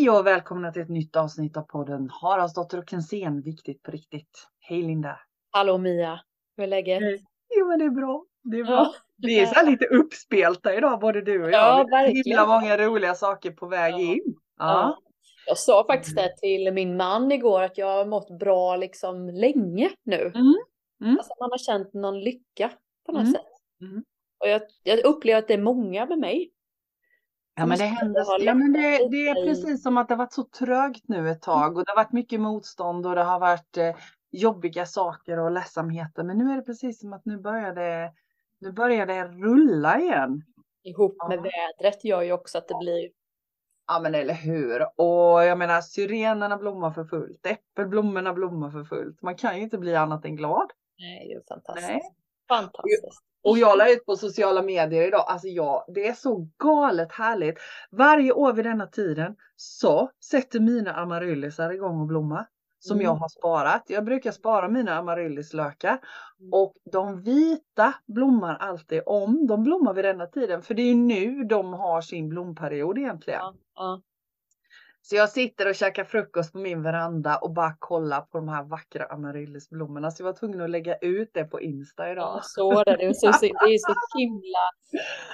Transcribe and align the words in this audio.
Hej 0.00 0.10
och 0.10 0.26
välkomna 0.26 0.72
till 0.72 0.82
ett 0.82 0.88
nytt 0.88 1.16
avsnitt 1.16 1.56
av 1.56 1.62
podden 1.62 2.10
Haraldsdotter 2.22 2.78
och 2.78 2.90
Kensén, 2.90 3.40
viktigt 3.42 3.82
på 3.82 3.90
riktigt. 3.90 4.48
Hej 4.60 4.82
Linda! 4.82 5.18
Hallå 5.50 5.78
Mia! 5.78 6.20
Hur 6.56 6.64
är 6.64 6.68
läget? 6.68 7.02
Hej. 7.02 7.24
Jo 7.58 7.66
men 7.68 7.78
det 7.78 7.84
är 7.84 7.90
bra. 7.90 8.24
Det 8.42 8.58
är 8.58 8.64
bra. 8.64 8.72
Ja. 8.74 8.94
Vi 9.16 9.40
är 9.40 9.46
så 9.46 9.66
lite 9.70 9.86
uppspelta 9.86 10.74
idag 10.74 11.00
både 11.00 11.20
du 11.20 11.42
och 11.44 11.50
jag. 11.50 11.80
Ja, 11.80 11.86
verkligen. 11.90 12.22
himla 12.24 12.46
många 12.46 12.78
roliga 12.78 13.14
saker 13.14 13.50
på 13.50 13.66
väg 13.66 13.92
Ja. 13.94 13.98
in. 13.98 14.22
Ja. 14.24 14.34
Ja. 14.58 14.98
Jag 15.46 15.58
sa 15.58 15.84
faktiskt 15.86 16.16
det 16.16 16.36
till 16.36 16.72
min 16.72 16.96
man 16.96 17.32
igår 17.32 17.62
att 17.62 17.78
jag 17.78 17.86
har 17.86 18.06
mått 18.06 18.38
bra 18.38 18.76
liksom 18.76 19.28
länge 19.28 19.90
nu. 20.04 20.32
Mm. 20.34 20.54
Mm. 21.02 21.16
Alltså 21.18 21.32
man 21.40 21.50
har 21.50 21.58
känt 21.58 21.94
någon 21.94 22.20
lycka 22.20 22.70
på 23.06 23.12
något 23.12 23.20
Mm. 23.22 23.32
sätt. 23.32 23.46
Mm. 23.80 24.04
Och 24.40 24.48
jag, 24.48 24.62
jag 24.82 25.04
upplever 25.04 25.38
att 25.38 25.48
det 25.48 25.54
är 25.54 25.58
många 25.62 26.06
med 26.06 26.18
mig. 26.18 26.50
Ja 27.60 27.66
men 27.66 27.78
det 27.78 27.86
har 28.24 28.40
Ja, 28.40 28.54
men 28.54 28.72
det, 28.72 29.08
det 29.10 29.28
är 29.28 29.46
precis 29.46 29.82
som 29.82 29.96
att 29.96 30.08
det 30.08 30.14
har 30.14 30.18
varit 30.18 30.32
så 30.32 30.44
trögt 30.44 31.08
nu 31.08 31.30
ett 31.30 31.42
tag 31.42 31.76
och 31.76 31.84
det 31.84 31.90
har 31.90 31.96
varit 31.96 32.12
mycket 32.12 32.40
motstånd 32.40 33.06
och 33.06 33.14
det 33.14 33.22
har 33.22 33.40
varit 33.40 33.76
eh, 33.76 33.96
jobbiga 34.30 34.86
saker 34.86 35.38
och 35.38 35.50
ledsamheter. 35.50 36.22
Men 36.22 36.38
nu 36.38 36.52
är 36.52 36.56
det 36.56 36.62
precis 36.62 37.00
som 37.00 37.12
att 37.12 37.24
nu 37.24 37.38
börjar 37.38 37.74
det, 37.74 38.12
nu 38.60 38.72
börjar 38.72 39.06
det 39.06 39.24
rulla 39.24 40.00
igen. 40.00 40.42
Ihop 40.82 41.28
med 41.28 41.38
Ja. 41.38 41.42
vädret 41.42 42.04
gör 42.04 42.22
ju 42.22 42.32
också 42.32 42.58
att 42.58 42.68
det 42.68 42.74
blir 42.80 43.10
Ja 43.86 44.00
men 44.00 44.14
eller 44.14 44.34
hur. 44.34 44.82
Och 44.96 45.44
jag 45.44 45.58
menar 45.58 45.80
syrenerna 45.80 46.56
blommar 46.56 46.90
för 46.90 47.04
fullt. 47.04 47.46
Äppelblommorna 47.46 48.32
blommar 48.32 48.70
för 48.70 48.84
fullt. 48.84 49.22
Man 49.22 49.36
kan 49.36 49.56
ju 49.56 49.62
inte 49.62 49.78
bli 49.78 49.96
annat 49.96 50.24
än 50.24 50.36
glad. 50.36 50.70
Nej, 50.98 51.26
det 51.26 51.32
är 51.32 51.36
ju 51.36 51.42
fantastiskt. 51.48 51.88
Nej. 51.88 52.00
Fantastiskt. 52.50 53.22
Och 53.44 53.58
jag 53.58 53.78
la 53.78 53.90
ut 53.92 54.06
på 54.06 54.16
sociala 54.16 54.62
medier 54.62 55.08
idag. 55.08 55.24
Alltså 55.28 55.48
ja, 55.48 55.84
det 55.88 56.08
är 56.08 56.12
så 56.14 56.48
galet 56.58 57.12
härligt. 57.12 57.58
Varje 57.90 58.32
år 58.32 58.52
vid 58.52 58.64
denna 58.64 58.86
tiden 58.86 59.36
så 59.56 60.10
sätter 60.30 60.60
mina 60.60 60.92
amaryllisar 60.94 61.70
igång 61.72 62.00
och 62.00 62.06
blomma. 62.06 62.46
Som 62.82 62.94
Mm. 62.96 63.04
jag 63.04 63.14
har 63.14 63.28
sparat. 63.28 63.84
Jag 63.88 64.04
brukar 64.04 64.32
spara 64.32 64.68
mina 64.68 64.94
amaryllislökar. 64.98 65.98
Mm. 66.40 66.52
Och 66.52 66.74
de 66.92 67.22
vita 67.22 67.94
blommar 68.06 68.56
alltid 68.56 69.02
om. 69.06 69.46
De 69.46 69.62
blommar 69.62 69.94
vid 69.94 70.04
denna 70.04 70.26
tiden. 70.26 70.62
För 70.62 70.74
det 70.74 70.82
är 70.82 70.86
ju 70.86 70.94
nu 70.94 71.44
de 71.44 71.72
har 71.72 72.00
sin 72.00 72.28
blomperiod 72.28 72.98
egentligen. 72.98 73.40
Ja, 73.40 73.54
ja. 73.74 74.00
Så 75.02 75.16
jag 75.16 75.30
sitter 75.30 75.68
och 75.68 75.74
käkar 75.74 76.04
frukost 76.04 76.52
på 76.52 76.58
min 76.58 76.82
veranda 76.82 77.36
och 77.36 77.50
bara 77.50 77.76
kollar 77.78 78.20
på 78.20 78.38
de 78.38 78.48
här 78.48 78.62
vackra 78.62 79.04
amaryllisblommorna. 79.04 80.10
Så 80.10 80.22
jag 80.22 80.26
var 80.26 80.32
tvungen 80.32 80.60
att 80.60 80.70
lägga 80.70 80.96
ut 80.96 81.30
det 81.34 81.44
på 81.44 81.60
Insta 81.60 82.12
idag. 82.12 82.36
Jag 82.36 82.44
såg 82.44 82.84
det. 82.86 82.96
Det 82.96 83.04
är, 83.04 83.12
så, 83.12 83.26
det 83.26 83.74
är 83.74 83.78
så 83.78 84.18
himla 84.18 84.58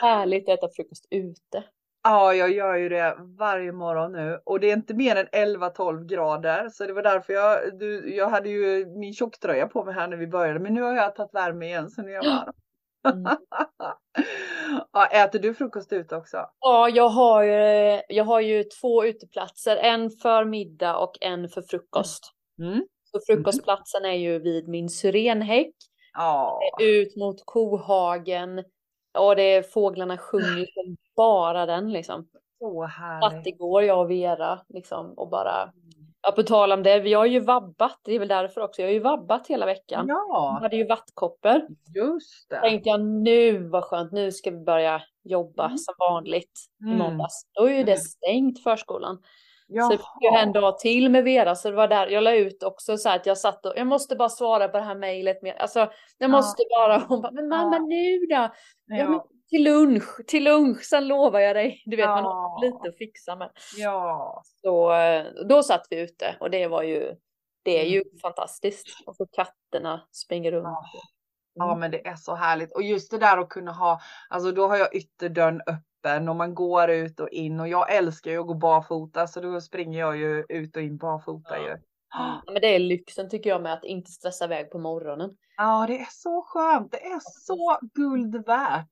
härligt 0.01 0.49
att 0.49 0.59
äta 0.59 0.69
frukost 0.77 1.07
ute. 1.11 1.65
Ja, 2.09 2.35
jag 2.35 2.53
gör 2.53 2.75
ju 2.75 2.89
det 2.89 3.17
varje 3.39 3.73
morgon 3.73 4.13
nu 4.13 4.41
och 4.45 4.61
det 4.61 4.71
är 4.71 4.77
inte 4.77 4.95
mer 4.95 5.17
än 5.17 5.57
11-12 5.57 6.05
grader 6.05 6.69
så 6.69 6.87
det 6.87 6.93
var 6.93 7.03
därför 7.03 7.33
jag, 7.33 7.79
du, 7.79 8.15
jag 8.17 8.29
hade 8.29 8.49
ju 8.49 8.87
min 8.87 9.13
tjocktröja 9.13 9.67
på 9.67 9.85
mig 9.85 9.95
här 9.95 10.09
när 10.09 10.17
vi 10.17 10.27
började 10.27 10.61
men 10.61 10.75
nu 10.75 10.83
har 10.83 10.95
jag 10.95 11.15
tagit 11.15 11.35
värme 11.35 11.67
igen 11.67 11.91
så 11.91 12.03
nu 12.03 12.11
är 12.11 12.15
jag 12.15 12.25
varm. 12.25 12.53
Mm. 13.13 13.25
ja, 14.93 15.07
äter 15.07 15.39
du 15.39 15.55
frukost 15.55 15.93
ute 15.93 16.17
också? 16.17 16.37
Ja, 16.61 16.89
jag 16.89 17.09
har, 17.09 17.43
ju, 17.43 18.01
jag 18.09 18.25
har 18.25 18.41
ju 18.41 18.65
två 18.65 19.05
uteplatser. 19.05 19.77
En 19.77 20.11
för 20.11 20.45
middag 20.45 20.97
och 20.97 21.19
en 21.21 21.49
för 21.49 21.63
frukost. 21.63 22.33
Mm. 22.59 22.87
Så 23.05 23.21
frukostplatsen 23.27 24.05
är 24.05 24.13
ju 24.13 24.39
vid 24.39 24.69
min 24.69 24.89
syrenhäck. 24.89 25.75
Ja. 26.13 26.61
Ut 26.81 27.17
mot 27.17 27.43
kohagen. 27.45 28.65
Och 29.19 29.37
det 29.37 29.43
är 29.43 29.63
fåglarna 29.63 30.19
sjunger 30.19 30.67
som 30.75 30.97
bara 31.17 31.67
den 31.67 31.93
liksom. 31.93 32.29
Så 32.59 32.83
Satt 32.83 33.33
härligt. 33.33 33.47
igår 33.47 33.83
jag 33.83 34.01
och 34.01 34.11
Vera 34.11 34.61
liksom 34.69 35.13
och 35.13 35.29
bara. 35.29 35.73
Ja, 36.27 36.33
på 36.33 36.43
tal 36.43 36.73
om 36.73 36.83
det. 36.83 37.01
Vi 37.01 37.13
har 37.15 37.27
ju 37.27 37.41
vabbat. 37.41 38.01
Det 38.05 38.13
är 38.15 38.19
väl 38.19 38.29
därför 38.29 38.61
också. 38.61 38.83
Jag 38.83 38.89
har 38.89 38.93
ju 38.93 39.01
vabbat 39.01 39.47
hela 39.47 39.67
veckan. 39.67 40.05
Jag 40.09 40.17
Ja, 40.17 40.59
hade 40.63 40.77
ju 40.77 40.87
vattkoppor. 40.87 41.61
just 41.95 42.51
det. 42.51 42.61
Tänkte 42.61 42.89
jag 42.89 43.01
nu 43.05 43.69
vad 43.69 43.85
skönt. 43.85 44.13
Nu 44.13 44.33
ska 44.33 44.51
vi 44.51 44.57
börja 44.65 45.03
jobba 45.25 45.65
Mm. 45.65 45.79
som 45.79 45.95
vanligt 45.99 46.53
i 46.81 46.85
Mm. 46.85 46.99
måndags. 46.99 47.43
Då 47.53 47.65
är 47.65 47.71
ju 47.73 47.85
det 47.85 47.93
Mm. 47.93 47.99
stängt 48.05 48.63
förskolan. 48.63 49.17
Så 49.17 49.23
Jaha. 49.75 49.89
det 49.91 49.97
fick 49.97 50.23
ju 50.33 50.39
en 50.39 50.53
dag 50.53 50.79
till 50.79 51.11
med 51.11 51.25
Vera, 51.25 51.55
så 51.55 51.71
det 51.71 51.77
var 51.77 51.89
där 51.89 52.07
jag 52.09 52.23
la 52.25 52.35
ut 52.35 52.63
också 52.63 52.97
så 52.97 53.09
här 53.09 53.17
att 53.17 53.27
jag 53.27 53.39
satt 53.39 53.67
och 53.67 53.73
jag 53.77 53.87
måste 53.87 54.17
bara 54.17 54.29
svara 54.29 54.69
på 54.69 54.77
det 54.77 54.83
här 54.85 54.95
mejlet 54.95 55.43
med, 55.43 55.57
alltså 55.59 55.91
jag 56.19 56.31
måste 56.31 56.63
bara, 56.71 56.99
hon 57.09 57.21
bara, 57.23 57.33
men 57.33 57.49
mamma 57.49 57.77
Ja. 57.77 57.83
nu 57.87 58.19
då? 58.19 58.35
Ja, 58.35 58.51
Ja. 58.87 59.27
Till 59.49 59.65
lunch, 59.65 60.27
till 60.27 60.45
lunch, 60.45 60.83
sen 60.85 61.09
lovar 61.09 61.41
jag 61.41 61.57
dig. 61.57 61.83
Du 61.87 61.97
vet 61.97 62.07
man 62.07 62.25
Ja. 62.25 62.31
har 62.31 62.65
lite 62.65 62.89
att 62.89 62.99
fixa 62.99 63.37
med. 63.37 63.51
Ja. 63.77 64.43
Så 64.63 64.93
eh, 64.93 65.25
då 65.49 65.63
satt 65.63 65.87
vi 65.91 66.01
ute 66.01 66.37
och 66.41 66.51
det 66.51 66.67
var 66.67 66.83
ju, 66.83 67.15
det 67.63 67.81
är 67.81 67.85
ju 67.85 67.97
Mm. 68.03 68.19
fantastiskt. 68.23 68.87
Och 69.07 69.17
så 69.17 69.27
katterna 69.27 70.07
springer 70.13 70.53
runt. 70.53 70.65
Ja. 70.65 70.85
Ja 71.55 71.65
Mm. 71.67 71.81
men 71.81 71.91
det 71.91 72.07
är 72.07 72.17
så 72.17 72.35
härligt 72.35 72.73
och 72.73 72.83
just 72.83 73.11
det 73.11 73.19
där 73.19 73.39
att 73.39 73.49
kunna 73.49 73.73
ha, 73.73 74.01
alltså 74.31 74.53
då 74.53 74.69
har 74.69 74.77
jag 74.77 74.95
ytterdörren 74.95 75.61
öppen 75.67 76.29
och 76.29 76.37
man 76.37 76.55
går 76.55 76.91
ut 76.91 77.21
och 77.21 77.29
in 77.29 77.61
och 77.61 77.69
jag 77.69 77.95
älskar 77.95 78.31
ju 78.31 78.39
att 78.41 78.47
gå 78.47 78.55
barfota 78.55 79.27
så 79.27 79.41
då 79.41 79.61
springer 79.61 79.99
jag 80.01 80.17
ju 80.17 80.45
ut 80.49 80.77
och 80.77 80.83
in 80.83 80.97
barfota 80.97 81.57
Ja. 81.59 81.63
ju. 81.69 81.77
Ja, 82.11 82.43
men 82.53 82.61
det 82.61 82.75
är 82.75 82.79
lyxen 82.79 83.29
tycker 83.31 83.51
jag 83.51 83.63
med 83.63 83.73
att 83.73 83.85
inte 83.85 84.11
stressa 84.11 84.45
iväg 84.45 84.71
på 84.71 84.79
morgonen. 84.79 85.31
Ja 85.57 85.85
det 85.89 85.99
är 85.99 86.09
så 86.11 86.43
skönt, 86.47 86.93
det 86.93 87.05
är 87.07 87.21
så 87.25 87.79
guld 87.95 88.47
värt. 88.47 88.89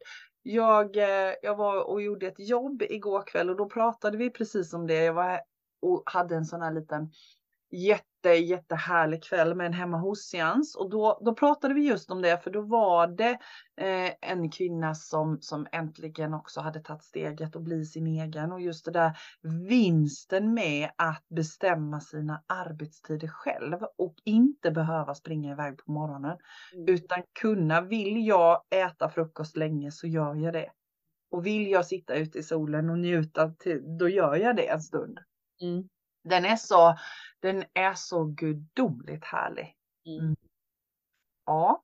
Jag, 0.47 0.97
eh, 0.97 1.35
jag 1.43 1.57
var 1.57 1.85
och 1.85 2.03
gjorde 2.03 2.27
ett 2.27 2.49
jobb 2.49 2.83
igår 2.83 3.23
kväll 3.27 3.51
och 3.51 3.57
då 3.57 3.69
pratade 3.69 4.17
vi 4.17 4.31
precis 4.31 4.73
om 4.73 4.87
det. 4.87 5.05
Jag 5.05 5.13
var 5.13 5.41
och 5.83 6.03
hade 6.07 6.37
en 6.37 6.45
sån 6.45 6.63
här 6.63 6.73
liten 6.73 7.11
jätte, 7.75 8.29
jättehärlig 8.29 9.25
kväll 9.25 9.55
med 9.55 9.67
en 9.67 9.73
hemma 9.73 9.99
hos 9.99 10.19
seans 10.19 10.77
och 10.77 10.91
då, 10.91 11.21
då 11.25 11.35
pratade 11.35 11.75
vi 11.75 11.89
just 11.89 12.11
om 12.11 12.23
det 12.23 12.39
för 12.45 12.51
då 12.51 12.61
var 12.61 13.07
det 13.07 13.39
eh, 13.81 14.31
en 14.31 14.51
kvinna 14.51 14.95
som, 14.95 15.39
som 15.41 15.67
äntligen 15.73 16.35
också 16.35 16.61
hade 16.61 16.81
tagit 16.81 17.05
steget 17.05 17.57
och 17.57 17.63
bli 17.63 17.85
sin 17.85 18.07
egen 18.07 18.53
och 18.53 18.61
just 18.61 18.85
det 18.85 18.91
där 18.91 19.13
vinsten 19.69 20.55
med 20.55 20.91
att 20.99 21.25
bestämma 21.37 22.01
sina 22.01 22.43
arbetstider 22.47 23.29
själv 23.29 23.79
och 23.99 24.15
inte 24.25 24.71
behöva 24.71 25.15
springa 25.15 25.53
iväg 25.53 25.79
på 25.79 25.93
morgonen 25.93 26.39
Mm. 26.75 26.89
utan 26.89 27.23
kunna, 27.41 27.81
vill 27.81 28.27
jag 28.27 28.63
äta 28.71 29.09
frukost 29.09 29.57
länge 29.57 29.91
så 29.91 30.07
gör 30.07 30.35
jag 30.35 30.53
det. 30.53 30.71
Och 31.31 31.47
vill 31.47 31.71
jag 31.71 31.87
sitta 31.87 32.15
ute 32.15 32.39
i 32.39 32.43
solen 32.43 32.91
och 32.91 32.99
njuta, 32.99 33.51
till, 33.51 33.99
då 33.99 34.09
gör 34.09 34.37
jag 34.37 34.57
det 34.57 34.69
en 34.69 34.81
stund. 34.81 35.19
Mm. 35.63 35.89
Den 36.25 36.45
är 36.45 36.57
så, 36.57 36.99
den 37.41 37.65
är 37.75 37.95
så 37.95 38.25
gudomligt 38.25 39.25
härlig. 39.25 39.77
Mm. 40.07 40.37
Ja, 41.47 41.83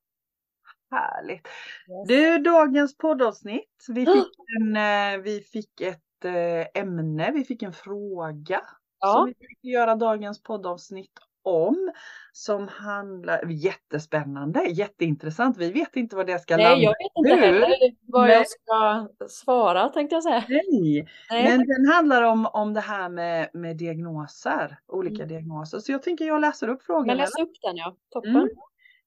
härligt. 0.90 1.46
Yes. 1.46 2.08
Du, 2.08 2.38
dagens 2.38 2.96
poddavsnitt. 2.96 3.86
Vi 3.88 4.06
fick, 4.06 4.34
en, 4.60 4.76
eh, 4.76 5.18
vi 5.22 5.40
fick 5.40 5.80
ett 5.80 6.24
eh, 6.24 6.82
ämne, 6.82 7.32
vi 7.32 7.44
fick 7.44 7.62
en 7.62 7.72
fråga. 7.72 8.60
Ja. 8.98 9.12
Som 9.12 9.26
vi 9.26 9.34
tänkte 9.34 9.68
göra 9.68 9.94
dagens 9.94 10.42
poddavsnitt 10.42 11.12
om. 11.42 11.92
Som 12.32 12.68
handlar, 12.68 13.46
jättespännande, 13.50 14.64
jätteintressant. 14.64 15.56
Vi 15.56 15.70
vet 15.70 15.96
inte 15.96 16.16
vad 16.16 16.26
det 16.26 16.38
ska 16.38 16.56
landa 16.56 16.70
Nej, 16.74 16.82
jag 16.84 16.90
vet 16.90 17.12
inte 17.16 17.36
Nu? 17.36 17.46
heller 17.46 17.68
vad 18.06 18.26
Nej. 18.26 18.36
jag 18.36 18.46
ska 18.48 19.08
svara 19.28 19.88
tänkte 19.88 20.14
jag 20.16 20.22
säga. 20.22 20.44
Nej, 20.48 21.06
Nej. 21.30 21.44
men 21.44 21.66
den 21.66 21.86
handlar 21.92 22.22
om, 22.22 22.46
om 22.46 22.74
det 22.74 22.80
här 22.80 23.08
med, 23.08 23.50
med 23.52 23.76
diagnoser, 23.76 24.78
olika 24.88 25.22
Mm. 25.22 25.28
diagnoser. 25.28 25.78
Så 25.78 25.92
jag 25.92 26.02
tänker 26.02 26.24
jag 26.24 26.40
läser 26.40 26.68
upp 26.68 26.82
frågan. 26.82 27.06
Men 27.06 27.16
läs 27.16 27.38
upp 27.40 27.52
den 27.62 27.76
ja, 27.76 27.96
toppen. 28.10 28.36
Mm. 28.36 28.48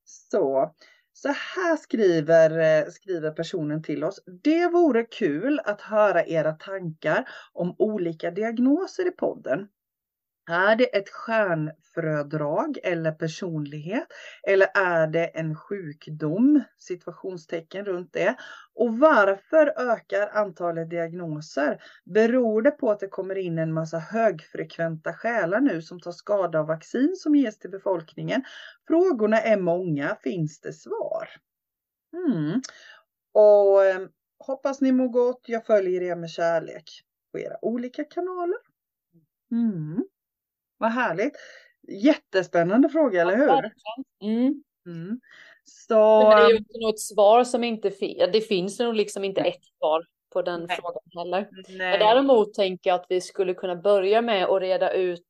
Så, 0.06 0.74
så 1.14 1.28
här 1.28 1.78
skriver, 1.78 2.60
eh, 2.60 2.90
skriver 2.90 3.32
personen 3.32 3.84
till 3.84 4.04
oss. 4.04 4.20
Det 4.44 4.68
vore 4.68 5.04
kul 5.04 5.60
att 5.66 5.82
höra 5.82 6.26
era 6.26 6.52
tankar 6.52 7.26
om 7.54 7.76
olika 7.80 8.32
diagnoser 8.32 9.08
i 9.08 9.12
podden. 9.12 9.68
Är 10.46 10.76
det 10.76 10.96
ett 10.96 11.10
stjärnfrödrag 11.10 12.78
eller 12.84 13.12
personlighet? 13.12 14.08
Eller 14.48 14.68
är 14.74 15.08
det 15.08 15.26
en 15.26 15.56
sjukdom? 15.56 16.64
Situationstecken 16.78 17.86
runt 17.86 18.14
det. 18.14 18.36
Och 18.76 19.00
varför 19.00 19.74
ökar 19.92 20.28
antalet 20.28 20.90
diagnoser? 20.90 21.84
Beror 22.06 22.62
det 22.62 22.72
på 22.72 22.92
att 22.92 23.00
det 23.00 23.08
kommer 23.08 23.36
in 23.36 23.58
en 23.58 23.74
massa 23.74 23.98
högfrekventa 23.98 25.14
själar 25.14 25.60
nu 25.60 25.82
som 25.82 26.00
tar 26.00 26.12
skada 26.12 26.60
av 26.60 26.68
vaccin 26.68 27.16
som 27.16 27.36
ges 27.36 27.60
till 27.60 27.72
befolkningen? 27.72 28.44
Frågorna 28.88 29.42
är 29.42 29.58
många. 29.58 30.18
Finns 30.24 30.62
det 30.62 30.74
svar? 30.74 31.30
Mm. 32.14 32.62
Och 33.34 33.86
eh, 33.86 34.08
hoppas 34.40 34.82
ni 34.82 34.92
mår 34.92 35.08
gott. 35.08 35.42
Jag 35.46 35.66
följer 35.66 36.02
er 36.02 36.16
med 36.16 36.30
kärlek 36.30 36.84
på 37.32 37.40
era 37.40 37.58
olika 37.62 38.04
kanaler. 38.04 38.60
Mm. 39.52 40.04
Vad 40.84 40.92
härligt. 40.92 41.34
Jättespännande 41.88 42.90
fråga, 42.90 43.22
eller 43.22 43.38
hur? 43.38 43.50
Mm. 44.30 44.64
Mm. 44.86 45.20
Så, 45.64 46.30
Men 46.30 46.38
det 46.38 46.44
är 46.44 46.50
ju 46.50 46.58
inte 46.58 46.80
något 46.80 47.00
svar 47.00 47.44
som 47.44 47.64
inte 47.64 47.92
finns. 47.92 48.32
Det 48.34 48.42
finns 48.42 48.80
nog 48.80 48.96
liksom 48.96 49.24
inte 49.24 49.42
ett 49.42 49.66
svar 49.78 50.06
på 50.34 50.42
den 50.42 50.64
Nej. 50.64 50.78
frågan 50.82 51.02
heller. 51.18 51.50
Men 51.78 52.00
däremot 52.00 52.54
tänker 52.54 52.90
jag 52.90 53.00
att 53.00 53.06
vi 53.10 53.22
skulle 53.22 53.54
kunna 53.54 53.76
börja 53.76 54.22
med 54.22 54.46
att 54.46 54.62
reda 54.62 54.94
ut 54.94 55.26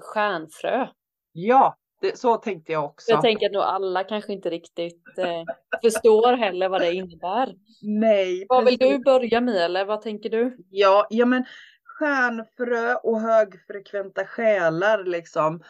stjärnfrö. 0.00 0.86
Ja, 1.32 1.76
det, 2.00 2.18
så 2.18 2.36
tänkte 2.36 2.72
jag 2.72 2.84
också. 2.84 3.10
Jag 3.10 3.22
tänker 3.22 3.46
att 3.46 3.52
nog 3.52 3.62
alla 3.62 4.04
kanske 4.04 4.32
inte 4.32 4.50
riktigt 4.50 5.18
eh, 5.18 5.42
förstår 5.82 6.36
heller 6.36 6.68
vad 6.68 6.80
det 6.80 6.94
innebär. 6.94 7.54
Nej, 7.82 8.46
Vad 8.48 8.64
vill 8.64 8.78
du 8.78 8.98
börja 8.98 9.40
med 9.40 9.56
eller 9.56 9.84
vad 9.84 10.02
tänker 10.02 10.30
du? 10.30 10.56
Ja, 10.70 11.06
ja 11.10 11.26
men 11.26 11.44
stjärnfrö 11.98 12.94
och 12.94 13.20
högfrekventa 13.20 14.26
själar 14.26 15.04
liksom. 15.04 15.62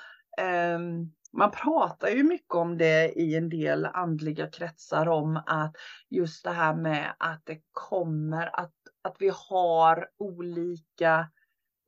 Um, 0.76 1.12
man 1.32 1.50
pratar 1.50 2.08
ju 2.08 2.22
mycket 2.22 2.54
om 2.54 2.78
det 2.78 3.12
i 3.12 3.36
en 3.36 3.48
del 3.48 3.86
andliga 3.86 4.50
kretsar 4.50 5.08
om 5.08 5.42
att 5.46 5.76
just 6.10 6.44
det 6.44 6.50
här 6.50 6.74
med 6.74 7.14
att 7.18 7.42
det 7.44 7.60
kommer 7.72 8.60
att, 8.60 8.74
att 9.02 9.16
vi 9.18 9.32
har 9.48 10.08
olika 10.18 11.28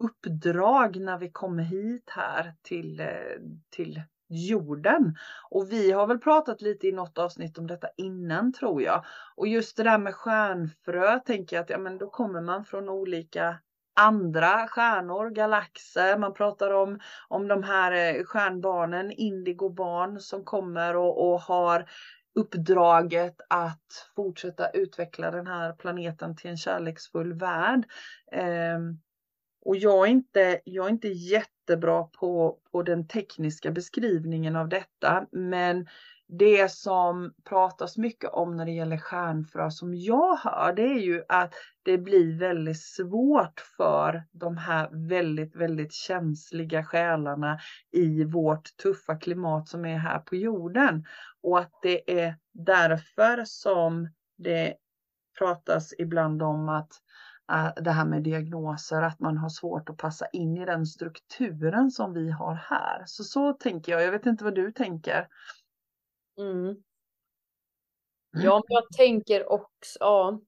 uppdrag 0.05 0.97
när 0.97 1.19
vi 1.19 1.31
kommer 1.31 1.63
hit 1.63 2.11
här 2.11 2.55
till, 2.63 3.01
eh, 3.01 3.07
till 3.71 4.03
jorden. 4.29 5.17
Och 5.51 5.73
vi 5.73 5.93
har 5.93 6.07
väl 6.07 6.19
pratat 6.19 6.63
lite 6.63 6.87
i 6.87 6.93
något 6.93 7.19
avsnitt 7.19 7.59
om 7.59 7.67
detta 7.67 7.89
innan 7.97 8.53
tror 8.53 8.83
jag. 8.83 9.05
Och 9.37 9.49
just 9.49 9.77
det 9.77 9.83
där 9.83 9.99
med 9.99 10.15
stjärnfrö 10.15 11.19
tänker 11.19 11.57
jag 11.57 11.63
att 11.63 11.71
ja, 11.71 11.79
men 11.79 11.99
då 11.99 12.11
kommer 12.11 12.41
man 12.41 12.65
från 12.65 12.89
olika 12.89 13.59
andra 13.97 14.69
stjärnor, 14.69 15.31
galaxer. 15.31 16.19
Man 16.19 16.35
pratar 16.35 16.71
om, 16.71 17.01
om 17.29 17.49
de 17.49 17.63
här 17.63 17.93
eh, 17.93 18.25
stjärnbarnen, 18.25 19.13
indigobarn 19.13 20.21
som 20.21 20.45
kommer 20.45 20.97
och, 20.97 21.33
och 21.33 21.41
har 21.41 21.89
uppdraget 22.35 23.41
att 23.49 24.11
fortsätta 24.17 24.71
utveckla 24.71 25.31
den 25.31 25.47
här 25.47 25.73
planeten 25.73 26.37
till 26.37 26.51
en 26.51 26.57
kärleksfull 26.57 27.33
värld. 27.33 27.85
Eh, 28.33 28.79
och 29.65 29.77
jag 29.77 30.07
är 30.07 30.11
inte, 30.11 30.61
jag 30.65 30.87
är 30.87 30.91
inte 30.91 31.09
jättebra 31.09 32.03
på, 32.03 32.59
på 32.73 32.83
den 32.83 33.09
tekniska 33.09 33.71
beskrivningen 33.71 34.57
av 34.57 34.69
detta, 34.69 35.27
men 35.33 35.87
det 36.29 36.73
som 36.73 37.35
pratas 37.45 37.97
mycket 37.97 38.31
om 38.31 38.57
när 38.57 38.65
det 38.65 38.73
gäller 38.73 38.99
stjärnfrö 38.99 39.71
som 39.71 39.95
jag 39.95 40.37
hör, 40.37 40.73
det 40.73 40.83
är 40.83 40.99
ju 41.01 41.23
att 41.29 41.55
det 41.83 41.99
blir 41.99 42.39
väldigt 42.39 42.83
svårt 42.83 43.61
för 43.77 44.25
de 44.33 44.57
här 44.57 45.09
väldigt, 45.09 45.57
väldigt 45.57 45.93
känsliga 45.93 46.85
själarna 46.85 47.59
i 47.93 48.25
vårt 48.25 48.77
tuffa 48.83 49.17
klimat 49.17 49.69
som 49.69 49.85
är 49.85 49.99
här 49.99 50.19
på 50.19 50.37
jorden. 50.37 51.05
Och 51.43 51.59
att 51.59 51.73
det 51.83 52.25
är 52.25 52.37
därför 52.53 53.45
som 53.45 54.09
det 54.39 54.75
pratas 55.39 55.95
ibland 55.99 56.43
om 56.43 56.69
att 56.69 56.91
eh, 57.53 57.83
det 57.83 57.91
här 57.91 58.05
med 58.05 58.23
diagnoser, 58.23 59.03
att 59.03 59.21
man 59.21 59.37
har 59.37 59.49
svårt 59.49 59.91
att 59.91 59.97
passa 59.97 60.27
in 60.27 60.57
i 60.57 60.65
den 60.65 60.87
strukturen 60.87 61.91
som 61.91 62.13
vi 62.13 62.31
har 62.31 62.55
här. 62.55 63.03
Så 63.07 63.25
så 63.25 63.53
tänker 63.53 63.93
jag. 63.93 64.03
Jag 64.03 64.13
vet 64.13 64.27
inte 64.27 64.45
vad 64.45 64.55
du 64.55 64.73
tänker. 64.73 65.29
Mm. 66.39 66.77
Ja, 68.33 68.55
men 68.69 68.75
jag 68.75 68.93
tänker 68.97 69.53
också, 69.53 69.97
ja. 70.01 70.41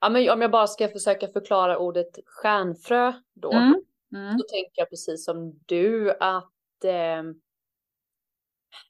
Ja, 0.00 0.08
men 0.08 0.30
om 0.30 0.42
jag 0.42 0.50
bara 0.50 0.66
ska 0.66 0.88
försöka 0.88 1.28
förklara 1.28 1.78
ordet 1.78 2.18
stjärnfrö 2.26 3.12
då. 3.34 3.52
Mm. 3.52 3.82
Mm. 4.14 4.38
Så 4.38 4.44
tänker 4.48 4.72
jag 4.82 4.90
precis 4.90 5.24
som 5.24 5.60
du 5.66 6.10
att 6.20 6.84
eh, 6.84 7.22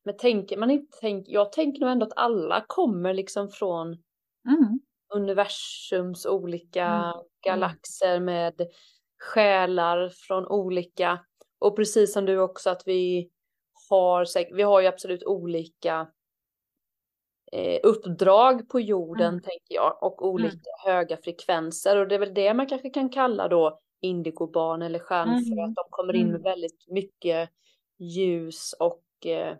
men 0.04 0.16
tänker 0.16 0.56
man 0.56 0.70
inte 0.70 0.98
tänker, 1.00 1.32
jag 1.32 1.52
tänker 1.52 1.80
nog 1.80 1.90
ändå 1.90 2.06
att 2.06 2.12
alla 2.16 2.64
kommer 2.68 3.14
liksom 3.14 3.48
från 3.48 3.96
Mm. 4.44 4.78
universums 5.14 6.26
olika 6.26 6.86
Mm. 6.86 7.12
galaxer 7.46 8.20
med 8.20 8.54
själar 9.18 10.08
från 10.08 10.46
olika 10.46 11.18
och 11.58 11.76
precis 11.76 12.12
som 12.12 12.24
du 12.26 12.38
också 12.38 12.70
att 12.70 12.82
vi 12.86 13.30
har 13.90 14.54
vi 14.56 14.62
har 14.62 14.80
ju 14.80 14.86
absolut 14.86 15.24
olika 15.24 16.08
eh, 17.52 17.80
uppdrag 17.82 18.68
på 18.68 18.80
jorden 18.80 19.28
Mm. 19.28 19.40
tänker 19.40 19.74
jag 19.74 20.02
och 20.02 20.26
olika 20.28 20.70
höga 20.84 21.16
frekvenser 21.16 21.96
och 21.96 22.08
det 22.08 22.14
är 22.14 22.18
väl 22.18 22.34
det 22.34 22.54
man 22.54 22.66
kanske 22.66 22.90
kan 22.90 23.08
kalla 23.10 23.48
då 23.48 23.80
indigobarn 24.00 24.82
eller 24.82 24.98
stjärnfrö 24.98 25.52
Mm. 25.52 25.64
att 25.64 25.74
de 25.74 25.84
kommer 25.90 26.16
in 26.16 26.26
med 26.26 26.30
Mm. 26.40 26.42
väldigt 26.42 26.84
mycket 26.88 27.50
ljus 27.98 28.74
och 28.80 29.02
eh, 29.26 29.56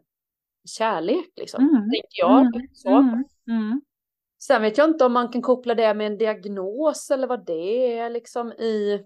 kärlek 0.79 1.29
liksom 1.37 1.63
Mm. 1.63 1.75
tänker 1.75 2.19
jag 2.19 2.41
Mm. 2.41 2.69
så. 2.73 2.89
Mm. 2.91 3.25
Mm. 3.49 3.81
Sen 4.43 4.63
vet 4.63 4.79
jag 4.79 4.89
inte 4.91 5.05
om 5.05 5.13
man 5.13 5.29
kan 5.33 5.43
koppla 5.43 5.75
det 5.75 5.95
med 5.95 6.07
en 6.07 6.19
diagnos 6.19 7.11
eller 7.11 7.27
vad 7.27 7.47
det 7.47 7.99
är 7.99 8.11
liksom 8.11 8.53
i. 8.53 9.05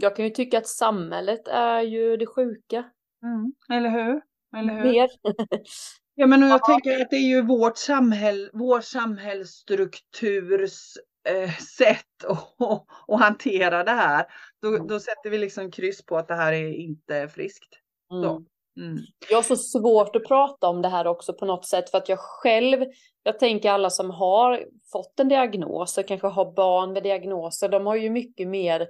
Jag 0.00 0.16
kan 0.16 0.24
ju 0.24 0.30
tycka 0.30 0.58
att 0.58 0.66
samhället 0.66 1.48
är 1.48 1.80
ju 1.80 2.16
det 2.16 2.26
sjuka. 2.26 2.84
Mm. 3.22 3.52
Eller 3.72 3.90
hur? 3.90 4.22
Eller 4.56 4.74
hur? 4.74 4.92
Mer. 4.92 5.08
Ja, 6.14 6.26
men 6.26 6.42
jag 6.42 6.64
tänker 6.64 7.00
att 7.00 7.10
det 7.10 7.16
är 7.16 7.28
ju 7.28 7.42
vårt 7.42 7.76
samhäll, 7.76 8.50
vår 8.52 8.80
samhällsstrukturs 8.80 10.96
eh, 11.28 11.50
sätt 11.56 12.24
att, 12.28 12.54
att 13.08 13.20
hantera 13.20 13.84
det 13.84 13.90
här. 13.90 14.26
Då, 14.62 14.68
Mm. 14.68 14.86
då 14.86 15.00
sätter 15.00 15.30
vi 15.30 15.38
liksom 15.38 15.70
kryss 15.70 16.06
på 16.06 16.16
att 16.16 16.28
det 16.28 16.34
här 16.34 16.52
är 16.52 16.72
inte 16.72 17.28
friskt. 17.28 17.68
Så. 18.08 18.30
Mm. 18.30 18.44
Mm. 18.80 18.98
Jag 19.30 19.38
har 19.38 19.42
så 19.42 19.56
svårt 19.56 20.16
att 20.16 20.24
prata 20.24 20.68
om 20.68 20.82
det 20.82 20.88
här 20.88 21.06
också 21.06 21.34
på 21.34 21.46
något 21.46 21.66
sätt 21.66 21.90
för 21.90 21.98
att 21.98 22.08
jag 22.08 22.18
själv, 22.18 22.84
jag 23.22 23.38
tänker 23.38 23.70
alla 23.70 23.90
som 23.90 24.10
har 24.10 24.64
fått 24.92 25.20
en 25.20 25.28
diagnos 25.28 25.98
och 25.98 26.08
kanske 26.08 26.26
har 26.26 26.52
barn 26.52 26.92
med 26.92 27.02
diagnoser, 27.02 27.68
de 27.68 27.86
har 27.86 27.96
ju 27.96 28.10
mycket 28.10 28.48
mer 28.48 28.88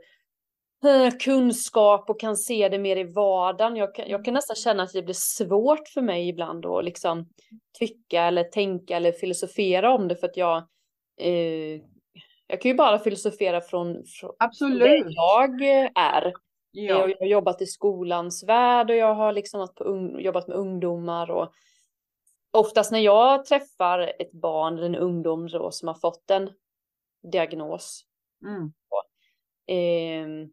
kunskap 1.20 2.10
och 2.10 2.20
kan 2.20 2.36
se 2.36 2.68
det 2.68 2.78
mer 2.78 2.96
i 2.96 3.04
vardagen. 3.04 3.76
Jag 3.76 3.94
kan, 3.94 4.08
jag 4.08 4.24
kan 4.24 4.34
nästan 4.34 4.56
känna 4.56 4.82
att 4.82 4.92
det 4.92 5.02
blir 5.02 5.14
svårt 5.14 5.88
för 5.88 6.00
mig 6.00 6.28
ibland 6.28 6.66
att 6.66 6.84
liksom 6.84 7.28
tycka 7.78 8.22
eller 8.22 8.44
tänka 8.44 8.96
eller 8.96 9.12
filosofera 9.12 9.94
om 9.94 10.08
det 10.08 10.16
för 10.16 10.26
att 10.26 10.36
jag 10.36 10.56
eh, 11.20 11.80
jag 12.46 12.60
kan 12.60 12.70
ju 12.70 12.74
bara 12.74 12.98
filosofera 12.98 13.60
från, 13.60 14.04
från 14.06 14.32
Absolut. 14.38 15.06
jag 15.08 15.62
är. 15.94 16.32
Ja. 16.70 17.08
Jag 17.08 17.18
har 17.18 17.26
jobbat 17.26 17.62
i 17.62 17.66
skolans 17.66 18.44
värld 18.44 18.90
och 18.90 18.96
jag 18.96 19.14
har 19.14 19.32
liksom 19.32 19.68
ung, 19.80 20.20
jobbat 20.20 20.48
med 20.48 20.56
ungdomar 20.56 21.30
och 21.30 21.52
oftast 22.50 22.92
när 22.92 22.98
jag 22.98 23.44
träffar 23.44 23.98
ett 24.18 24.32
barn 24.32 24.74
eller 24.78 24.86
en 24.86 24.96
ungdom 24.96 25.46
då, 25.46 25.70
som 25.70 25.88
har 25.88 25.94
fått 25.94 26.30
en 26.30 26.50
diagnos 27.32 28.04
Mm. 28.44 28.72
eh, 29.66 30.48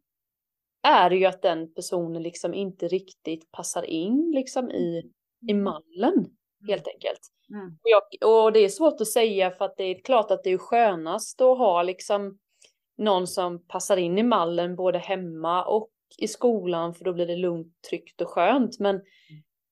är 0.84 1.10
det 1.10 1.16
ju 1.16 1.26
att 1.26 1.42
den 1.42 1.74
personen 1.74 2.24
liksom 2.24 2.54
inte 2.54 2.88
riktigt 2.88 3.52
passar 3.52 3.84
in 3.84 4.32
liksom 4.36 4.72
i, 4.72 5.12
i 5.48 5.54
mallen 5.54 6.26
helt 6.68 6.88
enkelt. 6.88 7.20
Mm. 7.50 7.68
Och, 7.68 7.90
jag, 7.90 8.30
och 8.30 8.54
det 8.54 8.60
är 8.60 8.70
svårt 8.70 9.02
att 9.02 9.08
säga 9.08 9.52
för 9.52 9.66
att 9.66 9.78
det 9.78 9.84
är 9.84 10.04
klart 10.04 10.32
att 10.32 10.44
det 10.44 10.50
är 10.50 10.58
skönast 10.58 11.42
att 11.42 11.58
ha 11.58 11.84
liksom 11.84 12.38
någon 12.98 13.28
som 13.28 13.66
passar 13.68 13.98
in 13.98 14.18
i 14.18 14.24
mallen 14.24 14.76
både 14.76 15.00
hemma 15.00 15.66
och 15.66 15.90
i 16.18 16.28
skolan 16.28 16.94
för 16.94 17.06
då 17.06 17.14
blir 17.14 17.28
det 17.28 17.36
lugnt, 17.36 17.82
tryggt 17.90 18.22
och 18.22 18.30
skönt. 18.30 18.80
Men, 18.80 19.02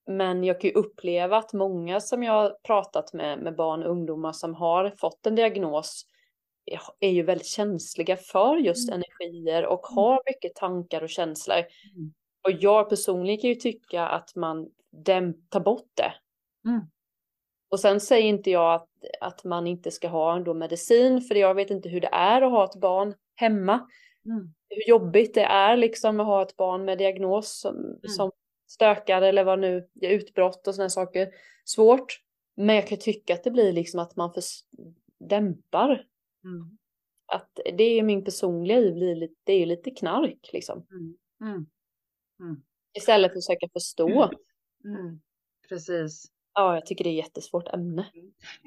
men 0.08 0.44
jag 0.44 0.62
kan 0.62 0.70
ju 0.70 0.74
uppleva 0.74 1.38
att 1.38 1.54
många 1.54 2.00
som 2.00 2.24
jag 2.24 2.34
har 2.34 2.58
pratat 2.63 3.13
med, 3.13 3.39
med 3.39 3.56
barn 3.56 3.84
och 3.84 3.92
ungdomar 3.92 4.32
som 4.32 4.56
har 4.56 4.94
fått 4.98 5.25
en 5.25 5.36
diagnos 5.36 6.06
är- 7.00 7.10
ju 7.10 7.24
väldigt 7.24 7.48
känsliga 7.48 8.18
för 8.18 8.56
just 8.58 8.90
Mm. 8.90 9.02
energier 9.04 9.66
och 9.66 9.80
har 9.86 10.22
mycket 10.26 10.56
tankar 10.56 11.02
och 11.04 11.10
känslor. 11.10 11.58
Mm. 11.58 12.14
Och 12.44 12.52
jag 12.52 12.90
personligen 12.90 13.40
kan 13.42 13.50
ju 13.50 13.56
tycka 13.56 14.08
att 14.08 14.36
man 14.36 14.70
tar 15.50 15.60
bort 15.60 15.90
det. 15.94 16.14
Mm. 16.70 16.82
Och 17.72 17.80
sen 17.80 18.00
säger 18.00 18.28
inte 18.28 18.52
jag 18.52 18.74
att, 18.74 18.90
att 19.22 19.44
man 19.44 19.68
inte 19.68 19.92
ska 19.92 20.08
ha 20.08 20.40
då 20.40 20.54
medicin, 20.54 21.22
för 21.22 21.36
jag 21.36 21.56
vet 21.56 21.70
inte 21.70 21.90
hur 21.90 22.02
det 22.02 22.10
är 22.12 22.42
att 22.42 22.52
ha 22.52 22.66
ett 22.66 22.76
barn 22.82 23.14
hemma. 23.36 23.74
Mm. 24.26 24.54
Hur 24.70 24.90
jobbigt 24.90 25.34
det 25.34 25.44
är 25.44 25.78
liksom 25.78 26.20
att 26.20 26.26
ha 26.26 26.42
ett 26.42 26.58
barn 26.58 26.86
med 26.86 26.98
diagnos 26.98 27.60
som, 27.60 28.00
som 28.08 28.32
stökar 28.68 29.22
eller 29.22 29.44
vad 29.44 29.60
nu, 29.60 29.90
utbrott 30.02 30.68
och 30.68 30.76
sådana 30.76 30.90
saker. 30.90 31.30
Svårt. 31.66 32.22
Men 32.58 32.76
jag 32.76 32.88
kan 32.88 32.98
tycka 32.98 33.34
att 33.34 33.44
det 33.44 33.52
blir 33.52 33.74
liksom 33.74 34.00
att 34.00 34.16
man 34.16 34.34
förs- 34.34 34.64
dämpar. 35.30 36.06
Mm. 36.43 36.77
Att 37.34 37.60
det 37.77 37.84
är 37.84 38.03
min 38.03 38.24
personliga 38.24 38.79
liv, 38.79 38.93
blir 38.93 39.15
lite- 39.15 39.36
det 39.43 39.53
är 39.53 39.60
ju 39.60 39.65
lite 39.65 39.91
knark 39.91 40.50
liksom. 40.53 40.86
Mm. 40.91 41.15
Mm. 41.41 41.65
Mm. 42.39 42.62
Istället 42.98 43.31
för 43.31 43.38
att 43.38 43.46
försöka 43.46 43.67
förstå. 43.74 44.08
Precis. 45.69 46.25
Ja, 46.53 46.74
jag 46.75 46.86
tycker 46.86 47.03
det 47.03 47.10
är 47.10 47.13
jättesvårt 47.13 47.67
ämne. 47.74 48.05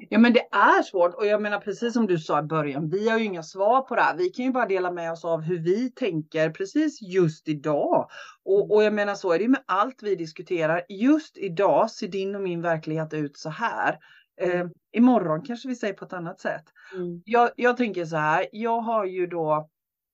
Ja 0.09 0.19
men 0.19 0.33
det 0.33 0.47
är 0.51 0.83
svårt 0.83 1.15
och 1.15 1.25
jag 1.25 1.41
menar 1.41 1.59
precis 1.59 1.93
som 1.93 2.07
du 2.07 2.17
sa 2.17 2.39
i 2.39 2.43
början, 2.43 2.89
vi 2.89 3.09
har 3.09 3.19
ju 3.19 3.25
inga 3.25 3.43
svar 3.43 3.81
på 3.81 3.95
det 3.95 4.01
här. 4.01 4.17
Vi 4.17 4.29
kan 4.29 4.45
ju 4.45 4.51
bara 4.51 4.65
dela 4.65 4.91
med 4.91 5.11
oss 5.11 5.25
av 5.25 5.41
hur 5.41 5.59
vi 5.59 5.91
tänker 5.91 6.49
precis 6.49 7.01
just 7.01 7.47
idag. 7.47 8.09
Och, 8.43 8.71
och 8.71 8.83
jag 8.83 8.93
menar 8.93 9.15
så 9.15 9.31
är 9.31 9.37
det 9.37 9.43
ju 9.43 9.49
med 9.49 9.63
allt 9.67 10.03
vi 10.03 10.15
diskuterar. 10.15 10.83
Just 10.89 11.37
idag 11.37 11.91
ser 11.91 12.07
din 12.07 12.35
och 12.35 12.41
min 12.41 12.61
verklighet 12.61 13.13
ut 13.13 13.37
så 13.37 13.49
här. 13.49 13.97
Eh, 14.41 14.65
imorgon 14.91 15.41
kanske 15.41 15.67
vi 15.67 15.75
säger 15.75 15.93
på 15.93 16.05
ett 16.05 16.13
annat 16.13 16.39
sätt. 16.39 16.63
Mm. 16.95 17.21
Jag, 17.25 17.49
jag 17.55 17.77
tänker 17.77 18.05
så 18.05 18.17
här, 18.17 18.47
jag 18.51 18.81
har 18.81 19.05
ju 19.05 19.27
då 19.27 19.69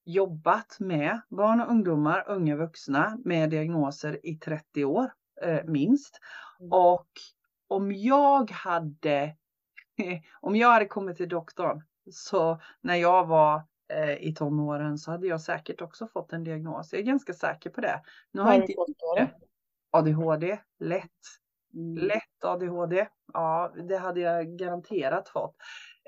jobbat 0.06 0.80
med 0.80 1.22
barn 1.30 1.62
och 1.62 1.70
ungdomar, 1.70 2.24
unga 2.28 2.56
vuxna 2.56 3.18
med 3.26 3.50
diagnoser 3.50 4.26
i 4.26 4.36
30 4.36 4.86
år 4.86 5.12
eh, 5.42 5.64
minst. 5.66 6.20
Mm. 6.60 6.72
Och 6.72 7.08
om 7.68 7.92
jag 7.92 8.52
hade 8.52 9.36
om 10.42 10.56
jag 10.56 10.72
hade 10.72 10.86
kommit 10.86 11.18
till 11.18 11.30
doktorn 11.30 11.82
så 12.12 12.60
när 12.82 12.96
jag 12.96 13.26
var 13.26 13.64
eh, 13.94 14.14
i 14.14 14.34
tonåren 14.36 14.98
så 14.98 15.12
hade 15.12 15.28
jag 15.28 15.42
säkert 15.42 15.82
också 15.82 16.08
fått 16.08 16.34
en 16.34 16.44
diagnos. 16.44 16.94
Jag 16.94 17.02
är 17.02 17.06
ganska 17.06 17.34
säker 17.34 17.70
på 17.70 17.82
det. 17.82 18.02
Nu 18.32 18.42
har 18.42 18.54
jag 18.54 18.62
inte? 18.62 18.74
ADHD, 19.92 20.60
lätt, 20.80 21.12
Mm. 21.74 22.08
lätt 22.08 22.44
ADHD. 22.44 23.08
Ja, 23.34 23.74
det 23.90 23.98
hade 23.98 24.20
jag 24.20 24.58
garanterat 24.58 25.30
fått. 25.30 25.56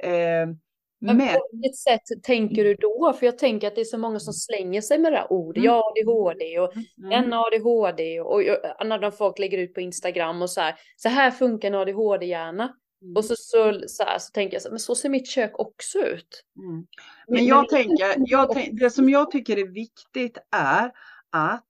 Eh, 0.04 0.12
Men 0.12 1.18
men 1.18 1.28
på 1.28 1.48
vilket 1.52 1.78
sätt 1.78 2.02
tänker 2.24 2.64
du 2.64 2.76
då? 2.76 3.14
För 3.20 3.26
jag 3.26 3.38
tänker 3.38 3.68
att 3.68 3.76
det 3.76 3.82
är 3.82 3.86
så 3.86 3.98
många 3.98 4.20
som 4.20 4.34
slänger 4.34 4.82
sig 4.82 5.00
med 5.00 5.12
det 5.12 5.18
här 5.18 5.32
ordet. 5.32 5.64
Mm. 5.64 5.66
Ja, 5.66 5.84
ADHD 5.92 6.60
och 6.60 6.74
Mm. 6.76 7.12
en 7.12 7.34
ADHD 7.34 8.22
och, 8.22 8.42
och 8.80 8.88
när 8.88 9.12
folk 9.12 9.40
lägger 9.40 9.58
ut 9.58 9.74
på 9.74 9.82
Instagram 9.82 10.42
och 10.42 10.50
så 10.50 10.62
här. 10.62 10.76
Så 10.96 11.10
här 11.10 11.32
funkar 11.32 11.68
en 11.68 11.76
ADHD-hjärna. 11.76 12.76
Och 13.16 13.26
så, 13.26 13.36
så, 13.38 13.82
så, 13.88 14.04
här, 14.04 14.20
så 14.20 14.32
tänker 14.32 14.56
jag 14.56 14.62
så 14.62 14.68
här, 14.68 14.72
men 14.72 14.80
så 14.80 14.96
ser 14.96 15.10
mitt 15.10 15.28
kök 15.28 15.60
också 15.60 16.00
ut. 16.00 16.44
Mm. 16.58 16.88
Men 17.28 17.46
jag 17.46 17.70
tänker, 17.70 18.16
jag 18.18 18.54
tänk, 18.54 18.80
det 18.80 18.90
som 18.90 19.10
jag 19.10 19.32
tycker 19.32 19.58
är 19.58 19.68
viktigt 19.68 20.38
är 20.56 20.92
att 21.30 21.68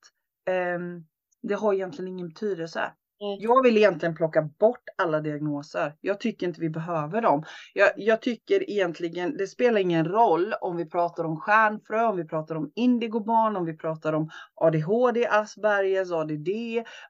ehm, 0.49 1.05
det 1.41 1.53
har 1.53 1.73
egentligen 1.73 2.07
ingen 2.07 2.27
betydelse. 2.27 2.91
Nej. 3.21 3.37
Jag 3.39 3.63
vill 3.63 3.77
egentligen 3.77 4.15
plocka 4.15 4.41
bort 4.41 4.83
alla 4.97 5.19
diagnoser. 5.19 5.95
Jag 6.01 6.19
tycker 6.19 6.47
inte 6.47 6.61
vi 6.61 6.69
behöver 6.69 7.21
dem. 7.21 7.43
Jag, 7.73 7.89
jag 7.95 8.21
tycker 8.21 8.69
egentligen, 8.69 9.37
det 9.37 9.47
spelar 9.47 9.79
ingen 9.81 10.05
roll 10.05 10.53
om 10.61 10.77
vi 10.77 10.85
pratar 10.85 11.23
om 11.23 11.39
stjärnfrö, 11.39 12.05
om 12.05 12.17
vi 12.17 12.27
pratar 12.27 12.55
om 12.55 12.71
indigobarn, 12.75 13.55
om 13.55 13.65
vi 13.65 13.77
pratar 13.77 14.13
om 14.13 14.29
ADHD, 14.55 15.27
Aspergers, 15.27 16.11
ADD, 16.11 16.49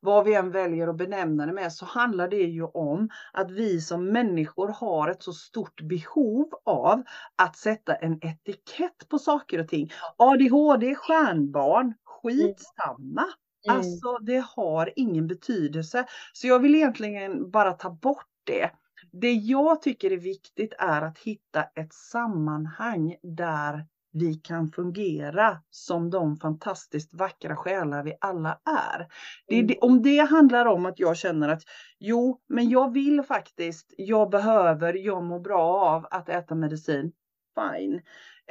vad 0.01 0.25
vi 0.25 0.33
än 0.33 0.51
väljer 0.51 0.87
att 0.87 0.97
benämna 0.97 1.45
det 1.45 1.53
med, 1.53 1.73
så 1.73 1.85
handlar 1.85 2.27
det 2.27 2.43
ju 2.43 2.63
om 2.63 3.09
att 3.33 3.51
vi 3.51 3.81
som 3.81 4.05
människor 4.05 4.67
har 4.67 5.09
ett 5.09 5.23
så 5.23 5.33
stort 5.33 5.81
behov 5.81 6.49
av 6.65 7.03
att 7.35 7.57
sätta 7.57 7.95
en 7.95 8.19
etikett 8.21 9.09
på 9.09 9.19
saker 9.19 9.59
och 9.59 9.67
ting. 9.67 9.91
ADHD, 10.17 10.95
stjärnbarn, 10.95 11.93
skitsamma. 12.03 13.25
Mm. 13.67 13.77
Alltså 13.77 14.17
det 14.17 14.43
har 14.55 14.93
ingen 14.95 15.27
betydelse. 15.27 16.05
Så 16.33 16.47
jag 16.47 16.59
vill 16.59 16.75
egentligen 16.75 17.51
bara 17.51 17.73
ta 17.73 17.89
bort 17.89 18.25
det. 18.43 18.71
Det 19.11 19.31
jag 19.33 19.81
tycker 19.81 20.11
är 20.11 20.17
viktigt 20.17 20.73
är 20.79 21.01
att 21.01 21.17
hitta 21.17 21.63
ett 21.63 21.93
sammanhang 21.93 23.15
där 23.23 23.85
vi 24.13 24.33
kan 24.33 24.67
fungera 24.71 25.57
som 25.69 26.09
de 26.09 26.37
fantastiskt 26.37 27.13
vackra 27.13 27.55
själar 27.55 28.03
vi 28.03 28.13
alla 28.21 28.59
är. 28.89 29.07
Det 29.47 29.55
Mm. 29.55 29.67
det, 29.67 29.77
om 29.79 30.01
det 30.01 30.17
handlar 30.19 30.65
om 30.65 30.85
att 30.85 30.99
jag 30.99 31.17
känner 31.17 31.49
att 31.49 31.63
jo, 31.99 32.39
men 32.49 32.69
jag 32.69 32.93
vill 32.93 33.23
faktiskt, 33.23 33.93
jag 33.97 34.29
behöver, 34.29 34.93
jag 34.93 35.23
mår 35.23 35.39
bra 35.39 35.63
av 35.85 36.07
att 36.11 36.29
äta 36.29 36.55
medicin. 36.55 37.11
Fine. 37.55 38.01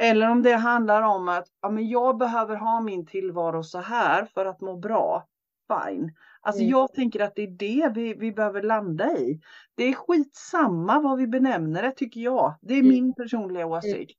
Eller 0.01 0.31
om 0.31 0.43
det 0.43 0.53
handlar 0.57 1.03
om 1.03 1.29
att 1.29 1.47
ja, 1.63 1.71
men 1.71 1.89
jag 1.89 2.19
behöver 2.19 2.57
ha 2.57 2.81
min 2.81 3.07
tillvaro 3.07 3.63
så 3.63 3.79
här 3.79 4.25
för 4.25 4.47
att 4.47 4.61
må 4.61 4.77
bra. 4.77 5.27
Fine. 5.69 6.13
Alltså 6.41 6.63
Mm. 6.63 6.71
jag 6.71 6.93
tänker 6.93 7.21
att 7.21 7.35
det 7.35 7.43
är 7.43 7.47
det 7.51 7.93
vi, 7.95 8.15
vi 8.15 8.33
behöver 8.33 8.63
landa 8.63 9.13
i. 9.19 9.41
Det 9.75 9.85
är 9.85 9.93
skitsamma 9.93 11.01
vad 11.01 11.19
vi 11.19 11.27
benämner 11.27 11.83
det 11.83 11.93
tycker 11.93 12.21
jag. 12.21 12.55
Det 12.63 12.75
är 12.75 12.79
Mm. 12.79 12.89
min 12.89 13.15
personliga 13.15 13.67
åsikt. 13.67 14.19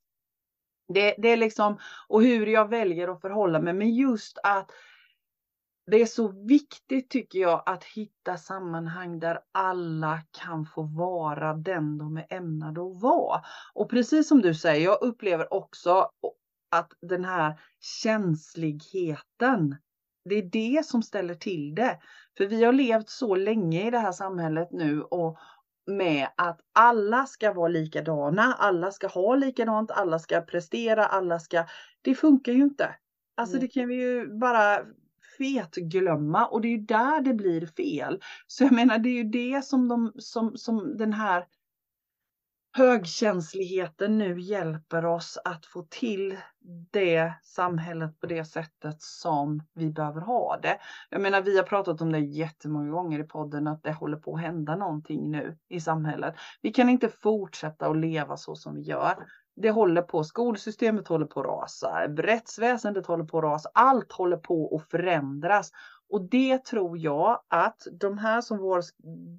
Det, 0.93 1.15
det 1.17 1.27
är 1.29 1.37
liksom, 1.37 1.77
och 2.07 2.23
hur 2.23 2.47
jag 2.47 2.69
väljer 2.69 3.07
att 3.07 3.21
förhålla 3.21 3.59
mig. 3.61 3.73
Men 3.73 3.95
just 3.95 4.37
att 4.43 4.71
det 5.91 6.01
är 6.01 6.05
så 6.05 6.27
viktigt 6.27 7.09
tycker 7.09 7.39
jag 7.39 7.63
att 7.65 7.83
hitta 7.83 8.37
sammanhang 8.37 9.19
där 9.19 9.39
alla 9.51 10.21
kan 10.31 10.65
få 10.65 10.83
vara 10.83 11.53
den 11.53 11.97
de 11.97 12.17
är 12.17 12.25
ämnade 12.29 12.81
att 12.81 13.01
vara. 13.01 13.41
Och 13.73 13.89
precis 13.89 14.27
som 14.27 14.41
du 14.41 14.53
säger, 14.53 14.85
jag 14.85 15.01
upplever 15.01 15.53
också 15.53 16.09
att 16.71 16.93
den 17.01 17.25
här 17.25 17.59
känsligheten, 17.79 19.75
det 20.29 20.35
är 20.35 20.49
det 20.51 20.85
som 20.85 21.03
ställer 21.03 21.35
till 21.35 21.75
det. 21.75 21.99
För 22.37 22.45
vi 22.45 22.63
har 22.63 22.73
levt 22.73 23.09
så 23.09 23.35
länge 23.35 23.87
i 23.87 23.91
det 23.91 23.99
här 23.99 24.11
samhället 24.11 24.67
nu 24.71 25.01
och 25.01 25.37
med 25.87 26.27
att 26.37 26.59
alla 26.73 27.25
ska 27.25 27.53
vara 27.53 27.67
likadana, 27.67 28.55
alla 28.59 28.91
ska 28.91 29.07
ha 29.07 29.35
likadant, 29.35 29.91
alla 29.91 30.19
ska 30.19 30.41
prestera, 30.41 31.05
alla 31.05 31.39
ska... 31.39 31.65
Det 32.01 32.15
funkar 32.15 32.51
ju 32.51 32.63
inte. 32.63 32.95
Alltså 33.37 33.57
det 33.57 33.67
kan 33.67 33.87
vi 33.87 33.95
ju 33.95 34.37
bara 34.39 34.85
fetglömma 35.41 36.45
och 36.45 36.61
det 36.61 36.67
är 36.67 36.77
ju 36.77 36.85
där 36.85 37.21
det 37.21 37.33
blir 37.33 37.65
fel. 37.65 38.21
Så 38.47 38.63
jag 38.63 38.71
menar 38.71 38.97
det 38.97 39.09
är 39.09 39.23
ju 39.23 39.23
det 39.23 39.65
som, 39.65 39.87
de, 39.87 40.13
som, 40.15 40.57
som 40.57 40.97
den 40.97 41.13
här 41.13 41.45
högkänsligheten 42.77 44.17
nu 44.17 44.39
hjälper 44.39 45.05
oss 45.05 45.37
att 45.45 45.65
få 45.65 45.87
till 45.89 46.37
det 46.91 47.33
samhället 47.43 48.19
på 48.19 48.27
det 48.27 48.45
sättet 48.45 49.01
som 49.01 49.63
vi 49.73 49.89
behöver 49.89 50.21
ha 50.21 50.59
det. 50.61 50.79
Jag 51.09 51.21
menar 51.21 51.41
vi 51.41 51.57
har 51.57 51.63
pratat 51.63 52.01
om 52.01 52.11
det 52.11 52.19
jättemånga 52.19 52.91
gånger 52.91 53.19
i 53.19 53.23
podden 53.23 53.67
att 53.67 53.83
det 53.83 53.91
håller 53.91 54.17
på 54.17 54.35
att 54.35 54.41
hända 54.41 54.75
någonting 54.75 55.31
nu 55.31 55.57
i 55.69 55.79
samhället. 55.79 56.35
Vi 56.61 56.71
kan 56.71 56.89
inte 56.89 57.09
fortsätta 57.09 57.87
att 57.87 57.97
leva 57.97 58.37
så 58.37 58.55
som 58.55 58.75
vi 58.75 58.81
gör. 58.81 59.25
Det 59.61 59.71
håller 59.71 60.01
på, 60.01 60.23
skolsystemet 60.23 61.07
håller 61.07 61.25
på 61.25 61.39
att 61.39 61.45
rasa, 61.45 62.07
rättsväsendet 62.07 63.05
håller 63.05 63.23
på 63.25 63.37
att 63.37 63.43
rasa, 63.43 63.69
allt 63.73 64.11
håller 64.11 64.37
på 64.37 64.75
att 64.75 64.91
förändras. 64.91 65.71
Och 66.09 66.21
det 66.29 66.65
tror 66.65 66.97
jag 66.97 67.41
att 67.47 67.87
de 67.91 68.17
här 68.17 68.41
som 68.41 68.57
vår 68.57 68.81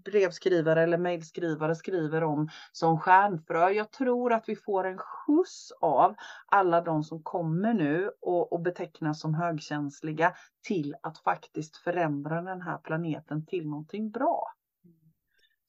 brevskrivare 0.05 0.83
eller 0.83 0.99
mejlskrivare 0.99 1.75
skriver 1.75 2.25
om 2.25 2.49
som 2.73 2.99
stjärnfrö. 2.99 3.71
Jag 3.71 3.91
tror 3.91 4.33
att 4.33 4.49
vi 4.49 4.57
får 4.57 4.85
en 4.85 4.99
skjuts 4.99 5.73
av 5.81 6.15
alla 6.47 6.81
de 6.81 7.05
som 7.05 7.23
kommer 7.23 7.75
nu 7.75 8.11
och, 8.21 8.53
och 8.53 8.61
betecknas 8.61 9.21
som 9.21 9.35
högkänsliga 9.35 10.35
till 10.63 10.95
att 11.03 11.19
faktiskt 11.19 11.77
förändra 11.77 12.43
den 12.43 12.63
här 12.63 12.79
planeten 12.79 13.47
till 13.47 13.69
någonting 13.69 14.11
bra. 14.11 14.45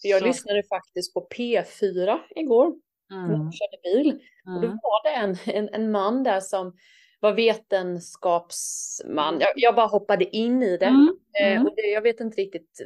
Jag 0.03 0.19
Så- 0.19 0.25
lyssnade 0.25 0.63
faktiskt 0.63 1.13
på 1.13 1.27
P4 1.37 2.19
igår 2.35 2.73
när 3.15 3.25
Mm, 3.25 3.41
jag 3.45 3.53
körde 3.53 3.77
bil. 3.83 4.13
Och 4.45 4.61
då 4.61 4.67
mm, 4.67 4.79
var 4.81 5.03
det 5.03 5.09
en, 5.15 5.37
en, 5.55 5.69
en 5.73 5.91
man 5.91 6.23
där 6.23 6.39
som 6.39 6.75
var 7.19 7.33
vetenskapsman. 7.33 9.27
Mm. 9.33 9.41
Jag, 9.41 9.51
jag 9.55 9.75
bara 9.75 9.85
hoppade 9.87 10.35
in 10.35 10.63
i 10.63 10.77
det. 10.77 10.85
mm, 10.85 11.17
Eh, 11.41 11.51
mm, 11.51 11.67
och 11.67 11.73
det, 11.75 11.81
jag 11.81 12.01
vet 12.01 12.19
inte 12.19 12.41
riktigt, 12.41 12.79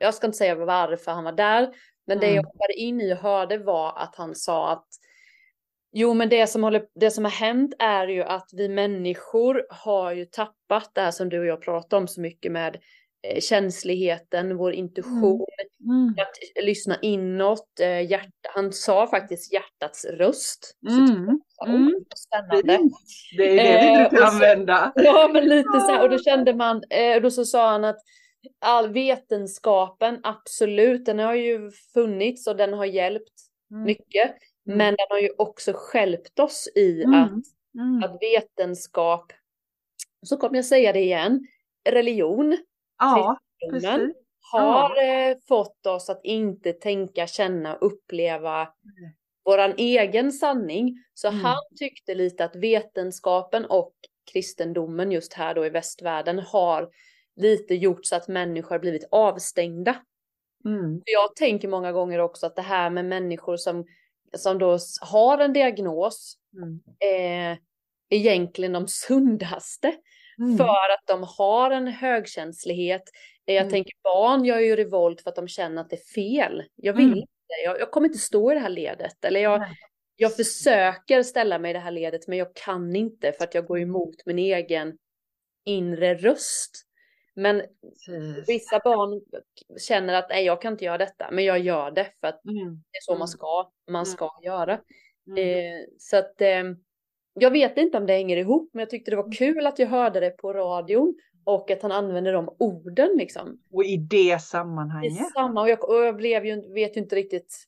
jag 0.00 0.14
ska 0.14 0.26
inte 0.26 0.38
säga 0.38 0.54
varför 0.54 1.12
han 1.12 1.24
var 1.24 1.32
där, 1.32 1.74
men 2.06 2.18
det 2.20 2.26
jag 2.26 2.32
Mm. 2.32 2.44
hoppade 2.44 2.72
in 2.72 3.00
i 3.00 3.12
och 3.14 3.16
hörde 3.18 3.58
var 3.58 3.92
att 3.98 4.16
han 4.16 4.34
sa 4.34 4.72
att 4.72 4.86
Jo, 5.94 6.14
men 6.14 6.28
det 6.28 6.46
som, 6.46 6.62
håller, 6.62 6.86
det 6.94 7.10
som 7.10 7.24
har 7.24 7.30
hänt 7.32 7.74
är 7.78 8.08
ju 8.08 8.22
att 8.22 8.50
vi 8.52 8.68
människor 8.68 9.66
har 9.70 10.12
ju 10.12 10.24
tappat 10.24 10.90
det 10.94 11.00
här 11.00 11.10
som 11.10 11.28
du 11.28 11.38
och 11.40 11.46
jag 11.46 11.62
pratar 11.62 11.96
om 11.96 12.08
så 12.08 12.20
mycket 12.20 12.52
med 12.52 12.76
känsligheten, 13.40 14.56
vår 14.56 14.72
intuition, 14.72 15.46
mm, 15.84 16.08
att 16.18 16.64
lyssna 16.64 16.98
inåt, 17.02 17.80
eh, 17.80 18.10
hjärta. 18.10 18.48
Han 18.54 18.72
sa 18.72 19.06
faktiskt 19.06 19.52
hjärtats 19.52 20.04
röst. 20.04 20.76
Så 20.88 20.94
mm, 20.94 21.10
mm. 21.66 21.86
"Oh, 21.86 21.90
Spännande. 22.16 22.78
Det 23.36 23.60
är 23.60 23.64
det 23.80 23.86
vi 23.86 24.02
Eh, 24.02 24.08
brukar 24.10 24.26
så- 24.26 24.32
använda. 24.32 24.92
Ja, 24.96 25.30
men 25.32 25.44
lite 25.48 25.80
så 25.80 25.86
här. 25.92 26.02
Och 26.02 26.10
då 26.10 26.18
kände 26.18 26.54
man, 26.54 26.82
eh, 26.90 27.16
och 27.16 27.22
då 27.22 27.30
så 27.30 27.44
sa 27.44 27.70
han 27.70 27.84
att 27.84 27.98
all 28.60 28.92
vetenskapen, 28.92 30.20
absolut, 30.22 31.04
den 31.06 31.18
har 31.18 31.34
ju 31.34 31.70
funnits 31.94 32.46
och 32.46 32.56
den 32.56 32.72
har 32.72 32.84
hjälpt 32.84 33.32
Mm, 33.70 33.84
mycket. 33.84 34.26
Mm. 34.66 34.78
Men 34.78 34.94
den 34.94 35.06
har 35.10 35.18
ju 35.18 35.28
också 35.38 35.72
skälpt 35.74 36.38
oss 36.38 36.68
i 36.74 37.02
Mm. 37.02 37.22
att, 37.22 37.30
mm. 37.74 38.02
att 38.04 38.18
vetenskap, 38.22 39.32
så 40.26 40.36
kommer 40.36 40.56
jag 40.56 40.64
säga 40.64 40.92
det 40.92 41.00
igen, 41.00 41.46
religion, 41.90 42.58
Ja, 43.02 43.36
precis. 43.70 43.82
har 44.52 45.02
eh, 45.04 45.36
fått 45.48 45.86
oss 45.86 46.10
att 46.10 46.20
inte 46.24 46.72
tänka, 46.72 47.26
känna, 47.26 47.74
uppleva 47.74 48.68
våran 49.44 49.74
egen 49.76 50.32
sanning. 50.32 50.94
Så 51.14 51.28
Mm. 51.28 51.40
han 51.40 51.62
tyckte 51.78 52.14
lite 52.14 52.44
att 52.44 52.56
vetenskapen 52.56 53.64
och 53.64 53.92
kristendomen 54.32 55.12
just 55.12 55.32
här 55.32 55.54
då 55.54 55.66
i 55.66 55.70
västvärlden 55.70 56.38
har 56.38 56.90
lite 57.36 57.74
gjort 57.74 58.06
så 58.06 58.16
att 58.16 58.28
människor 58.28 58.78
blivit 58.78 59.08
avstängda. 59.10 59.96
Mm. 60.64 61.02
Jag 61.04 61.36
tänker 61.36 61.68
många 61.68 61.92
gånger 61.92 62.18
också 62.18 62.46
att 62.46 62.56
det 62.56 62.62
här 62.62 62.90
med 62.90 63.04
människor 63.04 63.56
som, 63.56 63.84
som 64.36 64.58
då 64.58 64.78
har 65.00 65.38
en 65.38 65.52
diagnos 65.52 66.38
Mm. 66.56 66.80
är 66.98 67.58
egentligen 68.10 68.72
de 68.72 68.84
sundaste. 68.88 69.94
Mm. 70.38 70.56
För 70.58 70.64
att 70.64 71.06
de 71.06 71.22
har 71.38 71.70
en 71.70 71.86
högkänslighet. 71.86 73.02
Eh, 73.46 73.54
Jag 73.54 73.62
Mm. 73.62 73.70
tänker 73.72 73.92
barn 74.02 74.44
gör 74.44 74.58
ju 74.58 74.76
revolt 74.76 75.20
för 75.20 75.30
att 75.30 75.36
de 75.36 75.48
känner 75.48 75.82
att 75.82 75.90
det 75.90 75.96
är 75.96 76.14
fel. 76.14 76.62
Jag 76.76 76.92
vill 76.92 77.06
Mm. 77.06 77.18
inte 77.18 77.32
Jag, 77.64 77.80
jag 77.80 77.90
kommer 77.90 78.06
inte 78.06 78.18
stå 78.18 78.52
i 78.52 78.54
det 78.54 78.60
här 78.60 78.68
ledet. 78.68 79.24
Eller 79.24 79.40
jag, 79.40 79.64
jag 80.16 80.36
försöker 80.36 81.22
ställa 81.22 81.58
mig 81.58 81.70
i 81.70 81.72
det 81.72 81.78
här 81.80 81.90
ledet 81.90 82.28
men 82.28 82.38
jag 82.38 82.54
kan 82.54 82.96
inte 82.96 83.32
för 83.32 83.44
att 83.44 83.54
jag 83.54 83.66
går 83.66 83.80
emot 83.80 84.14
min 84.26 84.38
egen 84.38 84.98
inre 85.64 86.14
röst. 86.14 86.70
Men 87.34 87.62
vissa 88.46 88.78
barn 88.84 89.20
känner 89.78 90.14
att 90.14 90.28
nej, 90.28 90.44
jag 90.44 90.62
kan 90.62 90.72
inte 90.72 90.84
göra 90.84 90.98
detta, 90.98 91.30
men 91.30 91.44
jag 91.44 91.58
gör 91.58 91.90
det 91.90 92.08
för 92.20 92.28
att 92.28 92.44
mm. 92.44 92.82
det 92.90 92.96
är 92.96 93.00
så 93.00 93.12
man 93.12 93.16
mm. 93.16 93.26
ska, 93.26 93.70
man 93.90 94.04
mm. 94.04 94.06
ska 94.06 94.24
mm. 94.24 94.44
göra. 94.44 94.72
Eh, 95.38 95.86
så 95.98 96.16
att 96.16 96.40
eh, 96.40 96.62
jag 97.34 97.50
vet 97.50 97.78
inte 97.78 97.98
om 97.98 98.06
det 98.06 98.12
hänger 98.12 98.36
ihop, 98.36 98.70
men 98.72 98.80
jag 98.80 98.90
tyckte 98.90 99.10
det 99.10 99.16
var 99.16 99.24
mm. 99.24 99.32
kul 99.32 99.66
att 99.66 99.78
jag 99.78 99.86
hörde 99.86 100.20
det 100.20 100.30
på 100.30 100.52
radion 100.52 101.14
och 101.44 101.70
att 101.70 101.82
han 101.82 101.92
använde 101.92 102.32
de 102.32 102.54
orden 102.58 103.10
liksom. 103.16 103.60
Och 103.72 103.84
i 103.84 103.96
det 103.96 104.42
sammanhanget. 104.42 105.12
I 105.12 105.24
samma, 105.34 105.60
och 105.60 105.68
jag, 105.68 105.88
och 105.88 106.04
jag 106.04 106.16
blev 106.16 106.46
ju, 106.46 106.72
vet 106.74 106.96
ju 106.96 107.00
inte 107.00 107.16
riktigt, 107.16 107.64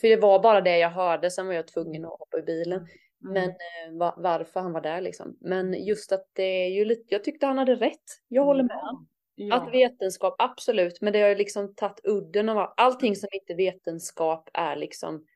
för 0.00 0.08
det 0.08 0.16
var 0.16 0.42
bara 0.42 0.60
det 0.60 0.78
jag 0.78 0.90
hörde, 0.90 1.30
sen 1.30 1.46
var 1.46 1.54
jag 1.54 1.68
tvungen 1.68 2.04
att 2.04 2.18
hoppa 2.18 2.38
i 2.38 2.42
bilen. 2.42 2.78
Mm. 2.78 2.88
Men 3.32 3.50
eh, 3.50 3.98
var, 3.98 4.14
varför 4.16 4.60
han 4.60 4.72
var 4.72 4.80
där 4.80 5.00
liksom. 5.00 5.36
Men 5.40 5.84
just 5.84 6.12
att 6.12 6.26
det 6.32 6.66
är 6.66 6.68
ju 6.68 6.84
lite, 6.84 7.04
jag 7.08 7.24
tyckte 7.24 7.46
han 7.46 7.58
hade 7.58 7.74
rätt. 7.74 8.20
Jag 8.28 8.44
håller 8.44 8.62
med. 8.62 9.06
Ja. 9.36 9.56
Att 9.56 9.72
vetenskap, 9.72 10.34
absolut, 10.38 11.00
men 11.00 11.12
det 11.12 11.20
har 11.20 11.28
ju 11.28 11.34
liksom 11.34 11.74
tagit 11.74 12.00
udden 12.04 12.48
av 12.48 12.74
allting 12.76 13.16
som 13.16 13.28
inte 13.32 13.54
vetenskap 13.54 14.50
är 14.52 14.76
liksom 14.76 15.26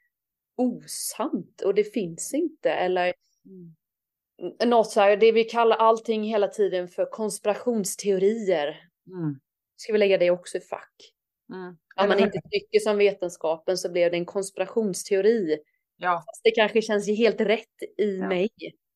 osant 0.57 1.61
och 1.61 1.75
det 1.75 1.85
finns 1.85 2.35
inte 2.35 2.71
eller 2.71 3.15
mm. 3.49 4.71
något 4.71 4.91
så 4.91 5.01
här, 5.01 5.17
det 5.17 5.33
vi 5.33 5.45
kallar 5.45 5.77
allting 5.77 6.23
hela 6.23 6.49
tiden 6.49 6.89
för 6.89 7.11
konspirationsteorier. 7.11 8.69
Mm. 9.07 9.41
Ska 9.77 9.93
vi 9.93 9.99
lägga 9.99 10.19
det 10.19 10.31
också 10.31 10.59
i 10.59 10.61
fack? 10.61 10.95
Mm. 11.53 11.77
Om 11.97 12.09
man 12.09 12.19
inte 12.19 12.41
tycker 12.51 12.81
som 12.81 12.99
vetenskapen 12.99 13.79
så 13.79 13.93
blev 13.93 14.11
det 14.11 14.17
en 14.17 14.27
konspirationsteori. 14.27 15.59
Ja. 15.97 16.23
Fast 16.27 16.41
det 16.45 16.51
kanske 16.51 16.83
känns 16.83 17.09
helt 17.09 17.41
rätt 17.41 17.83
i 17.99 18.19
ja. 18.19 18.29
mig. 18.29 18.51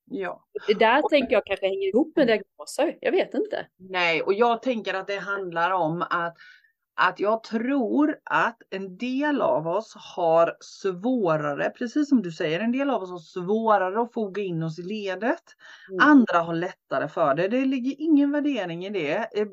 Ja. 0.04 0.44
Det 0.66 0.74
där 0.74 1.04
och, 1.04 1.10
tänker 1.10 1.32
jag 1.32 1.46
kanske 1.46 1.66
hänger 1.66 1.88
ihop 1.88 2.16
med 2.16 2.26
diagnoser. 2.26 2.98
Jag 3.00 3.12
vet 3.12 3.34
inte. 3.34 3.66
Nej, 3.78 4.22
och 4.22 4.34
jag 4.34 4.62
tänker 4.62 4.94
att 4.94 5.06
det 5.06 5.16
handlar 5.16 5.70
om 5.70 6.02
att 6.02 6.36
att 6.94 7.20
jag 7.20 7.42
tror 7.42 8.18
att 8.24 8.62
en 8.70 8.96
del 8.96 9.42
av 9.42 9.68
oss 9.68 9.94
har 9.96 10.56
svårare, 10.60 11.70
precis 11.70 12.08
som 12.08 12.22
du 12.22 12.32
säger, 12.32 12.60
en 12.60 12.72
del 12.72 12.90
av 12.90 13.02
oss 13.02 13.10
har 13.10 13.18
svårare 13.18 14.00
att 14.00 14.12
foga 14.12 14.42
in 14.42 14.62
oss 14.62 14.78
i 14.78 14.82
ledet. 14.82 15.42
Mm. 15.90 16.08
Andra 16.08 16.38
har 16.38 16.54
lättare 16.54 17.08
för 17.08 17.34
det. 17.34 17.48
Det 17.48 17.64
ligger 17.64 17.94
ingen 17.98 18.30
värdering 18.30 18.86
i 18.86 18.90
det. 18.90 19.40
Eh, 19.40 19.48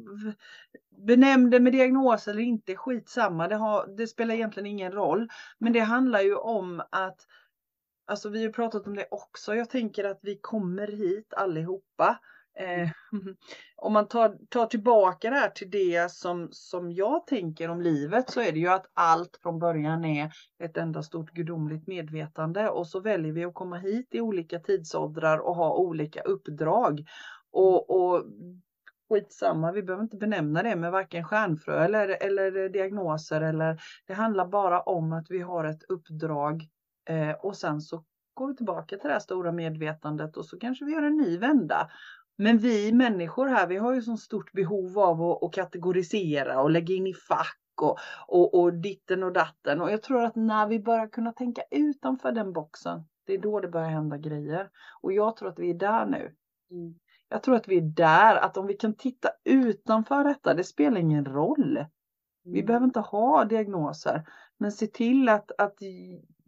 benämn 1.08 1.50
det 1.50 1.60
med 1.60 1.74
diagnos 1.74 2.28
eller 2.28 2.42
inte, 2.42 2.76
skitsamma. 2.76 3.48
Det, 3.48 3.56
har, 3.56 3.88
det 3.98 4.08
spelar 4.08 4.36
egentligen 4.36 4.68
ingen 4.68 4.92
roll. 4.92 5.30
Men 5.58 5.74
det 5.74 5.80
handlar 5.80 6.22
ju 6.22 6.36
om 6.36 6.84
att 6.90 7.26
Alltså 8.10 8.30
vi 8.30 8.46
har 8.46 8.52
pratat 8.52 8.88
om 8.88 8.96
det 8.96 9.08
också. 9.12 9.56
Jag 9.56 9.70
tänker 9.70 10.04
att 10.04 10.20
vi 10.22 10.40
kommer 10.42 10.88
hit 10.88 11.34
allihopa 11.34 12.20
Eh, 12.60 12.90
mm. 13.14 13.36
om 13.76 13.94
man 13.94 14.08
tar, 14.08 14.38
tar 14.50 14.66
tillbaka 14.66 15.30
det 15.30 15.36
här 15.36 15.50
till 15.50 15.72
det 15.72 16.12
som, 16.12 16.48
som 16.52 16.92
jag 16.92 17.28
tänker 17.28 17.70
om 17.70 17.82
livet 17.82 18.30
så 18.30 18.42
är 18.42 18.52
det 18.52 18.60
ju 18.60 18.68
att 18.68 18.92
allt 18.94 19.40
från 19.44 19.60
början 19.60 20.06
är 20.06 20.32
ett 20.64 20.78
enda 20.78 21.04
stort 21.04 21.32
gudomligt 21.32 21.88
medvetande 21.88 22.70
och 22.70 22.88
så 22.88 23.00
väljer 23.00 23.32
vi 23.32 23.44
att 23.44 23.54
komma 23.54 23.78
hit 23.78 24.08
i 24.12 24.22
olika 24.22 24.60
tidsåldrar 24.60 25.38
och 25.38 25.56
ha 25.56 25.76
olika 25.76 26.22
uppdrag. 26.22 27.06
Och, 27.52 27.90
och 27.90 28.26
skitsamma, 29.10 29.72
vi 29.72 29.84
behöver 29.84 30.04
inte 30.04 30.18
benämna 30.18 30.64
det 30.64 30.76
med 30.76 30.92
varken 30.92 31.24
stjärnfrö 31.24 31.84
eller, 31.86 32.24
eller 32.24 32.70
diagnoser 32.70 33.42
eller 33.42 33.82
det 34.08 34.14
handlar 34.14 34.48
bara 34.48 34.82
om 34.82 35.14
att 35.14 35.26
vi 35.30 35.40
har 35.40 35.66
ett 35.66 35.84
uppdrag 35.84 36.68
eh, 37.10 37.32
och 37.32 37.56
sen 37.56 37.82
så 37.82 38.04
går 38.40 38.48
vi 38.48 38.56
tillbaka 38.56 38.98
till 38.98 39.08
det 39.08 39.14
här 39.14 39.20
stora 39.20 39.52
medvetandet 39.52 40.38
och 40.38 40.46
så 40.46 40.60
kanske 40.60 40.86
vi 40.86 40.92
gör 40.92 41.04
en 41.04 41.18
ny 41.18 41.38
vända. 41.38 41.90
Men 42.42 42.58
vi 42.58 42.92
människor 42.92 43.48
här, 43.48 43.68
vi 43.68 43.78
har 43.78 43.94
ju 43.94 44.02
så 44.02 44.18
stort 44.18 44.52
behov 44.52 45.00
av 45.00 45.22
att, 45.22 45.44
att 45.44 45.54
kategorisera 45.54 46.62
och 46.62 46.72
lägga 46.72 46.96
in 46.96 47.08
i 47.08 47.14
fack 47.14 47.60
och, 47.82 47.98
och, 48.28 48.60
och 48.60 48.74
ditten 48.74 49.24
och 49.24 49.34
datten. 49.34 49.82
Och 49.82 49.92
jag 49.92 50.02
tror 50.02 50.24
att 50.24 50.36
när 50.36 50.68
vi 50.68 50.80
börjar 50.80 51.08
kunna 51.08 51.32
tänka 51.32 51.62
utanför 51.72 52.32
den 52.32 52.54
boxen, 52.54 53.04
det 53.26 53.34
är 53.34 53.38
då 53.38 53.60
det 53.60 53.68
börjar 53.68 53.90
hända 53.90 54.18
grejer. 54.18 54.70
Och 55.02 55.14
jag 55.14 55.36
tror 55.36 55.50
att 55.50 55.60
vi 55.60 55.70
är 55.70 55.74
där 55.74 56.06
nu. 56.06 56.36
Mm. 56.72 56.96
Jag 57.30 57.44
tror 57.44 57.56
att 57.56 57.68
vi 57.68 57.78
är 57.78 57.82
där, 57.82 58.36
att 58.36 58.58
om 58.58 58.68
vi 58.68 58.74
kan 58.74 58.94
titta 58.94 59.30
utanför 59.44 60.24
detta, 60.24 60.54
det 60.54 60.64
spelar 60.64 60.98
ingen 60.98 61.26
roll. 61.26 61.86
Vi 62.44 62.60
mm. 62.60 62.66
behöver 62.66 62.86
inte 62.86 63.00
ha 63.00 63.46
diagnoser, 63.46 64.28
men 64.58 64.72
se 64.72 64.88
till 64.88 65.30
att, 65.30 65.52
att 65.58 65.82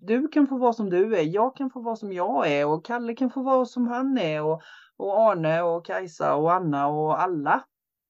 du 0.02 0.28
kan 0.28 0.48
få 0.48 0.58
vara 0.58 0.74
som 0.74 0.90
du 0.90 1.16
är, 1.16 1.24
jag 1.24 1.56
kan 1.56 1.70
få 1.70 1.82
vara 1.82 1.96
som 1.96 2.14
jag 2.14 2.52
är 2.52 2.68
och 2.68 2.86
Kalle 2.86 3.16
kan 3.16 3.30
få 3.30 3.44
vara 3.44 3.66
som 3.66 3.88
han 3.88 4.18
är 4.18 4.44
och, 4.44 4.62
och 4.98 5.20
Arne 5.20 5.62
och 5.62 5.86
Kajsa 5.86 6.36
och 6.36 6.54
Anna 6.54 6.88
och 6.88 7.22
alla. 7.22 7.66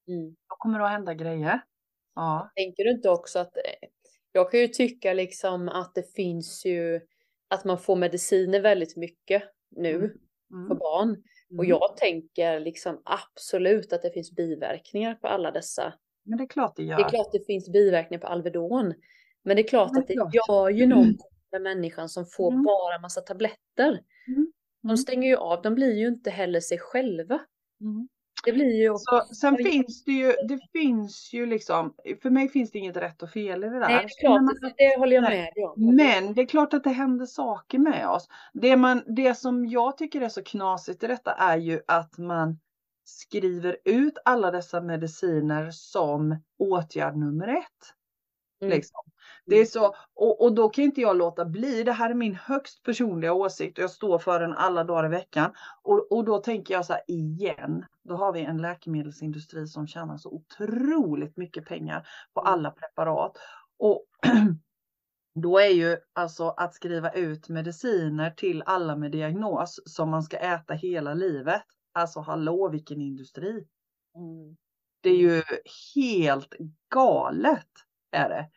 Mm. 0.07 0.35
Då 0.49 0.55
kommer 0.57 0.79
det 0.79 0.85
att 0.85 0.91
hända 0.91 1.13
grejer. 1.13 1.61
Ja. 2.15 2.51
Tänker 2.55 2.83
du 2.83 2.91
inte 2.91 3.09
också 3.09 3.39
att 3.39 3.57
eh, 3.57 3.89
jag 4.31 4.51
kan 4.51 4.59
ju 4.59 4.67
tycka 4.67 5.13
liksom 5.13 5.69
att 5.69 5.95
det 5.95 6.13
finns 6.15 6.65
ju 6.65 7.01
att 7.47 7.65
man 7.65 7.77
får 7.77 7.95
mediciner 7.95 8.61
väldigt 8.61 8.97
mycket 8.97 9.43
nu 9.75 9.95
mm. 9.95 10.11
Mm. 10.51 10.67
för 10.67 10.75
barn. 10.75 11.09
Mm. 11.09 11.59
Och 11.59 11.65
jag 11.65 11.97
tänker 11.97 12.59
liksom 12.59 13.01
absolut 13.05 13.93
att 13.93 14.01
det 14.01 14.11
finns 14.11 14.35
biverkningar 14.35 15.15
på 15.15 15.27
alla 15.27 15.51
dessa. 15.51 15.93
Men 16.23 16.37
det 16.37 16.43
är 16.43 16.47
klart 16.47 16.75
det 16.75 16.83
gör. 16.83 16.97
Det 16.97 17.03
är 17.03 17.09
klart 17.09 17.31
det 17.31 17.45
finns 17.45 17.69
biverkningar 17.69 18.21
på 18.21 18.27
Alvedon. 18.27 18.93
Men 19.43 19.55
det 19.55 19.61
är 19.61 19.67
klart 19.67 19.91
det 19.93 19.97
är 19.97 20.01
att 20.01 20.07
det 20.07 20.13
klart. 20.13 20.33
gör 20.49 20.69
ju 20.69 20.87
någonting 20.87 21.30
med 21.51 21.61
människan 21.61 22.09
som 22.09 22.25
får 22.25 22.51
mm. 22.51 22.63
bara 22.63 22.99
massa 22.99 23.21
tabletter. 23.21 24.03
Mm. 24.27 24.51
De 24.81 24.87
mm. 24.87 24.97
stänger 24.97 25.27
ju 25.27 25.35
av, 25.35 25.61
de 25.61 25.75
blir 25.75 25.95
ju 25.99 26.07
inte 26.07 26.29
heller 26.29 26.59
sig 26.59 26.79
själva. 26.79 27.39
Mm. 27.81 28.07
Det 28.45 28.51
blir 28.51 28.81
ju 28.81 28.89
också... 28.89 29.21
Så, 29.27 29.35
sen 29.35 29.57
finns 29.57 30.03
det 30.03 30.11
ju, 30.11 30.33
det 30.47 30.59
finns 30.71 31.33
ju 31.33 31.45
liksom, 31.45 31.95
för 32.21 32.29
mig 32.29 32.49
finns 32.49 32.71
det 32.71 32.79
inget 32.79 32.97
rätt 32.97 33.23
och 33.23 33.29
fel 33.29 33.63
i 33.63 33.67
det 33.67 33.79
där. 33.79 33.89
Nej, 33.89 34.03
det 34.03 34.27
klart, 34.27 34.41
man, 34.41 34.73
det 34.77 34.99
håller 34.99 35.15
jag 35.15 35.23
med 35.23 35.53
dig 35.55 35.63
om. 35.65 35.95
Men 35.95 36.33
det 36.33 36.41
är 36.41 36.45
klart 36.45 36.73
att 36.73 36.83
det 36.83 36.89
händer 36.89 37.25
saker 37.25 37.79
med 37.79 38.09
oss. 38.09 38.27
Det, 38.53 38.77
man, 38.77 39.03
det 39.07 39.35
som 39.35 39.65
jag 39.65 39.97
tycker 39.97 40.21
är 40.21 40.29
så 40.29 40.43
knasigt 40.43 41.03
i 41.03 41.07
detta 41.07 41.31
är 41.31 41.57
ju 41.57 41.81
att 41.87 42.17
man 42.17 42.59
skriver 43.03 43.77
ut 43.85 44.17
alla 44.25 44.51
dessa 44.51 44.81
mediciner 44.81 45.71
som 45.71 46.35
åtgärd 46.59 47.17
nummer 47.17 47.47
ett. 47.47 47.93
Mm. 48.61 48.75
Liksom. 48.75 49.01
Det 49.45 49.55
är 49.55 49.59
mm. 49.59 49.67
så, 49.67 49.95
och, 50.13 50.41
och 50.43 50.53
då 50.53 50.69
kan 50.69 50.83
inte 50.83 51.01
jag 51.01 51.17
låta 51.17 51.45
bli. 51.45 51.83
Det 51.83 51.91
här 51.91 52.09
är 52.09 52.13
min 52.13 52.35
högst 52.35 52.83
personliga 52.83 53.33
åsikt 53.33 53.77
och 53.77 53.83
jag 53.83 53.91
står 53.91 54.19
för 54.19 54.39
den 54.39 54.53
alla 54.53 54.83
dagar 54.83 55.05
i 55.05 55.09
veckan. 55.09 55.51
Och, 55.81 56.11
och 56.11 56.25
då 56.25 56.37
tänker 56.37 56.73
jag 56.73 56.85
så 56.85 56.93
här 56.93 57.01
igen. 57.07 57.85
Då 58.03 58.15
har 58.15 58.33
vi 58.33 58.41
en 58.41 58.57
läkemedelsindustri 58.57 59.67
som 59.67 59.87
tjänar 59.87 60.17
så 60.17 60.29
otroligt 60.29 61.37
mycket 61.37 61.65
pengar 61.65 62.07
på 62.33 62.41
mm. 62.41 62.53
alla 62.53 62.71
preparat. 62.71 63.37
Och 63.79 64.05
då 65.41 65.59
är 65.59 65.73
ju 65.73 65.97
alltså 66.13 66.49
att 66.49 66.73
skriva 66.73 67.11
ut 67.11 67.49
mediciner 67.49 68.31
till 68.31 68.63
alla 68.65 68.95
med 68.95 69.11
diagnos 69.11 69.79
som 69.85 70.09
man 70.09 70.23
ska 70.23 70.37
äta 70.37 70.73
hela 70.73 71.13
livet. 71.13 71.63
Alltså 71.93 72.19
hallå 72.19 72.69
vilken 72.69 73.01
industri. 73.01 73.67
Mm. 74.15 74.57
Det 75.03 75.09
är 75.09 75.17
ju 75.17 75.43
helt 75.95 76.55
galet 76.93 77.67
är 78.11 78.29
det. 78.29 78.49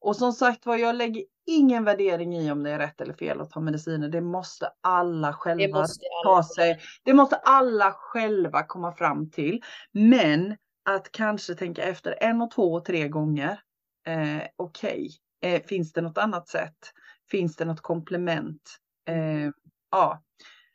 Och 0.00 0.16
som 0.16 0.32
sagt 0.32 0.66
var, 0.66 0.76
jag 0.76 0.96
lägger 0.96 1.24
ingen 1.46 1.84
värdering 1.84 2.36
i 2.36 2.50
om 2.52 2.62
det 2.62 2.70
är 2.70 2.78
rätt 2.78 3.00
eller 3.00 3.14
fel 3.14 3.40
att 3.40 3.50
ta 3.50 3.60
mediciner. 3.60 4.08
Det 4.08 4.20
måste 4.20 4.70
alla 4.80 5.32
själva 5.32 5.66
det 5.66 5.72
måste 5.72 6.06
alla. 6.24 6.34
ta 6.36 6.48
sig. 6.48 6.80
Det 7.02 7.14
måste 7.14 7.36
alla 7.36 7.92
själva 7.92 8.62
komma 8.62 8.92
fram 8.92 9.30
till. 9.30 9.62
Men 9.92 10.56
att 10.84 11.12
kanske 11.12 11.54
tänka 11.54 11.82
efter 11.82 12.14
en 12.20 12.42
och 12.42 12.50
två 12.50 12.74
och 12.74 12.84
tre 12.84 13.08
gånger. 13.08 13.60
Eh, 14.06 14.42
Okej, 14.56 15.10
okay. 15.40 15.54
eh, 15.54 15.62
finns 15.62 15.92
det 15.92 16.00
något 16.00 16.18
annat 16.18 16.48
sätt? 16.48 16.92
Finns 17.30 17.56
det 17.56 17.64
något 17.64 17.80
komplement? 17.80 18.78
Eh, 19.08 19.50
ja. 19.90 20.22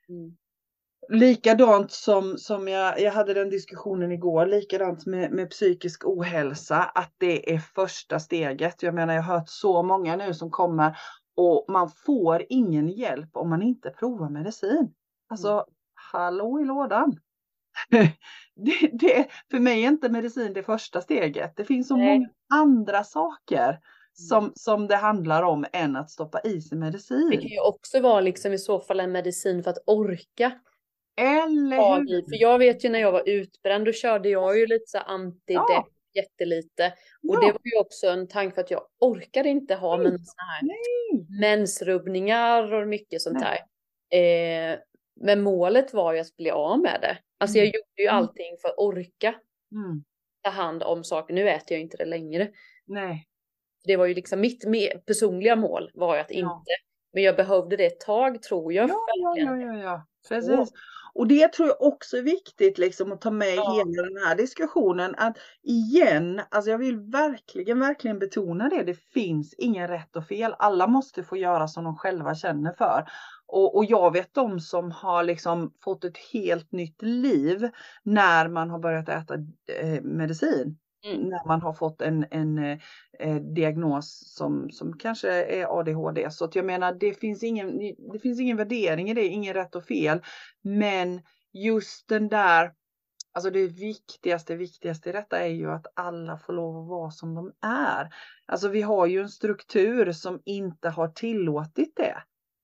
Mm. 0.10 0.38
Likadant 1.10 1.92
som, 1.92 2.38
som 2.38 2.68
jag, 2.68 3.02
jag 3.02 3.12
hade 3.12 3.34
den 3.34 3.50
diskussionen 3.50 4.12
igår, 4.12 4.46
likadant 4.46 5.06
med, 5.06 5.32
med 5.32 5.50
psykisk 5.50 6.06
ohälsa, 6.06 6.84
att 6.84 7.14
det 7.18 7.54
är 7.54 7.60
första 7.60 8.20
steget. 8.20 8.84
Jag 8.84 8.96
menar, 8.96 9.14
jag 9.14 9.22
har 9.22 9.36
hört 9.36 9.50
så 9.50 9.84
många 9.84 10.16
nu 10.16 10.34
som 10.34 10.52
kommer 10.52 10.98
och 11.36 11.66
man 11.68 11.90
får 12.06 12.44
ingen 12.50 12.90
hjälp 12.90 13.30
om 13.34 13.50
man 13.50 13.62
inte 13.62 13.90
provar 13.90 14.30
medicin. 14.30 14.94
Alltså, 15.30 15.52
mm. 15.52 15.66
hallå 16.12 16.60
i 16.62 16.66
lådan. 16.66 17.20
det, 18.56 18.90
det, 18.94 19.28
för 19.52 19.60
mig 19.60 19.84
är 19.84 19.88
inte 19.88 20.10
medicin 20.10 20.54
det 20.54 20.64
första 20.64 21.02
steget. 21.02 21.56
Det 21.56 21.66
finns 21.66 21.88
så 21.88 21.96
Nej. 21.96 22.20
många 22.20 22.30
andra 22.54 23.04
saker 23.04 23.70
mm. 23.70 23.80
som, 24.14 24.52
som 24.56 24.88
det 24.88 24.96
handlar 24.96 25.44
om 25.44 25.66
än 25.74 25.96
att 25.96 26.12
stoppa 26.12 26.42
i 26.42 26.62
sig 26.62 26.78
medicin. 26.78 27.30
Det 27.30 27.38
kan 27.38 27.50
ju 27.50 27.60
också 27.60 28.00
vara 28.00 28.22
liksom 28.22 28.54
i 28.54 28.58
så 28.58 28.80
fall 28.80 29.00
en 29.00 29.12
medicin 29.12 29.64
för 29.64 29.72
att 29.72 29.84
orka. 29.86 30.52
Eller 31.16 32.00
hur? 32.00 32.22
För 32.22 32.42
jag 32.42 32.60
vet 32.60 32.86
ju 32.86 32.90
när 32.90 33.00
jag 33.00 33.12
var 33.12 33.30
utbränd, 33.30 33.86
då 33.86 33.92
körde 33.92 34.30
jag 34.30 34.60
ju 34.60 34.68
lite 34.68 34.86
så 34.88 34.98
antidepp 34.98 35.86
jättelite. 36.16 36.94
Och 37.30 37.36
Ja. 37.36 37.40
det 37.40 37.52
var 37.52 37.62
ju 37.64 37.80
också 37.80 38.08
en 38.08 38.28
tanke 38.28 38.56
för 38.56 38.62
att 38.62 38.72
jag 38.72 38.82
orkade 39.00 39.50
inte 39.50 39.76
ha 39.76 39.98
mina 39.98 40.10
såna 40.10 40.44
här 40.52 40.62
Nej. 40.62 41.40
mensrubbningar 41.42 42.74
och 42.74 42.88
mycket 42.88 43.22
sånt 43.22 43.38
Nej. 43.40 43.60
här. 44.12 44.74
Eh, 44.74 44.80
men 45.22 45.42
målet 45.42 45.94
var 45.94 46.14
ju 46.14 46.20
att 46.20 46.36
bli 46.38 46.52
av 46.52 46.80
med 46.80 46.98
det. 47.02 47.18
Alltså 47.40 47.58
jag 47.58 47.64
Mm. 47.66 47.74
gjorde 47.76 48.02
ju 48.02 48.08
Mm. 48.08 48.16
allting 48.18 48.58
för 48.62 48.70
att 48.70 48.78
orka 48.78 49.36
Mm. 49.72 50.04
ta 50.44 50.50
hand 50.50 50.84
om 50.84 51.04
saker. 51.04 51.34
Nu 51.34 51.50
äter 51.50 51.72
jag 51.78 51.82
inte 51.82 51.98
det 51.98 52.06
längre. 52.06 52.52
Nej. 52.86 53.28
Det 53.86 53.98
var 53.98 54.06
ju 54.06 54.14
liksom 54.14 54.42
mitt 54.42 54.66
personliga 55.06 55.56
mål 55.56 55.92
var 55.94 56.16
ju 56.16 56.22
att 56.22 56.32
Ja. 56.32 56.38
inte. 56.38 56.72
Men 57.14 57.24
jag 57.24 57.36
behövde 57.36 57.78
det 57.78 57.86
ett 57.86 58.00
tag 58.00 58.42
tror 58.42 58.74
jag. 58.74 58.90
Ja, 58.90 59.06
ja, 59.16 59.34
ja, 59.38 59.58
ja, 59.58 59.78
ja. 59.84 60.06
Precis. 60.30 60.52
Och 61.16 61.28
det 61.28 61.54
tror 61.54 61.68
jag 61.68 61.82
också 61.82 62.18
är 62.18 62.22
viktigt 62.22 62.78
liksom 62.78 63.12
att 63.12 63.22
ta 63.22 63.32
med 63.32 63.54
i 63.54 63.56
Ja. 63.56 63.72
hela 63.72 64.04
den 64.10 64.26
här 64.28 64.36
diskussionen. 64.36 65.16
Att 65.18 65.38
igen, 65.64 66.42
alltså 66.50 66.72
jag 66.72 66.78
vill 66.78 67.00
verkligen, 67.00 67.80
verkligen 67.80 68.20
betona 68.20 68.70
det. 68.70 68.84
Det 68.84 68.94
finns 69.14 69.54
ingen 69.58 69.88
rätt 69.88 70.16
och 70.16 70.28
fel. 70.28 70.56
Alla 70.60 70.88
måste 70.88 71.24
få 71.24 71.38
göra 71.38 71.68
som 71.68 71.84
de 71.84 71.96
själva 71.98 72.36
känner 72.36 72.74
för. 72.74 73.06
Och, 73.48 73.76
och 73.78 73.86
jag 73.86 74.14
vet 74.14 74.34
de 74.34 74.60
som 74.60 74.92
har 74.92 75.24
liksom 75.24 75.74
fått 75.84 76.04
ett 76.04 76.18
helt 76.34 76.72
nytt 76.72 77.02
liv 77.02 77.70
när 78.04 78.48
man 78.50 78.70
har 78.70 78.80
börjat 78.80 79.10
äta 79.10 79.34
eh, 79.82 80.02
medicin. 80.02 80.78
Mm. 81.06 81.30
När 81.30 81.48
man 81.48 81.62
har 81.62 81.74
fått 81.74 82.02
en, 82.02 82.26
en 82.32 82.58
eh, 82.58 82.78
eh 83.20 83.36
diagnos 83.36 84.36
som, 84.36 84.70
som 84.72 84.98
kanske 84.98 85.30
är 85.44 85.80
ADHD. 85.80 86.32
Så 86.32 86.46
att 86.46 86.56
jag 86.56 86.66
menar, 86.66 86.94
det 86.94 87.14
finns, 87.14 87.44
ingen, 87.44 87.78
det 88.14 88.20
finns 88.20 88.40
ingen 88.40 88.58
värdering 88.58 89.10
i 89.10 89.14
det, 89.14 89.28
ingen 89.28 89.54
rätt 89.54 89.76
och 89.76 89.86
fel. 89.86 90.22
Men 90.62 91.22
just 91.54 92.08
den 92.08 92.28
där, 92.30 92.74
alltså 93.34 93.50
det 93.50 93.68
viktigaste, 93.68 94.56
viktigaste 94.56 95.10
i 95.10 95.12
detta 95.12 95.40
är 95.40 95.50
ju 95.50 95.72
att 95.72 95.88
alla 95.96 96.38
får 96.38 96.54
lov 96.54 96.84
att 96.84 96.90
vara 96.90 97.12
som 97.12 97.36
de 97.36 97.52
är. 97.62 98.10
Alltså 98.46 98.70
vi 98.70 98.82
har 98.82 99.06
ju 99.06 99.22
en 99.22 99.30
struktur 99.30 100.12
som 100.12 100.42
inte 100.46 100.90
har 100.90 101.08
tillåtit 101.08 101.96
det. 101.96 102.24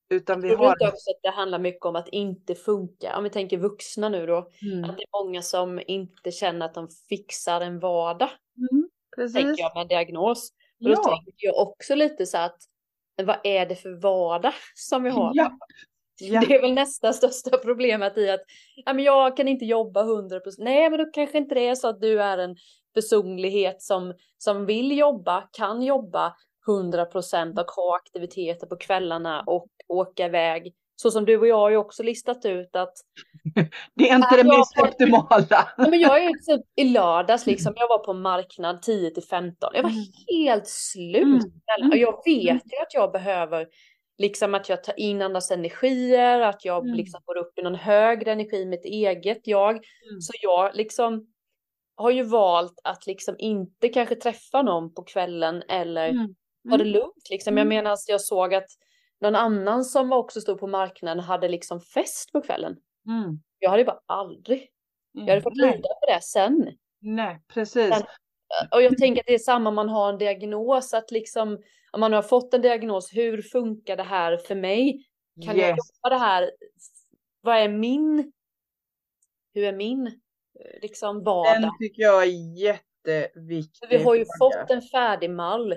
Utan 0.10 0.42
vi 0.42 0.56
har... 0.56 0.66
också 0.72 0.88
att 1.12 1.20
det 1.24 1.30
handlar 1.30 1.60
mycket 1.60 1.86
om 1.86 1.96
att 1.96 2.08
inte 2.08 2.56
funka? 2.56 3.18
Om 3.18 3.24
vi 3.24 3.30
tänker 3.30 3.58
vuxna 3.58 4.10
nu 4.10 4.26
då. 4.26 4.50
Mm, 4.62 4.84
Att 4.90 4.98
det 4.98 5.04
är 5.04 5.24
många 5.24 5.42
som 5.42 5.82
inte 5.88 6.32
känner 6.32 6.66
att 6.66 6.74
de 6.74 6.88
fixar 7.10 7.62
en 7.62 7.80
vardag. 7.80 8.30
mm, 8.72 8.90
precis. 9.16 9.34
Tänker 9.36 9.64
jag 9.64 9.72
med 9.76 9.82
en 9.82 9.88
diagnos. 9.88 10.50
Och 10.80 10.86
då 10.86 10.92
Ja, 10.92 11.04
tänker 11.04 11.48
jag 11.48 11.58
också 11.58 11.96
lite 11.96 12.26
så 12.26 12.38
att 12.38 12.58
vad 13.24 13.38
är 13.44 13.66
det 13.66 13.76
för 13.76 14.02
vardag 14.02 14.54
som 14.76 15.04
vi 15.04 15.10
har? 15.10 15.32
ja, 15.34 15.52
ja. 16.22 16.44
Det 16.48 16.56
är 16.56 16.62
väl 16.62 16.74
nästa 16.74 17.14
största 17.14 17.58
problemet 17.58 18.18
i 18.18 18.30
att 18.30 18.42
ja, 18.86 18.94
men 18.94 19.04
jag 19.06 19.38
kan 19.38 19.48
inte 19.48 19.66
jobba 19.66 20.04
100%. 20.04 20.40
Nej, 20.58 20.90
men 20.90 21.00
då 21.00 21.06
kanske 21.06 21.38
inte 21.38 21.56
det 21.56 21.68
är 21.68 21.76
så 21.76 21.88
att 21.88 22.02
du 22.02 22.22
är 22.22 22.38
en 22.38 22.56
personlighet 22.94 23.82
som, 23.82 24.14
som 24.38 24.66
vill 24.66 24.98
jobba, 24.98 25.42
kan 25.52 25.82
jobba 25.82 26.36
100% 26.68 27.60
och 27.62 27.72
ha 27.72 27.96
aktiviteter 27.96 28.68
på 28.68 28.76
kvällarna 28.78 29.44
och 29.48 29.68
åka 29.90 30.26
iväg. 30.26 30.74
Så 30.96 31.12
som 31.12 31.26
du 31.26 31.38
och 31.38 31.48
jag 31.48 31.56
har 31.58 31.70
ju 31.70 31.78
också 31.78 32.04
listat 32.04 32.46
ut 32.46 32.76
att 32.76 32.94
Det 33.96 34.10
är 34.10 34.16
inte 34.16 34.38
det 34.38 34.44
mest 34.44 34.76
får- 34.80 34.88
optimala. 34.88 35.68
men 35.78 36.00
jag 36.00 36.18
är 36.18 36.30
ju 36.30 36.34
typ 36.34 36.66
i 36.76 36.84
lördags 36.90 37.46
liksom, 37.46 37.74
jag 37.76 37.88
var 37.88 37.98
på 37.98 38.14
marknad 38.14 38.82
10 38.82 39.12
till 39.12 39.24
15. 39.24 39.70
Jag 39.74 39.84
var 39.84 39.90
Mm. 39.90 40.04
helt 40.48 40.68
slut. 40.68 41.44
Mm, 41.80 41.90
Och 41.92 41.98
jag 41.98 42.22
vet 42.26 42.64
ju 42.74 42.78
att 42.82 42.94
jag 42.94 43.12
behöver 43.12 43.68
liksom 44.18 44.56
att 44.56 44.70
jag 44.70 44.84
tar 44.84 45.00
in 45.00 45.22
andras 45.22 45.52
energier, 45.52 46.40
att 46.42 46.66
jag 46.66 46.84
Mm. 46.84 46.96
liksom 46.98 47.22
går 47.26 47.38
upp 47.38 47.60
i 47.60 47.62
någon 47.62 47.76
högre 47.76 48.32
energi 48.32 48.58
i 48.58 48.66
mitt 48.66 48.86
eget 48.86 49.42
jag. 49.48 49.72
Mm. 49.72 50.22
Så 50.22 50.34
jag 50.42 50.76
liksom 50.76 51.28
har 51.96 52.12
ju 52.12 52.24
valt 52.24 52.80
att 52.84 53.08
liksom 53.08 53.36
inte 53.40 53.90
kanske 53.90 54.16
träffa 54.16 54.62
någon 54.62 54.94
på 54.94 55.04
kvällen 55.04 55.64
eller 55.70 56.10
Mm, 56.10 56.28
ta 56.70 56.78
det 56.78 56.84
mm, 56.84 56.94
lugnt 56.94 57.30
liksom. 57.30 57.58
Jag 57.58 57.66
Mm. 57.66 57.76
menar, 57.84 57.98
jag 58.08 58.22
såg 58.22 58.54
att 58.56 58.68
någon 59.22 59.36
annan 59.36 59.86
som 59.86 60.12
också 60.12 60.42
stod 60.42 60.60
på 60.60 60.68
marknaden 60.68 61.20
hade 61.24 61.48
liksom 61.50 61.82
fest 61.82 62.32
på 62.32 62.42
kvällen. 62.42 62.78
mm, 63.08 63.40
Jag 63.60 63.70
hade 63.70 63.84
bara 63.86 64.00
aldrig, 64.06 64.70
jag 65.12 65.28
hade 65.28 65.42
fått 65.42 65.58
lida 65.58 65.72
för 66.02 66.14
det 66.14 66.22
sen. 66.24 66.78
nej, 67.02 67.42
precis. 67.48 67.90
Men- 67.90 68.04
Och 68.72 68.82
jag 68.82 68.98
tänker 68.98 69.22
att 69.22 69.28
det 69.28 69.34
är 69.34 69.40
samma 69.40 69.70
om 69.70 69.76
man 69.76 69.90
har 69.90 70.10
en 70.14 70.18
diagnos, 70.18 70.94
att 70.94 71.12
liksom 71.12 71.64
om 71.92 72.00
man 72.00 72.14
har 72.14 72.22
fått 72.22 72.54
en 72.54 72.62
diagnos, 72.62 73.10
hur 73.14 73.42
funkar 73.42 73.98
det 73.98 74.04
här 74.04 74.38
för 74.38 74.56
mig? 74.56 75.06
Kan 75.46 75.58
jag 75.58 75.70
Yes. 75.70 75.78
jobba 76.04 76.16
det 76.16 76.20
här? 76.20 76.52
Vad 77.42 77.58
är 77.58 77.70
min, 77.70 78.32
hur 79.54 79.64
är 79.64 79.74
min 79.74 80.08
eh, 80.08 80.14
liksom 80.82 81.16
Den 81.16 81.24
vardag? 81.24 81.76
tycker 81.80 82.02
jag 82.02 82.24
är 82.24 82.58
jätteviktig. 82.60 83.88
Vi 83.90 84.04
har 84.04 84.16
ju 84.16 84.26
fråga. 84.40 84.62
fått 84.62 84.72
en 84.72 84.82
färdig 84.82 85.30
mall 85.30 85.76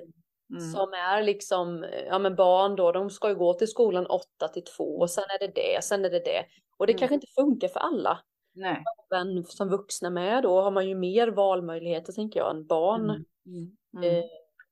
Mm. 0.52 0.72
som 0.72 0.92
är 0.92 1.22
liksom, 1.22 1.86
ja 2.08 2.18
men 2.18 2.34
barn 2.36 2.76
då, 2.76 2.92
de 2.92 3.10
ska 3.10 3.28
ju 3.28 3.34
gå 3.34 3.54
till 3.54 3.68
skolan 3.68 4.06
8 4.06 4.48
till 4.52 4.64
2 4.64 4.84
och 4.84 5.10
sen 5.10 5.24
är 5.24 5.46
det 5.46 5.52
det, 5.54 5.84
sen 5.84 6.04
är 6.04 6.10
det 6.10 6.18
det. 6.24 6.44
Och 6.76 6.86
det 6.86 6.92
Mm. 6.92 6.98
kanske 6.98 7.14
inte 7.14 7.26
funkar 7.34 7.68
för 7.68 7.80
alla. 7.80 8.18
Nej. 8.54 8.84
Men 9.10 9.44
som 9.44 9.68
vuxna 9.68 10.10
med 10.10 10.42
då 10.42 10.60
har 10.60 10.70
man 10.70 10.88
ju 10.88 10.94
mer 10.94 11.28
valmöjligheter 11.28 12.12
tänker 12.12 12.40
jag 12.40 12.50
än 12.50 12.66
barn. 12.66 13.04
Mm. 13.10 13.24
Mm. 13.46 13.76
Mm. 13.96 14.18
Eh, 14.18 14.24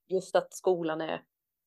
just 0.09 0.37
att 0.37 0.55
skolan 0.55 1.01
är 1.01 1.23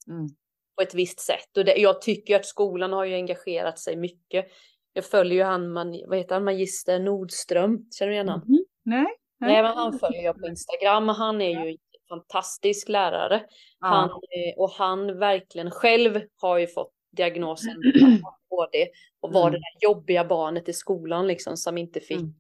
Mm. 0.08 0.28
på 0.76 0.82
ett 0.82 0.94
visst 0.94 1.20
sätt. 1.20 1.58
Och 1.58 1.66
det, 1.66 1.76
jag 1.76 2.02
tycker 2.02 2.36
att 2.36 2.46
skolan 2.46 2.94
har 2.94 3.06
ju 3.06 3.14
engagerat 3.16 3.80
sig 3.80 3.96
mycket. 3.96 4.46
Jag 4.94 5.06
följer 5.06 5.38
ju 5.38 5.44
han, 5.44 5.70
man, 5.72 6.02
vad 6.08 6.18
heter 6.18 6.36
han, 6.36 6.44
Magister 6.44 7.00
Nordström, 7.00 7.86
känner 7.92 8.10
du 8.10 8.14
igen 8.16 8.30
honom? 8.30 8.46
Mhm. 8.48 8.66
Nej. 8.84 9.06
Nej, 9.40 9.64
men 9.64 9.74
han 9.78 10.00
följer 10.00 10.24
jag 10.24 10.40
på 10.40 10.48
Instagram 10.48 11.10
och 11.10 11.16
han 11.16 11.42
är 11.42 11.66
ju 11.66 11.78
fantastisk 12.10 12.90
lärare. 12.90 13.44
Ja. 13.80 13.88
Han, 13.88 14.10
eh, 14.10 14.58
och 14.58 14.70
han 14.72 15.20
verkligen 15.20 15.72
själv 15.72 16.22
har 16.42 16.58
ju 16.58 16.68
fått 16.68 16.92
diagnosen 17.18 17.76
ADHD 18.52 18.88
och 19.22 19.34
var 19.34 19.42
Mm. 19.42 19.52
det 19.52 19.58
där 19.58 19.88
jobbiga 19.90 20.26
barnet 20.26 20.70
i 20.70 20.74
skolan 20.74 21.28
liksom 21.28 21.58
som 21.58 21.78
inte 21.78 22.00
fick 22.00 22.18
Mm. 22.22 22.34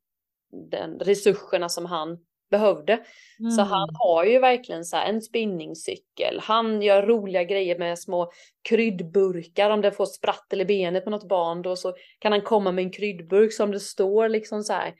den 0.69 0.99
resurserna 0.99 1.69
som 1.69 1.85
han 1.85 2.17
behövde. 2.51 3.03
Så 3.55 3.61
Mm. 3.61 3.67
han 3.71 3.89
har 3.93 4.23
ju 4.25 4.39
verkligen 4.39 4.85
så 4.85 4.97
en 4.97 5.21
spinningcykel. 5.21 6.39
Han 6.39 6.81
gör 6.81 7.03
roliga 7.07 7.43
grejer 7.43 7.79
med 7.79 7.99
små 7.99 8.31
kryddburkar. 8.69 9.69
Om 9.69 9.81
det 9.81 9.91
får 9.91 10.05
sprattel 10.05 10.61
i 10.61 10.65
benet 10.65 11.03
på 11.03 11.09
något 11.09 11.27
barn 11.27 11.61
då 11.61 11.75
så 11.75 11.93
kan 12.19 12.31
han 12.31 12.41
komma 12.41 12.71
med 12.71 12.83
en 12.83 12.91
kryddburk 12.91 13.53
som 13.53 13.71
det 13.71 13.79
står 13.79 14.29
liksom 14.29 14.63
så 14.63 14.73
här 14.73 14.93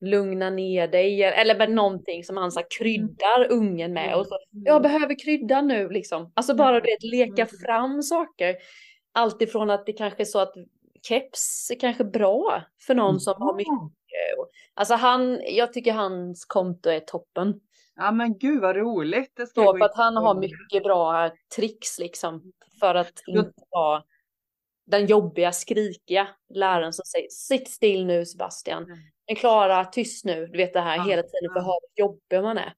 lugna 0.00 0.50
ner 0.50 0.88
dig 0.88 1.22
eller 1.22 1.58
med 1.58 1.70
någonting 1.70 2.24
som 2.24 2.36
han 2.36 2.52
så 2.52 2.60
här 2.60 2.66
kryddar 2.78 3.52
ungen 3.52 3.92
med 3.92 4.16
och 4.16 4.26
så 4.26 4.38
jag 4.50 4.82
behöver 4.82 5.24
krydda 5.24 5.60
nu 5.60 5.88
liksom. 5.88 6.32
Alltså 6.34 6.54
bara 6.54 6.80
det 6.80 6.96
leka 7.00 7.42
Mm. 7.42 7.48
fram 7.64 8.02
saker. 8.02 8.56
Allt 9.12 9.42
ifrån 9.42 9.70
att 9.70 9.86
det 9.86 9.92
kanske 9.92 10.22
är 10.22 10.24
så 10.24 10.38
att 10.38 10.54
keps 11.02 11.70
är 11.70 11.80
kanske 11.80 12.04
bra 12.04 12.62
för 12.86 12.94
någon 12.94 13.20
som 13.20 13.34
har 13.42 13.54
mycket. 13.54 13.72
Alltså 14.74 14.94
han, 14.94 15.40
jag 15.46 15.72
tycker 15.72 15.92
hans 15.92 16.44
konto 16.44 16.90
är 16.90 17.00
toppen. 17.00 17.60
Ja 17.96 18.12
men 18.12 18.38
gud 18.38 18.60
vad 18.60 18.76
roligt. 18.76 19.32
Det 19.36 19.46
ska 19.46 19.64
Så 19.64 19.78
för 19.78 19.84
att 19.84 19.96
han 19.96 20.16
har 20.16 20.34
mycket 20.34 20.82
bra 20.82 21.30
tricks 21.56 21.98
liksom. 21.98 22.52
För 22.80 22.94
att 22.94 23.12
inte 23.28 23.62
vara 23.70 24.02
den 24.86 25.06
jobbiga, 25.06 25.52
skrikiga 25.52 26.28
läraren 26.54 26.92
som 26.92 27.04
säger 27.04 27.28
sitt 27.30 27.68
still 27.68 28.06
nu 28.06 28.26
Sebastian. 28.26 28.86
Mm. 29.28 29.34
Men 29.34 29.36
Klara, 29.36 29.84
tyst 29.84 30.24
nu. 30.24 30.46
Du 30.46 30.58
vet 30.58 30.72
det 30.72 30.80
här 30.80 30.96
Ja, 30.96 31.02
hela 31.02 31.22
tiden 31.22 31.52
för 31.52 31.60
hur 31.60 32.04
jobbig 32.04 32.42
man 32.42 32.58
är. 32.58 32.72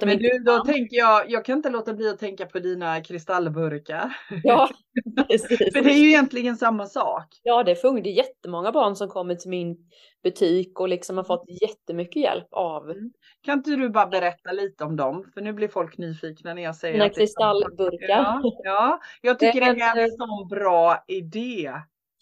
Men 0.00 0.10
inte 0.10 0.22
du, 0.22 0.38
då 0.38 0.64
tänker 0.64 0.96
jag, 0.96 1.30
jag 1.30 1.44
kan 1.44 1.56
inte 1.56 1.70
låta 1.70 1.94
bli 1.94 2.08
att 2.08 2.18
tänka 2.18 2.46
på 2.46 2.58
dina 2.58 3.00
kristallburkar. 3.00 4.16
Ja, 4.42 4.70
precis. 5.28 5.58
För 5.58 5.82
det 5.82 5.90
är 5.90 5.98
ju 5.98 6.08
egentligen 6.08 6.56
samma 6.56 6.86
sak. 6.86 7.26
Ja, 7.42 7.62
det 7.62 7.76
funkar. 7.76 8.02
Det 8.02 8.10
är 8.10 8.14
jättemånga 8.14 8.72
barn 8.72 8.96
som 8.96 9.08
kommer 9.08 9.34
till 9.34 9.50
min 9.50 9.76
butik 10.22 10.80
och 10.80 10.88
liksom 10.88 11.16
har 11.16 11.24
fått 11.24 11.44
jättemycket 11.62 12.22
hjälp 12.22 12.48
av 12.50 12.90
Mm. 12.90 13.12
Kan 13.42 13.58
inte 13.58 13.70
du 13.70 13.88
bara 13.88 14.06
berätta 14.06 14.52
lite 14.52 14.84
om 14.84 14.96
dem? 14.96 15.30
För 15.34 15.40
nu 15.40 15.52
blir 15.52 15.68
folk 15.68 15.98
nyfikna 15.98 16.54
när 16.54 16.62
jag 16.62 16.76
säger 16.76 16.94
mina 16.94 17.08
kristallburkar. 17.08 18.08
Ja, 18.08 18.40
ja, 18.64 19.00
jag 19.20 19.38
tycker 19.38 19.60
det 19.60 19.82
är 19.82 19.96
en 19.96 20.10
sån 20.10 20.48
bra 20.48 21.04
idé. 21.08 21.72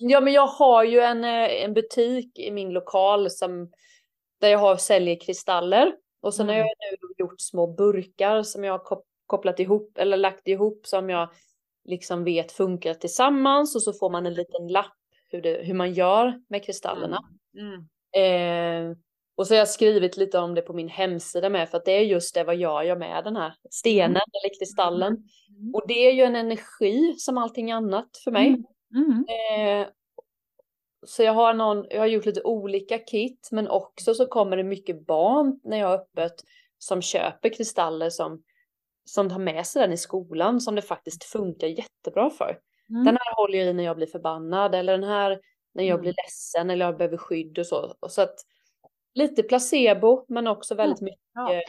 Ja, 0.01 0.21
men 0.21 0.33
jag 0.33 0.47
har 0.47 0.85
ju 0.85 1.01
en, 1.01 1.25
eh, 1.25 1.65
en 1.65 1.75
butik 1.75 2.39
i 2.39 2.51
min 2.51 2.71
lokal 2.73 3.31
som 3.31 3.71
där 4.41 4.49
jag 4.49 4.59
har 4.59 4.77
säljer 4.77 5.21
kristaller 5.21 5.93
och 6.23 6.35
sen 6.35 6.47
har 6.49 6.55
Mm. 6.55 6.67
jag 6.67 6.99
nu 7.01 7.09
gjort 7.19 7.41
små 7.41 7.67
burkar 7.67 8.43
som 8.43 8.65
jag 8.65 8.73
har 8.73 8.79
kop- 8.85 9.07
kopplat 9.27 9.61
ihop 9.61 9.99
eller 9.99 10.17
lagt 10.17 10.49
ihop 10.49 10.87
som 10.87 11.11
jag 11.11 11.29
liksom 11.85 12.25
vet 12.25 12.53
funkar 12.53 12.95
tillsammans 12.95 13.77
och 13.77 13.83
så 13.83 13.93
får 13.93 14.11
man 14.11 14.27
en 14.27 14.35
liten 14.35 14.69
lapp 14.69 14.93
hur, 15.31 15.43
det, 15.43 15.67
hur 15.67 15.75
man 15.75 15.93
gör 15.93 16.41
med 16.49 16.65
kristallerna. 16.65 17.19
Mm. 17.59 17.89
Eh, 18.91 18.97
och 19.37 19.47
så 19.47 19.55
har 19.55 19.59
jag 19.59 19.69
skrivit 19.69 20.17
lite 20.17 20.39
om 20.39 20.55
det 20.55 20.63
på 20.63 20.73
min 20.73 20.89
hemsida 20.89 21.49
med 21.49 21.69
för 21.69 21.79
att 21.79 21.85
det 21.85 21.93
är 21.93 22.01
just 22.03 22.35
det 22.35 22.45
vad 22.45 22.57
jag 22.57 22.87
gör 22.87 22.97
med 22.97 23.25
den 23.25 23.37
här 23.37 23.55
stenen 23.71 24.11
eller 24.17 24.59
kristallen. 24.59 25.13
Mm. 25.13 25.75
Och 25.75 25.83
det 25.89 26.07
är 26.09 26.13
ju 26.13 26.23
en 26.23 26.37
energi 26.37 27.15
som 27.19 27.39
allting 27.39 27.73
annat 27.73 28.09
för 28.25 28.31
mig. 28.31 28.57
Mm. 28.94 29.24
Eh, 29.29 29.88
så 31.07 31.22
jag 31.22 31.33
har, 31.33 31.55
någon, 31.55 31.87
jag 31.90 32.01
har 32.01 32.07
gjort 32.07 32.27
lite 32.27 32.42
olika 32.42 32.98
kit 32.98 33.48
men 33.53 33.68
också 33.68 34.14
så 34.14 34.27
kommer 34.27 34.57
det 34.57 34.64
mycket 34.64 35.07
barn 35.07 35.61
när 35.64 35.79
jag 35.79 35.87
har 35.87 35.94
öppet 35.94 36.35
som 36.79 37.03
köper 37.03 37.48
kristaller 37.48 38.11
som, 38.11 38.42
som 39.05 39.31
tar 39.31 39.38
med 39.38 39.66
sig 39.66 39.83
den 39.83 39.92
i 39.92 39.96
skolan 39.96 40.61
som 40.61 40.74
det 40.74 40.83
faktiskt 40.83 41.24
funkar 41.24 41.66
jättebra 41.66 42.31
för. 42.31 42.59
Mm. 42.90 43.05
Den 43.05 43.16
här 43.20 43.37
håller 43.37 43.59
jag 43.59 43.68
i 43.68 43.72
när 43.72 43.85
jag 43.85 43.96
blir 43.96 44.07
förbannad 44.07 44.74
eller 44.74 44.92
den 44.92 45.09
här 45.09 45.40
när 45.74 45.85
jag 45.85 45.94
mm. 45.94 46.01
blir 46.01 46.14
ledsen 46.24 46.70
eller 46.70 46.85
jag 46.85 46.96
behöver 46.96 47.16
skydd 47.16 47.59
och 47.59 47.66
så. 47.66 47.96
Och 48.01 48.12
så 48.12 48.22
att 48.22 48.37
lite 49.14 49.42
placebo 49.42 50.25
men 50.29 50.47
också 50.47 50.75
väldigt 50.75 51.01
mycket 51.01 51.21
ja. 51.35 51.61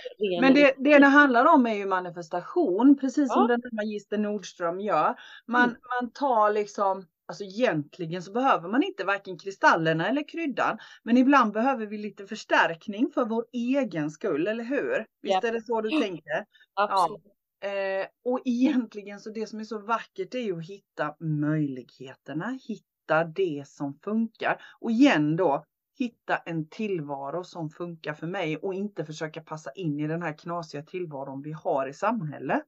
Men 0.41 0.54
det, 0.54 0.73
det 0.78 0.99
det 0.99 1.06
handlar 1.06 1.45
om 1.45 1.65
är 1.65 1.73
ju 1.73 1.86
manifestation, 1.86 2.97
precis 2.97 3.28
ja. 3.30 3.34
som 3.34 3.47
den 3.47 3.62
här 3.63 3.75
magister 3.75 4.17
Nordström 4.17 4.80
gör. 4.80 5.15
Man, 5.45 5.69
mm. 5.69 5.82
man 6.02 6.12
tar 6.12 6.54
liksom 6.54 7.06
Alltså 7.30 7.43
egentligen 7.43 8.23
så 8.23 8.32
behöver 8.32 8.69
man 8.69 8.84
inte 8.84 9.04
varken 9.04 9.38
kristallerna 9.38 10.10
eller 10.10 10.28
kryddan. 10.28 10.78
Men 11.04 11.17
ibland 11.17 11.54
behöver 11.54 11.86
vi 11.86 11.97
lite 11.97 12.28
förstärkning 12.28 13.12
för 13.13 13.25
vår 13.25 13.45
egen 13.52 14.12
skull, 14.12 14.47
eller 14.47 14.63
hur? 14.63 15.06
Visst 15.21 15.36
yep. 15.36 15.43
är 15.43 15.52
det 15.52 15.62
så 15.62 15.82
du 15.82 16.02
tänker? 16.02 16.45
Absolut. 16.73 17.21
Ja. 17.60 17.67
Eh, 17.67 18.08
och 18.25 18.41
egentligen 18.45 19.19
så 19.19 19.30
det 19.30 19.47
som 19.47 19.60
är 19.60 19.63
så 19.63 19.80
vackert 19.80 20.36
är 20.36 20.39
ju 20.39 20.58
att 20.58 20.69
hitta 20.69 21.15
möjligheterna, 21.19 22.60
hitta 22.67 23.23
det 23.23 23.63
som 23.67 23.99
funkar. 24.04 24.62
Och 24.80 24.91
igen 24.91 25.36
då, 25.36 25.65
hitta 26.00 26.38
en 26.38 26.70
tillvaro 26.70 27.44
som 27.44 27.70
funkar 27.70 28.14
för 28.14 28.28
mig 28.28 28.58
och 28.58 28.74
inte 28.74 29.06
försöka 29.06 29.42
passa 29.42 29.72
in 29.72 30.00
i 30.00 30.08
den 30.08 30.22
här 30.22 30.38
knasiga 30.38 30.84
tillvaron 30.84 31.42
vi 31.42 31.52
har 31.52 31.88
i 31.88 31.94
samhället. 31.94 32.64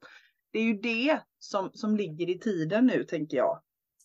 Det 0.53 0.59
är 0.59 0.63
ju 0.63 0.73
det 0.73 1.19
som, 1.39 1.69
som 1.73 1.95
ligger 1.95 2.29
i 2.29 2.39
tiden 2.39 2.85
nu 2.85 3.03
tänker 3.03 3.37
jag. 3.37 3.61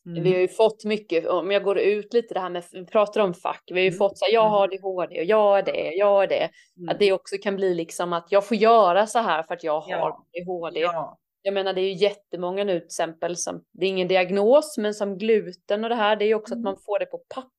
Mm. 0.06 0.22
Vi 0.22 0.32
har 0.32 0.38
ju 0.38 0.48
fått 0.48 0.84
mycket, 0.84 1.26
om 1.26 1.50
jag 1.50 1.62
går 1.62 1.78
ut 1.78 2.14
lite 2.14 2.34
det 2.34 2.40
här 2.40 2.50
med, 2.50 2.64
vi 2.72 2.86
pratar 2.86 3.20
om 3.20 3.34
fack, 3.34 3.62
vi 3.66 3.74
har 3.74 3.80
ju 3.80 3.88
mm. 3.88 3.98
fått 3.98 4.18
så 4.18 4.24
här, 4.24 4.32
jag 4.32 4.44
mm. 4.44 4.52
har 4.52 4.64
ADHD 4.64 5.20
och 5.20 5.24
jag 5.24 5.58
är 5.58 5.62
det, 5.62 5.92
jag 5.94 6.22
är 6.22 6.26
det. 6.26 6.50
Mm. 6.76 6.88
Att 6.88 6.98
det 6.98 7.12
också 7.12 7.36
kan 7.42 7.56
bli 7.56 7.74
liksom 7.74 8.12
att 8.12 8.26
jag 8.30 8.46
får 8.48 8.56
göra 8.56 9.06
så 9.06 9.18
här 9.18 9.42
för 9.42 9.54
att 9.54 9.64
jag 9.64 9.80
har 9.80 9.92
ja. 9.92 10.26
ADHD. 10.36 10.80
Ja. 10.80 11.18
Jag 11.42 11.54
menar 11.54 11.72
det 11.72 11.80
är 11.80 11.92
ju 11.94 11.94
jättemånga 11.94 12.64
nu 12.64 12.78
till 12.78 12.86
exempel 12.86 13.36
som, 13.36 13.64
det 13.72 13.86
är 13.86 13.90
ingen 13.90 14.08
diagnos, 14.08 14.78
men 14.78 14.94
som 14.94 15.18
gluten 15.18 15.84
och 15.84 15.90
det 15.90 15.96
här, 15.96 16.16
det 16.16 16.24
är 16.24 16.26
ju 16.26 16.34
också 16.34 16.54
att 16.54 16.58
mm. 16.58 16.64
man 16.64 16.76
får 16.86 16.98
det 16.98 17.06
på 17.06 17.18
papper. 17.18 17.55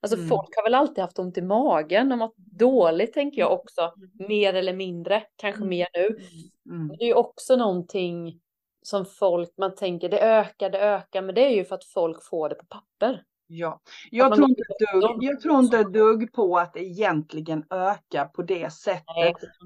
Alltså 0.00 0.16
mm. 0.16 0.28
folk 0.28 0.56
har 0.56 0.62
väl 0.62 0.74
alltid 0.74 0.98
haft 0.98 1.18
ont 1.18 1.38
i 1.38 1.42
magen 1.42 2.12
och 2.12 2.18
mått 2.18 2.36
dåligt 2.36 3.12
tänker 3.12 3.40
jag 3.40 3.52
också, 3.52 3.92
mer 4.28 4.54
eller 4.54 4.72
mindre, 4.72 5.22
kanske 5.36 5.64
mer 5.64 5.88
nu. 5.94 6.18
Men 6.64 6.88
det 6.88 7.04
är 7.04 7.08
ju 7.08 7.14
också 7.14 7.56
någonting 7.56 8.40
som 8.82 9.04
folk, 9.06 9.50
man 9.58 9.74
tänker 9.74 10.08
det 10.08 10.20
ökar, 10.20 10.70
det 10.70 10.78
ökar, 10.78 11.22
men 11.22 11.34
det 11.34 11.46
är 11.46 11.54
ju 11.54 11.64
för 11.64 11.74
att 11.74 11.84
folk 11.84 12.24
får 12.24 12.48
det 12.48 12.54
på 12.54 12.66
papper. 12.66 13.22
Ja, 13.50 13.80
jag 14.10 14.34
tror, 14.34 14.48
inte 14.48 14.62
dugg, 14.92 15.24
jag 15.24 15.40
tror 15.40 15.58
inte 15.58 15.82
dugg 15.82 16.32
på 16.32 16.58
att 16.58 16.74
det 16.74 16.80
egentligen 16.80 17.64
ökar 17.70 18.24
på 18.24 18.42
det 18.42 18.72
sättet. 18.72 19.04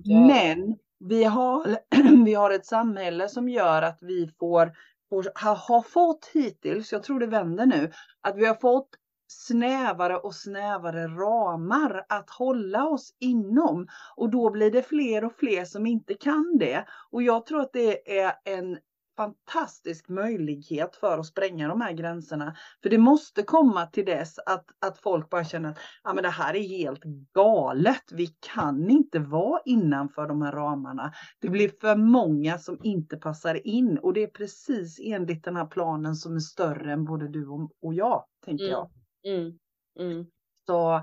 Nej, 0.05 0.57
men 0.57 0.77
vi 0.99 1.25
har, 1.25 1.79
vi 2.25 2.35
har 2.35 2.51
ett 2.51 2.66
samhälle 2.66 3.29
som 3.29 3.49
gör 3.49 3.83
att 3.83 3.99
vi 4.01 4.31
får, 4.38 4.73
får 5.09 5.33
har 5.35 5.83
fått 5.83 6.31
hittills, 6.35 6.92
jag 6.92 7.03
tror 7.03 7.21
det 7.21 7.27
vänder 7.27 7.66
nu, 7.66 7.92
att 8.21 8.37
vi 8.37 8.47
har 8.47 8.55
fått 8.55 8.88
snävare 9.33 10.16
och 10.16 10.35
snävare 10.35 11.07
ramar 11.07 12.05
att 12.09 12.31
hålla 12.31 12.88
oss 12.88 13.14
inom. 13.21 13.88
Och 14.16 14.31
då 14.31 14.51
blir 14.51 14.71
det 14.71 14.83
fler 14.83 15.25
och 15.25 15.35
fler 15.37 15.64
som 15.64 15.87
inte 15.87 16.14
kan 16.14 16.57
det. 16.59 16.85
Och 17.11 17.23
jag 17.23 17.47
tror 17.47 17.61
att 17.61 17.73
det 17.73 18.21
är 18.21 18.33
en 18.45 18.79
fantastisk 19.16 20.09
möjlighet 20.09 20.97
för 20.97 21.18
att 21.18 21.27
spränga 21.27 21.68
de 21.68 21.81
här 21.81 21.92
gränserna. 21.92 22.57
För 22.83 22.90
det 22.90 22.99
måste 22.99 23.42
komma 23.42 23.87
till 23.87 24.05
dess 24.05 24.38
att, 24.38 24.64
att 24.87 24.99
folk 24.99 25.31
bara 25.31 25.45
känner 25.45 25.71
att 25.71 25.79
ah, 26.03 26.14
men 26.14 26.23
det 26.23 26.31
här 26.31 26.55
är 26.55 26.68
helt 26.68 27.03
galet. 27.35 28.12
Vi 28.12 28.27
kan 28.55 28.90
inte 28.90 29.18
vara 29.18 29.61
innanför 29.64 30.29
de 30.29 30.42
här 30.42 30.53
ramarna. 30.53 31.12
Det 31.40 31.49
blir 31.49 31.71
för 31.81 31.97
många 31.97 32.59
som 32.59 32.79
inte 32.83 33.16
passar 33.16 33.66
in 33.66 33.99
och 33.99 34.12
det 34.12 34.23
är 34.23 34.31
precis 34.31 35.01
enligt 35.03 35.45
den 35.45 35.57
här 35.57 35.66
planen 35.66 36.14
som 36.14 36.37
är 36.37 36.40
större 36.40 36.92
än 36.92 37.05
både 37.05 37.29
du 37.29 37.49
och, 37.83 37.95
jag, 37.95 38.25
tänker 38.45 38.64
jag. 38.64 38.90
Mm. 39.26 39.58
Mm. 39.98 40.26
Så, 40.66 40.94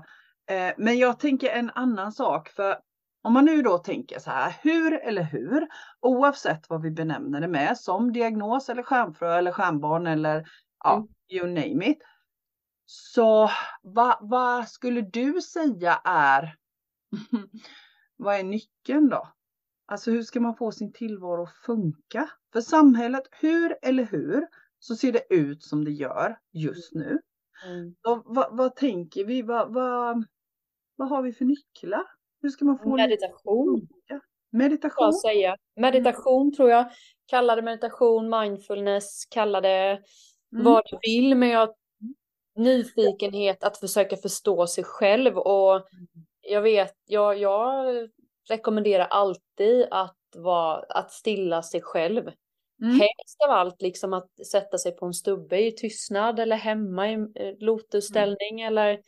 eh, 0.50 0.74
men 0.78 0.98
jag 0.98 1.18
tänker 1.18 1.48
en 1.48 1.70
annan 1.70 2.12
sak, 2.12 2.48
för 2.48 2.78
om 3.22 3.32
man 3.32 3.44
nu 3.44 3.62
då 3.62 3.78
tänker 3.78 4.18
så 4.18 4.30
här, 4.30 4.56
hur 4.62 4.92
eller 4.92 5.22
hur, 5.22 5.68
oavsett 6.00 6.70
vad 6.70 6.82
vi 6.82 6.90
benämner 6.90 7.40
det 7.40 7.48
med, 7.48 7.78
som 7.78 8.12
diagnos 8.12 8.68
eller 8.68 8.82
stjärnfrö 8.82 9.38
eller 9.38 9.52
stjärnbarn 9.52 10.06
eller 10.06 10.48
ja, 10.84 10.96
mm. 10.96 11.08
you 11.28 11.46
name 11.46 11.90
it. 11.90 11.98
Så 12.86 13.50
vad, 13.82 14.16
vad 14.20 14.68
skulle 14.68 15.00
du 15.00 15.40
säga 15.40 16.00
är, 16.04 16.56
vad 18.16 18.36
är 18.36 18.44
nyckeln 18.44 19.08
då? 19.08 19.28
Alltså 19.86 20.10
hur 20.10 20.22
ska 20.22 20.40
man 20.40 20.56
få 20.56 20.72
sin 20.72 20.92
tillvaro 20.92 21.42
att 21.42 21.56
funka? 21.66 22.30
För 22.52 22.60
samhället, 22.60 23.22
hur 23.30 23.76
eller 23.82 24.04
hur, 24.04 24.46
så 24.78 24.96
ser 24.96 25.12
det 25.12 25.34
ut 25.34 25.62
som 25.62 25.84
det 25.84 25.90
gör 25.90 26.38
just 26.52 26.94
nu. 26.94 27.18
Mm. 27.66 27.94
Så, 28.02 28.22
vad, 28.24 28.56
vad 28.56 28.76
tänker 28.76 29.24
vi? 29.24 29.42
Vad, 29.42 29.74
vad, 29.74 30.24
vad 30.96 31.08
har 31.08 31.22
vi 31.22 31.32
för 31.32 31.44
nycklar? 31.44 32.04
Hur 32.42 32.48
ska 32.48 32.64
man 32.64 32.78
få 32.78 32.96
Meditation. 32.96 33.80
Lite? 33.80 34.20
Meditation. 34.52 35.04
Jag 35.04 35.14
säga. 35.14 35.56
Meditation 35.76 36.54
tror 36.54 36.70
jag. 36.70 36.90
Kalla 37.26 37.56
det 37.56 37.62
meditation, 37.62 38.30
mindfulness, 38.30 39.24
kalla 39.30 39.60
det 39.60 39.90
mm. 40.52 40.64
vad 40.64 40.82
du 40.84 40.98
vill. 41.02 41.34
Men 41.34 41.48
jag 41.48 41.74
nyfikenhet 42.56 43.64
att 43.64 43.78
försöka 43.78 44.16
förstå 44.16 44.66
sig 44.66 44.84
själv 44.84 45.38
och 45.38 45.86
jag 46.40 46.62
vet, 46.62 46.94
jag, 47.04 47.38
jag 47.38 47.94
rekommenderar 48.48 49.06
alltid 49.06 49.86
att, 49.90 50.16
vara, 50.36 50.84
att 50.88 51.12
stilla 51.12 51.62
sig 51.62 51.80
själv. 51.82 52.30
Mm. 52.82 52.92
Helst 52.92 53.42
av 53.44 53.50
allt 53.50 53.82
liksom 53.82 54.12
att 54.12 54.46
sätta 54.46 54.78
sig 54.78 54.96
på 54.96 55.06
en 55.06 55.14
stubbe 55.14 55.58
i 55.58 55.72
tystnad 55.72 56.40
eller 56.40 56.56
hemma 56.56 57.10
i 57.10 57.14
eh, 57.14 57.54
lotusställning 57.58 58.60
mm. 58.60 58.66
eller 58.66 59.00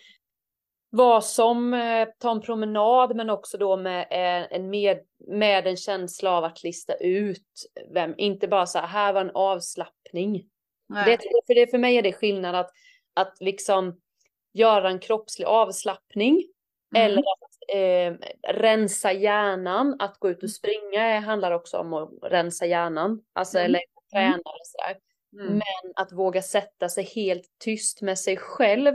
vad 0.90 1.24
som 1.24 1.74
eh, 1.74 2.08
ta 2.18 2.30
en 2.30 2.40
promenad 2.40 3.16
men 3.16 3.30
också 3.30 3.58
då 3.58 3.76
med 3.76 4.00
eh, 4.10 4.56
en, 4.56 4.70
med, 4.70 4.98
med 5.28 5.66
en 5.66 5.76
känsla 5.76 6.30
av 6.30 6.44
att 6.44 6.62
lista 6.62 6.94
ut 6.94 7.48
vem, 7.94 8.14
inte 8.16 8.48
bara 8.48 8.66
så 8.66 8.78
här, 8.78 8.86
här 8.86 9.12
var 9.12 9.20
en 9.20 9.30
avslappning. 9.34 10.48
Det, 11.06 11.18
för, 11.46 11.54
det, 11.54 11.70
för 11.70 11.78
mig 11.78 11.96
är 11.96 12.02
det 12.02 12.12
skillnad 12.12 12.54
att, 12.54 12.70
att 13.14 13.36
liksom 13.40 14.00
göra 14.52 14.90
en 14.90 14.98
kroppslig 14.98 15.46
avslappning 15.46 16.44
mm. 16.94 17.06
eller 17.06 17.18
att 17.18 17.51
eh, 17.68 18.14
rensa 18.48 19.12
hjärnan, 19.12 19.96
att 19.98 20.18
gå 20.18 20.30
ut 20.30 20.36
och 20.36 20.42
mm. 20.42 20.50
springa 20.50 21.20
handlar 21.20 21.52
också 21.52 21.78
om 21.78 21.92
att 21.92 22.10
rensa 22.22 22.66
hjärnan, 22.66 23.22
alltså 23.32 23.58
mm. 23.58 23.66
eller 23.66 23.80
träna 24.12 24.26
mm. 24.26 24.34
eller 24.34 24.64
sådär. 24.64 24.98
Mm. 25.32 25.52
Men 25.52 25.92
att 25.96 26.12
våga 26.12 26.42
sätta 26.42 26.88
sig 26.88 27.04
helt 27.04 27.46
tyst 27.64 28.02
med 28.02 28.18
sig 28.18 28.36
själv 28.36 28.94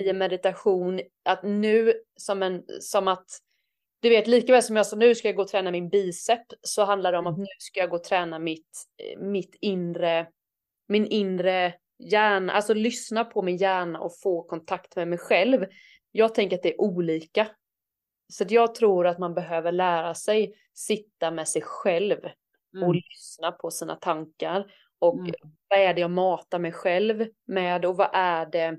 i 0.00 0.08
en 0.08 0.18
meditation 0.18 1.00
att 1.24 1.42
nu 1.42 1.94
som 2.16 2.42
en, 2.42 2.62
som 2.80 3.08
att 3.08 3.26
du 4.00 4.08
vet 4.08 4.26
lika 4.26 4.52
väl 4.52 4.62
som 4.62 4.76
jag 4.76 4.86
sa 4.86 4.96
nu 4.96 5.14
ska 5.14 5.28
jag 5.28 5.36
gå 5.36 5.42
och 5.42 5.48
träna 5.48 5.70
min 5.70 5.88
bicep 5.88 6.46
så 6.62 6.84
handlar 6.84 7.12
det 7.12 7.18
om 7.18 7.26
att 7.26 7.36
mm. 7.36 7.42
nu 7.42 7.56
ska 7.58 7.80
jag 7.80 7.90
gå 7.90 7.96
och 7.96 8.04
träna 8.04 8.38
mitt, 8.38 8.86
mitt 9.18 9.56
inre, 9.60 10.26
min 10.88 11.06
inre 11.06 11.74
hjärna, 11.98 12.52
alltså 12.52 12.74
lyssna 12.74 13.24
på 13.24 13.42
min 13.42 13.56
hjärna 13.56 14.00
och 14.00 14.20
få 14.22 14.42
kontakt 14.42 14.96
med 14.96 15.08
mig 15.08 15.18
själv. 15.18 15.66
Jag 16.12 16.34
tänker 16.34 16.56
att 16.56 16.62
det 16.62 16.74
är 16.74 16.80
olika. 16.80 17.46
Så 18.28 18.44
jag 18.48 18.74
tror 18.74 19.06
att 19.06 19.18
man 19.18 19.34
behöver 19.34 19.72
lära 19.72 20.14
sig 20.14 20.54
sitta 20.74 21.30
med 21.30 21.48
sig 21.48 21.62
själv 21.62 22.18
och 22.72 22.82
mm. 22.82 22.92
lyssna 22.92 23.52
på 23.52 23.70
sina 23.70 23.96
tankar. 23.96 24.72
Och 24.98 25.18
mm. 25.18 25.34
vad 25.68 25.78
är 25.78 25.94
det 25.94 26.00
jag 26.00 26.10
matar 26.10 26.58
mig 26.58 26.72
själv 26.72 27.26
med 27.46 27.84
och 27.84 27.96
vad 27.96 28.10
är 28.12 28.46
det 28.46 28.78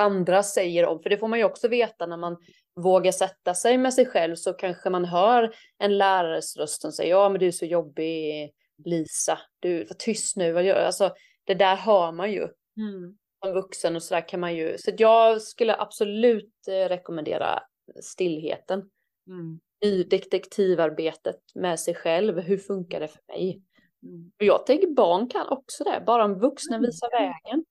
andra 0.00 0.42
säger 0.42 0.86
om. 0.86 1.02
För 1.02 1.10
det 1.10 1.18
får 1.18 1.28
man 1.28 1.38
ju 1.38 1.44
också 1.44 1.68
veta 1.68 2.06
när 2.06 2.16
man 2.16 2.36
vågar 2.76 3.12
sätta 3.12 3.54
sig 3.54 3.78
med 3.78 3.94
sig 3.94 4.06
själv 4.06 4.34
så 4.34 4.52
kanske 4.52 4.90
man 4.90 5.04
hör 5.04 5.54
en 5.78 5.98
lärares 5.98 6.56
röst 6.56 6.82
som 6.82 6.92
säger 6.92 7.10
ja 7.10 7.28
men 7.28 7.40
du 7.40 7.46
är 7.46 7.52
så 7.52 7.66
jobbig 7.66 8.50
Lisa, 8.84 9.38
du 9.60 9.84
var 9.84 9.94
tyst 9.94 10.36
nu, 10.36 10.52
vad 10.52 10.64
gör 10.64 10.84
Alltså 10.84 11.14
det 11.44 11.54
där 11.54 11.76
hör 11.76 12.12
man 12.12 12.32
ju. 12.32 12.42
Mm. 12.76 13.16
Som 13.44 13.54
vuxen 13.54 13.96
och 13.96 14.02
sådär 14.02 14.28
kan 14.28 14.40
man 14.40 14.56
ju. 14.56 14.78
Så 14.78 14.90
jag 14.98 15.42
skulle 15.42 15.76
absolut 15.76 16.54
eh, 16.68 16.88
rekommendera 16.88 17.62
stillheten. 18.00 18.90
Mm. 19.26 19.60
Detektivarbetet 20.08 21.40
med 21.54 21.80
sig 21.80 21.94
själv, 21.94 22.38
hur 22.38 22.58
funkar 22.58 23.00
det 23.00 23.08
för 23.08 23.22
mig? 23.28 23.62
Mm. 24.02 24.32
Och 24.38 24.44
jag 24.44 24.66
tänker 24.66 24.86
barn 24.86 25.28
kan 25.28 25.48
också 25.48 25.84
det, 25.84 26.02
bara 26.06 26.24
om 26.24 26.38
vuxna 26.38 26.76
mm. 26.76 26.86
visar 26.86 27.10
vägen. 27.10 27.64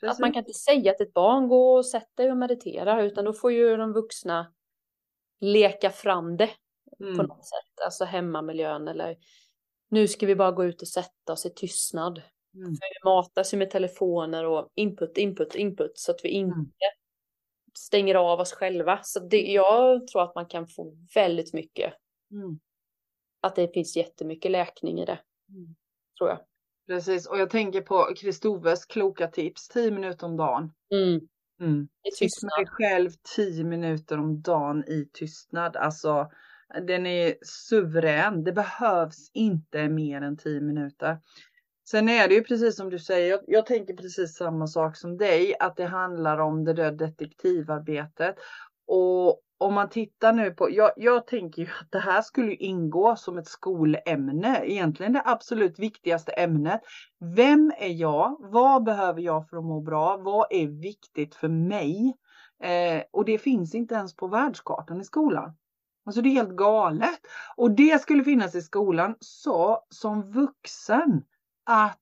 Precis. 0.00 0.14
Att 0.14 0.20
man 0.20 0.32
kan 0.32 0.40
inte 0.40 0.52
säga 0.52 0.94
till 0.94 1.06
ett 1.06 1.12
barn 1.12 1.48
gå 1.48 1.76
och 1.76 1.86
sätt 1.86 2.08
dig 2.16 2.30
och 2.30 2.36
meditera 2.36 3.02
utan 3.02 3.24
då 3.24 3.32
får 3.32 3.52
ju 3.52 3.76
de 3.76 3.92
vuxna 3.92 4.52
leka 5.40 5.90
fram 5.90 6.36
det 6.36 6.50
mm. 7.00 7.16
på 7.16 7.22
något 7.22 7.44
sätt. 7.44 7.84
Alltså 7.84 8.04
hemmamiljön 8.04 8.88
eller 8.88 9.16
nu 9.88 10.08
ska 10.08 10.26
vi 10.26 10.36
bara 10.36 10.52
gå 10.52 10.64
ut 10.64 10.82
och 10.82 10.88
sätta 10.88 11.32
oss 11.32 11.46
i 11.46 11.50
tystnad. 11.50 12.22
Mm. 12.54 12.66
För 12.66 12.70
vi 12.70 13.10
matas 13.10 13.54
ju 13.54 13.58
med 13.58 13.70
telefoner 13.70 14.44
och 14.44 14.68
input, 14.74 15.18
input, 15.18 15.54
input 15.54 15.98
så 15.98 16.10
att 16.10 16.20
vi 16.24 16.28
inte 16.28 16.54
mm. 16.54 16.70
Stänger 17.74 18.14
av 18.14 18.40
oss 18.40 18.52
själva. 18.52 18.98
Så 19.02 19.20
det, 19.20 19.40
jag 19.42 20.06
tror 20.06 20.22
att 20.22 20.34
man 20.34 20.46
kan 20.46 20.66
få 20.66 20.96
väldigt 21.14 21.52
mycket 21.52 21.94
Mm. 22.32 22.60
Att 23.40 23.56
det 23.56 23.74
finns 23.74 23.96
jättemycket 23.96 24.50
läkning 24.50 25.00
i 25.00 25.04
det. 25.04 25.20
Mm. 25.48 25.74
Tror 26.18 26.30
jag. 26.30 26.38
Precis, 26.86 27.26
och 27.26 27.38
jag 27.38 27.50
tänker 27.50 27.80
på 27.80 28.14
Kristoves 28.16 28.84
kloka 28.84 29.28
tips, 29.28 29.68
10 29.68 29.90
minuter 29.90 30.26
om 30.26 30.36
dagen. 30.36 30.72
Mm. 30.90 31.28
Mm. 31.60 31.88
I 32.02 32.10
tystnad. 32.18 32.68
själv 32.68 33.10
10 33.36 33.64
minuter 33.64 34.18
om 34.18 34.42
dagen 34.42 34.84
i 34.84 35.08
tystnad. 35.12 35.76
Alltså, 35.76 36.30
den 36.86 37.06
är 37.06 37.34
suverän. 37.42 38.44
Det 38.44 38.52
behövs 38.52 39.30
inte 39.32 39.88
mer 39.88 40.22
än 40.22 40.36
10 40.36 40.60
minuter. 40.60 41.18
Sen 41.90 42.08
är 42.08 42.28
det 42.28 42.34
ju 42.34 42.42
precis 42.42 42.76
som 42.76 42.90
du 42.90 42.98
säger, 42.98 43.30
jag, 43.30 43.40
jag 43.46 43.66
tänker 43.66 43.94
precis 43.94 44.36
samma 44.36 44.66
sak 44.66 44.96
som 44.96 45.16
dig, 45.16 45.54
att 45.60 45.76
det 45.76 45.86
handlar 45.86 46.38
om 46.38 46.64
det 46.64 46.72
där 46.72 46.92
detektivarbetet. 46.92 48.36
Och 48.86 49.42
om 49.58 49.74
man 49.74 49.88
tittar 49.88 50.32
nu 50.32 50.50
på, 50.50 50.70
jag, 50.70 50.90
jag 50.96 51.26
tänker 51.26 51.62
ju 51.62 51.68
att 51.80 51.90
det 51.90 51.98
här 51.98 52.22
skulle 52.22 52.54
ingå 52.54 53.16
som 53.16 53.38
ett 53.38 53.46
skolämne, 53.46 54.60
egentligen 54.64 55.12
det 55.12 55.22
absolut 55.24 55.78
viktigaste 55.78 56.32
ämnet. 56.32 56.80
Vem 57.36 57.72
är 57.78 57.92
jag? 57.92 58.36
Vad 58.40 58.84
behöver 58.84 59.20
jag 59.20 59.48
för 59.48 59.56
att 59.56 59.64
må 59.64 59.80
bra? 59.80 60.16
Vad 60.16 60.46
är 60.50 60.66
viktigt 60.66 61.34
för 61.34 61.48
mig? 61.48 62.16
Eh, 62.62 63.02
och 63.10 63.24
det 63.24 63.38
finns 63.38 63.74
inte 63.74 63.94
ens 63.94 64.16
på 64.16 64.26
världskartan 64.26 65.00
i 65.00 65.04
skolan. 65.04 65.56
Alltså 66.04 66.22
det 66.22 66.28
är 66.28 66.34
helt 66.34 66.56
galet. 66.56 67.20
Och 67.56 67.70
det 67.70 68.02
skulle 68.02 68.24
finnas 68.24 68.54
i 68.54 68.62
skolan 68.62 69.14
så 69.20 69.84
som 69.88 70.30
vuxen 70.32 71.22
att 71.70 71.98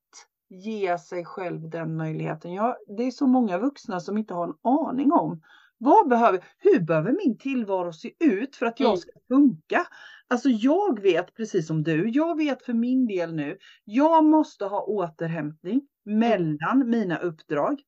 ge 0.50 0.98
sig 0.98 1.24
själv 1.24 1.70
den 1.70 1.96
möjligheten. 1.96 2.52
Ja, 2.52 2.76
det 2.98 3.02
är 3.02 3.10
så 3.10 3.26
många 3.26 3.58
vuxna 3.58 4.00
som 4.00 4.18
inte 4.18 4.34
har 4.34 4.44
en 4.48 4.54
aning 4.62 5.12
om 5.12 5.42
vad 5.78 6.08
behöver, 6.08 6.44
hur 6.58 6.80
behöver 6.80 7.12
min 7.26 7.38
tillvaro 7.38 7.92
se 7.92 8.12
ut 8.20 8.56
för 8.56 8.66
att 8.66 8.80
jag 8.80 8.88
Mm. 8.88 8.98
ska 8.98 9.10
funka? 9.28 9.86
Alltså 10.28 10.48
jag 10.48 11.00
vet 11.02 11.34
precis 11.34 11.66
som 11.66 11.82
du, 11.82 12.08
jag 12.08 12.36
vet 12.36 12.62
för 12.62 12.72
min 12.74 13.06
del 13.06 13.34
nu, 13.34 13.58
jag 13.84 14.24
måste 14.24 14.64
ha 14.64 14.82
återhämtning 14.82 15.82
mellan 16.04 16.88
mina 16.90 17.18
uppdrag. 17.18 17.80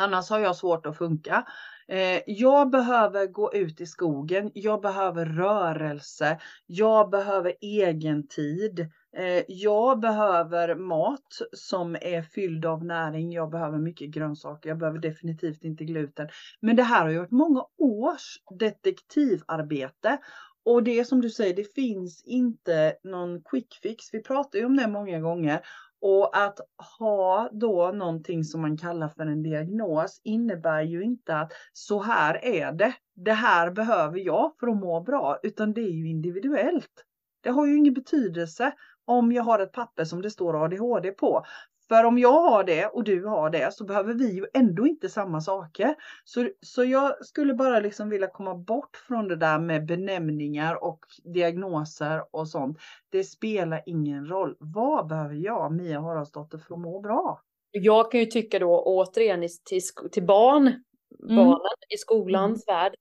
Annars 0.00 0.30
har 0.30 0.38
jag 0.38 0.56
svårt 0.56 0.86
att 0.86 0.98
funka. 0.98 1.46
Eh, 1.88 2.20
jag 2.26 2.70
behöver 2.70 3.26
gå 3.26 3.54
ut 3.54 3.80
i 3.80 3.86
skogen, 3.86 4.50
jag 4.54 4.80
behöver 4.82 5.26
rörelse, 5.26 6.38
jag 6.66 7.10
behöver 7.10 7.54
egen 7.60 8.28
tid. 8.28 8.90
Eh, 9.16 9.44
jag 9.48 10.00
behöver 10.00 10.74
mat 10.74 11.40
som 11.52 11.96
är 12.00 12.22
fylld 12.22 12.66
av 12.66 12.84
näring, 12.84 13.32
jag 13.32 13.50
behöver 13.50 13.78
mycket 13.78 14.10
grönsaker, 14.10 14.68
jag 14.68 14.78
behöver 14.78 14.98
definitivt 14.98 15.64
inte 15.64 15.84
gluten. 15.84 16.28
Men 16.60 16.76
det 16.76 16.82
här 16.82 17.02
har 17.02 17.10
ju 17.10 17.18
varit 17.18 17.30
många 17.30 17.64
års 17.78 18.38
detektivarbete. 18.58 20.18
Och 20.64 20.82
det 20.82 20.98
är 20.98 21.04
som 21.04 21.20
du 21.20 21.30
säger, 21.30 21.56
det 21.56 21.74
finns 21.74 22.22
inte 22.24 22.96
någon 23.02 23.42
quick 23.42 23.74
fix. 23.82 24.04
Vi 24.12 24.22
pratar 24.22 24.58
ju 24.58 24.64
om 24.64 24.76
det 24.76 24.88
många 24.88 25.20
gånger. 25.20 25.60
Och 26.00 26.36
att 26.36 26.58
ha 26.98 27.48
då 27.52 27.92
någonting 27.94 28.44
som 28.44 28.60
man 28.60 28.76
kallar 28.76 29.08
för 29.08 29.26
en 29.26 29.42
diagnos 29.42 30.20
innebär 30.24 30.82
ju 30.82 31.02
inte 31.02 31.36
att 31.36 31.52
så 31.72 32.02
här 32.02 32.44
är 32.44 32.72
det. 32.72 32.94
Det 33.14 33.32
här 33.32 33.70
behöver 33.70 34.18
jag 34.18 34.52
för 34.60 34.66
att 34.66 34.76
må 34.76 35.00
bra, 35.00 35.38
utan 35.42 35.72
det 35.72 35.80
är 35.80 35.92
ju 35.92 36.08
individuellt. 36.08 37.04
Det 37.40 37.50
har 37.50 37.66
ju 37.66 37.76
ingen 37.76 37.94
betydelse 37.94 38.72
om 39.04 39.32
jag 39.32 39.42
har 39.42 39.58
ett 39.58 39.72
papper 39.72 40.04
som 40.04 40.22
det 40.22 40.30
står 40.30 40.64
ADHD 40.64 41.10
på. 41.10 41.44
För 41.88 42.04
om 42.04 42.18
jag 42.18 42.40
har 42.40 42.64
det 42.64 42.86
och 42.86 43.04
du 43.04 43.26
har 43.26 43.50
det 43.50 43.74
så 43.74 43.84
behöver 43.84 44.14
vi 44.14 44.34
ju 44.34 44.46
ändå 44.54 44.86
inte 44.86 45.08
samma 45.08 45.40
saker. 45.40 45.94
Så, 46.24 46.48
så 46.60 46.84
jag 46.84 47.26
skulle 47.26 47.54
bara 47.54 47.80
liksom 47.80 48.10
vilja 48.10 48.28
komma 48.28 48.54
bort 48.54 48.96
från 49.08 49.28
det 49.28 49.36
där 49.36 49.58
med 49.58 49.86
benämningar 49.86 50.84
och 50.84 50.98
diagnoser 51.34 52.22
och 52.30 52.48
sånt. 52.48 52.78
Det 53.10 53.24
spelar 53.24 53.82
ingen 53.86 54.26
roll. 54.26 54.56
Vad 54.58 55.06
behöver 55.06 55.34
jag, 55.34 55.72
Mia 55.72 56.00
Haraldsdotter, 56.00 56.58
för 56.58 56.74
att 56.74 56.80
må 56.80 57.00
bra? 57.00 57.40
Jag 57.70 58.10
kan 58.10 58.20
ju 58.20 58.26
tycka 58.26 58.58
då 58.58 58.82
återigen 58.84 59.48
till, 59.64 59.80
till 60.12 60.26
barn, 60.26 60.84
Mm. 61.22 61.36
barnen 61.36 61.76
i 61.94 61.96
skolans 61.96 62.68
värld. 62.68 62.94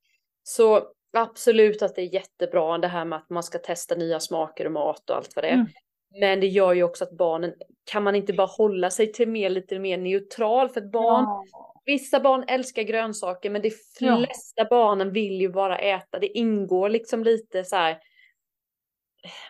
Så 0.43 0.83
absolut 1.17 1.81
att 1.81 1.95
det 1.95 2.01
är 2.01 2.13
jättebra 2.13 2.77
det 2.77 2.87
här 2.87 3.05
med 3.05 3.17
att 3.17 3.29
man 3.29 3.43
ska 3.43 3.57
testa 3.57 3.95
nya 3.95 4.19
smaker 4.19 4.65
och 4.65 4.71
mat 4.71 5.09
och 5.09 5.15
allt 5.15 5.35
vad 5.35 5.43
det 5.43 5.49
är. 5.49 5.53
Mm. 5.53 5.67
Men 6.19 6.39
det 6.39 6.47
gör 6.47 6.73
ju 6.73 6.83
också 6.83 7.03
att 7.03 7.11
barnen, 7.11 7.53
kan 7.91 8.03
man 8.03 8.15
inte 8.15 8.33
bara 8.33 8.47
hålla 8.47 8.89
sig 8.89 9.11
till 9.13 9.27
mer, 9.29 9.49
lite 9.49 9.79
mer 9.79 9.97
neutral? 9.97 10.69
För 10.69 10.81
att 10.81 10.91
barn, 10.91 11.25
vissa 11.85 12.19
barn 12.19 12.43
älskar 12.47 12.81
grönsaker 12.83 13.49
men 13.49 13.61
de 13.61 13.71
Ja. 13.99 14.17
flesta 14.17 14.65
barnen 14.69 15.11
vill 15.13 15.41
ju 15.41 15.49
bara 15.49 15.77
äta. 15.79 16.19
Det 16.19 16.37
ingår 16.37 16.89
liksom 16.89 17.23
lite 17.23 17.63
så 17.63 17.75
här 17.75 17.97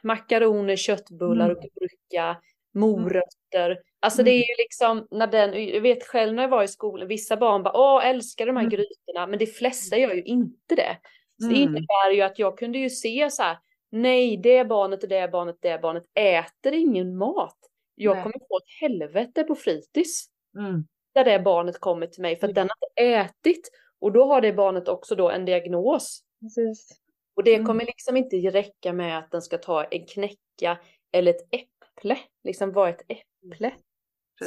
makaroner, 0.04 0.76
köttbullar 0.76 1.45
Mm. 1.49 1.58
och 1.58 1.63
gurka, 1.63 2.41
morötter. 2.73 3.80
Alltså 3.99 4.23
det 4.23 4.32
är 4.32 4.38
ju 4.49 4.56
liksom 4.58 5.08
när 5.12 5.28
den, 5.28 5.67
jag 5.67 5.82
vet 5.82 6.04
själv 6.04 6.34
när 6.34 6.43
jag 6.43 6.49
var 6.49 6.63
i 6.63 6.67
skolan, 6.67 7.08
vissa 7.08 7.38
barn 7.38 7.63
bara 7.63 7.78
åh 7.78 8.06
älskar 8.08 8.45
de 8.45 8.56
här 8.56 8.63
Mm. 8.63 8.69
grytorna 8.69 9.28
men 9.28 9.39
de 9.39 9.45
flesta 9.47 9.97
gör 9.97 10.13
ju 10.13 10.23
inte 10.23 10.76
det. 10.76 10.97
Så 11.41 11.47
det 11.47 11.56
Mm. 11.56 11.62
innebär 11.62 12.12
ju 12.12 12.21
att 12.21 12.39
jag 12.39 12.58
kunde 12.58 12.78
ju 12.78 12.89
se 12.89 13.30
så 13.32 13.43
här, 13.43 13.58
nej 13.93 14.38
det 14.38 14.65
barnet 14.65 15.03
och 15.03 15.10
det 15.10 15.32
barnet, 15.32 15.56
det 15.62 15.79
barnet 15.82 16.03
äter 16.13 16.73
ingen 16.73 17.17
mat. 17.17 17.58
Jag 17.95 18.13
Nej. 18.15 18.23
kommer 18.23 18.39
få 18.47 18.58
ett 18.58 18.82
helvete 18.82 19.43
på 19.43 19.56
fritids 19.56 20.25
Mm. 20.58 20.84
där 21.13 21.25
det 21.25 21.39
barnet 21.39 21.79
kommer 21.79 22.08
till 22.08 22.21
mig 22.21 22.36
för 22.36 22.47
att 22.47 22.51
Ja. 22.58 22.62
den 22.62 22.69
har 22.69 23.03
inte 23.03 23.15
ätit 23.17 23.69
och 23.99 24.12
då 24.12 24.25
har 24.25 24.41
det 24.41 24.53
barnet 24.53 24.88
också 24.88 25.15
då 25.15 25.29
en 25.29 25.45
diagnos. 25.45 26.23
Precis. 26.41 26.88
Och 27.36 27.43
det 27.43 27.53
Mm. 27.56 27.65
kommer 27.67 27.86
liksom 27.86 28.17
inte 28.17 28.36
räcka 28.36 28.93
med 28.93 29.17
att 29.17 29.32
den 29.32 29.41
ska 29.41 29.58
ta 29.58 29.84
en 29.84 30.06
knäcka 30.06 30.79
eller 31.12 31.32
ett 31.34 31.47
äpple. 31.51 32.17
Liksom 32.43 32.71
vad 32.71 32.89
ett 32.89 33.01
äpple? 33.08 33.71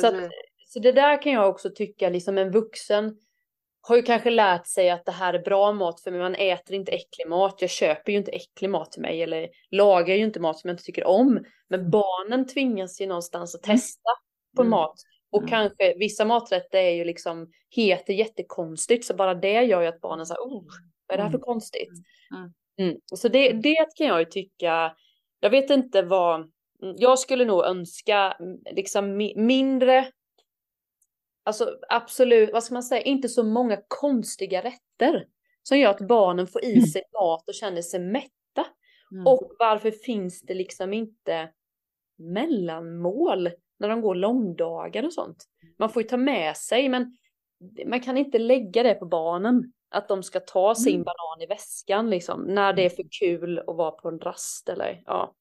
Så, 0.01 0.07
att, 0.07 0.31
så 0.67 0.79
det 0.79 0.93
där 0.93 1.23
kan 1.23 1.33
jag 1.33 1.49
också 1.49 1.71
tycka, 1.75 2.09
liksom 2.09 2.39
en 2.39 2.51
vuxen 2.51 3.19
har 3.89 3.97
ju 3.97 4.03
kanske 4.03 4.31
lärt 4.31 4.67
sig 4.67 4.91
att 4.91 5.05
det 5.05 5.13
här 5.13 5.35
är 5.35 5.39
bra 5.39 5.73
mat 5.73 6.01
för 6.01 6.11
mig. 6.11 6.21
Man 6.21 6.35
äter 6.35 6.77
inte 6.77 6.93
äcklig 6.93 7.29
mat. 7.29 7.57
Jag 7.61 7.71
köper 7.71 8.13
ju 8.13 8.19
inte 8.19 8.31
äcklig 8.31 8.71
mat 8.71 8.93
till 8.93 9.03
mig 9.03 9.23
eller 9.23 9.49
lagar 9.71 10.15
ju 10.15 10.23
inte 10.25 10.41
mat 10.41 10.59
som 10.59 10.69
jag 10.69 10.75
inte 10.75 10.85
tycker 10.85 11.05
om. 11.07 11.45
Men 11.69 11.91
barnen 11.91 12.47
tvingas 12.47 13.01
ju 13.01 13.07
någonstans 13.07 13.55
att 13.55 13.67
Mm. 13.67 13.77
testa 13.77 14.11
på 14.57 14.63
Mm. 14.63 14.71
mat. 14.71 14.95
Och 15.33 15.39
Mm. 15.43 15.51
kanske 15.51 15.95
vissa 15.99 16.25
maträtter 16.25 16.79
är 16.79 16.91
ju 16.91 17.05
liksom, 17.05 17.51
heter 17.71 18.13
jättekonstigt 18.15 19.05
så 19.05 19.15
bara 19.15 19.35
det 19.35 19.63
gör 19.63 19.81
ju 19.81 19.87
att 19.87 20.01
barnen 20.01 20.27
säger 20.27 20.41
oh, 20.41 20.65
vad 21.07 21.15
är 21.15 21.17
det 21.17 21.23
här 21.23 21.31
för 21.31 21.39
Mm. 21.39 21.45
konstigt? 21.45 21.89
Mm. 22.37 22.53
Mm. 22.91 23.01
Så 23.15 23.29
det, 23.29 23.53
det 23.53 23.87
kan 23.97 24.07
jag 24.07 24.19
ju 24.21 24.25
tycka, 24.25 24.97
jag 25.41 25.51
vet 25.51 25.71
inte 25.71 26.03
vad, 26.03 26.51
jag 26.97 27.19
skulle 27.19 27.45
nog 27.45 27.65
önska 27.65 28.37
liksom 28.73 29.21
mi- 29.21 29.37
mindre, 29.39 30.07
alltså 31.47 31.79
absolut, 31.89 32.53
vad 32.53 32.65
ska 32.65 32.75
man 32.75 32.83
säga, 32.83 33.03
inte 33.03 33.29
så 33.29 33.43
många 33.45 33.79
konstiga 33.89 34.63
rätter 34.63 35.27
som 35.63 35.79
gör 35.79 35.91
att 35.91 36.09
barnen 36.09 36.47
får 36.47 36.65
i 36.65 36.83
sig 36.83 37.03
mat 37.13 37.49
och 37.49 37.55
känner 37.55 37.83
sig 37.83 38.01
mätta. 38.01 38.67
Mm. 39.13 39.27
Och 39.27 39.53
varför 39.59 39.91
finns 39.91 40.43
det 40.43 40.55
liksom 40.55 40.93
inte 40.93 41.49
mellanmål 42.19 43.51
när 43.79 43.89
de 43.89 44.01
går 44.01 44.15
långdagar 44.15 45.03
och 45.03 45.13
sånt? 45.13 45.45
Man 45.79 45.91
får 45.91 46.03
ju 46.03 46.09
ta 46.09 46.17
med 46.17 46.57
sig, 46.57 46.89
men 46.89 47.17
man 47.87 48.01
kan 48.01 48.17
inte 48.17 48.39
lägga 48.39 48.83
det 48.83 48.95
på 48.95 49.07
barnen. 49.07 49.73
Att 49.89 50.09
de 50.09 50.23
ska 50.23 50.41
ta 50.41 50.75
sin 50.75 50.95
Mm. 50.95 51.05
banan 51.05 51.43
i 51.43 51.47
väskan 51.47 52.11
liksom, 52.11 52.43
när 52.43 52.73
det 52.73 52.85
är 52.85 52.91
för 52.91 53.05
kul 53.21 53.59
att 53.59 53.77
vara 53.77 53.91
på 53.91 54.09
en 54.09 54.19
rast 54.19 54.69
eller 54.69 55.03
ja. 55.07 55.35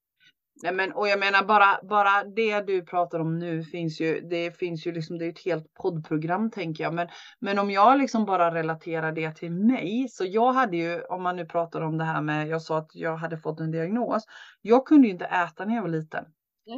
Nej, 0.63 0.73
men, 0.73 0.91
och 0.91 1.07
jag 1.07 1.19
menar 1.19 1.43
bara, 1.43 1.79
bara 1.83 2.23
det 2.23 2.61
du 2.61 2.81
pratar 2.85 3.19
om 3.19 3.39
nu 3.39 3.63
finns 3.63 4.01
ju, 4.01 4.21
det 4.21 4.57
finns 4.57 4.87
ju 4.87 4.91
liksom, 4.91 5.17
det 5.17 5.25
är 5.25 5.29
ett 5.29 5.45
helt 5.45 5.73
poddprogram 5.73 6.51
tänker 6.51 6.83
jag. 6.83 6.93
Men, 6.93 7.07
men 7.39 7.59
om 7.59 7.71
jag 7.71 7.97
liksom 7.97 8.25
bara 8.25 8.53
relaterar 8.53 9.11
det 9.11 9.35
till 9.35 9.51
mig, 9.51 10.07
så 10.09 10.25
jag 10.25 10.53
hade 10.53 10.77
ju, 10.77 11.01
om 11.01 11.23
man 11.23 11.35
nu 11.35 11.45
pratar 11.45 11.81
om 11.81 11.97
det 11.97 12.03
här 12.03 12.21
med, 12.21 12.47
jag 12.47 12.61
sa 12.61 12.77
att 12.77 12.91
jag 12.93 13.17
hade 13.17 13.37
fått 13.37 13.59
en 13.59 13.71
diagnos. 13.71 14.23
Jag 14.61 14.85
kunde 14.85 15.07
ju 15.07 15.13
inte 15.13 15.25
äta 15.25 15.65
när 15.65 15.75
jag 15.75 15.81
var 15.81 15.89
liten. 15.89 16.25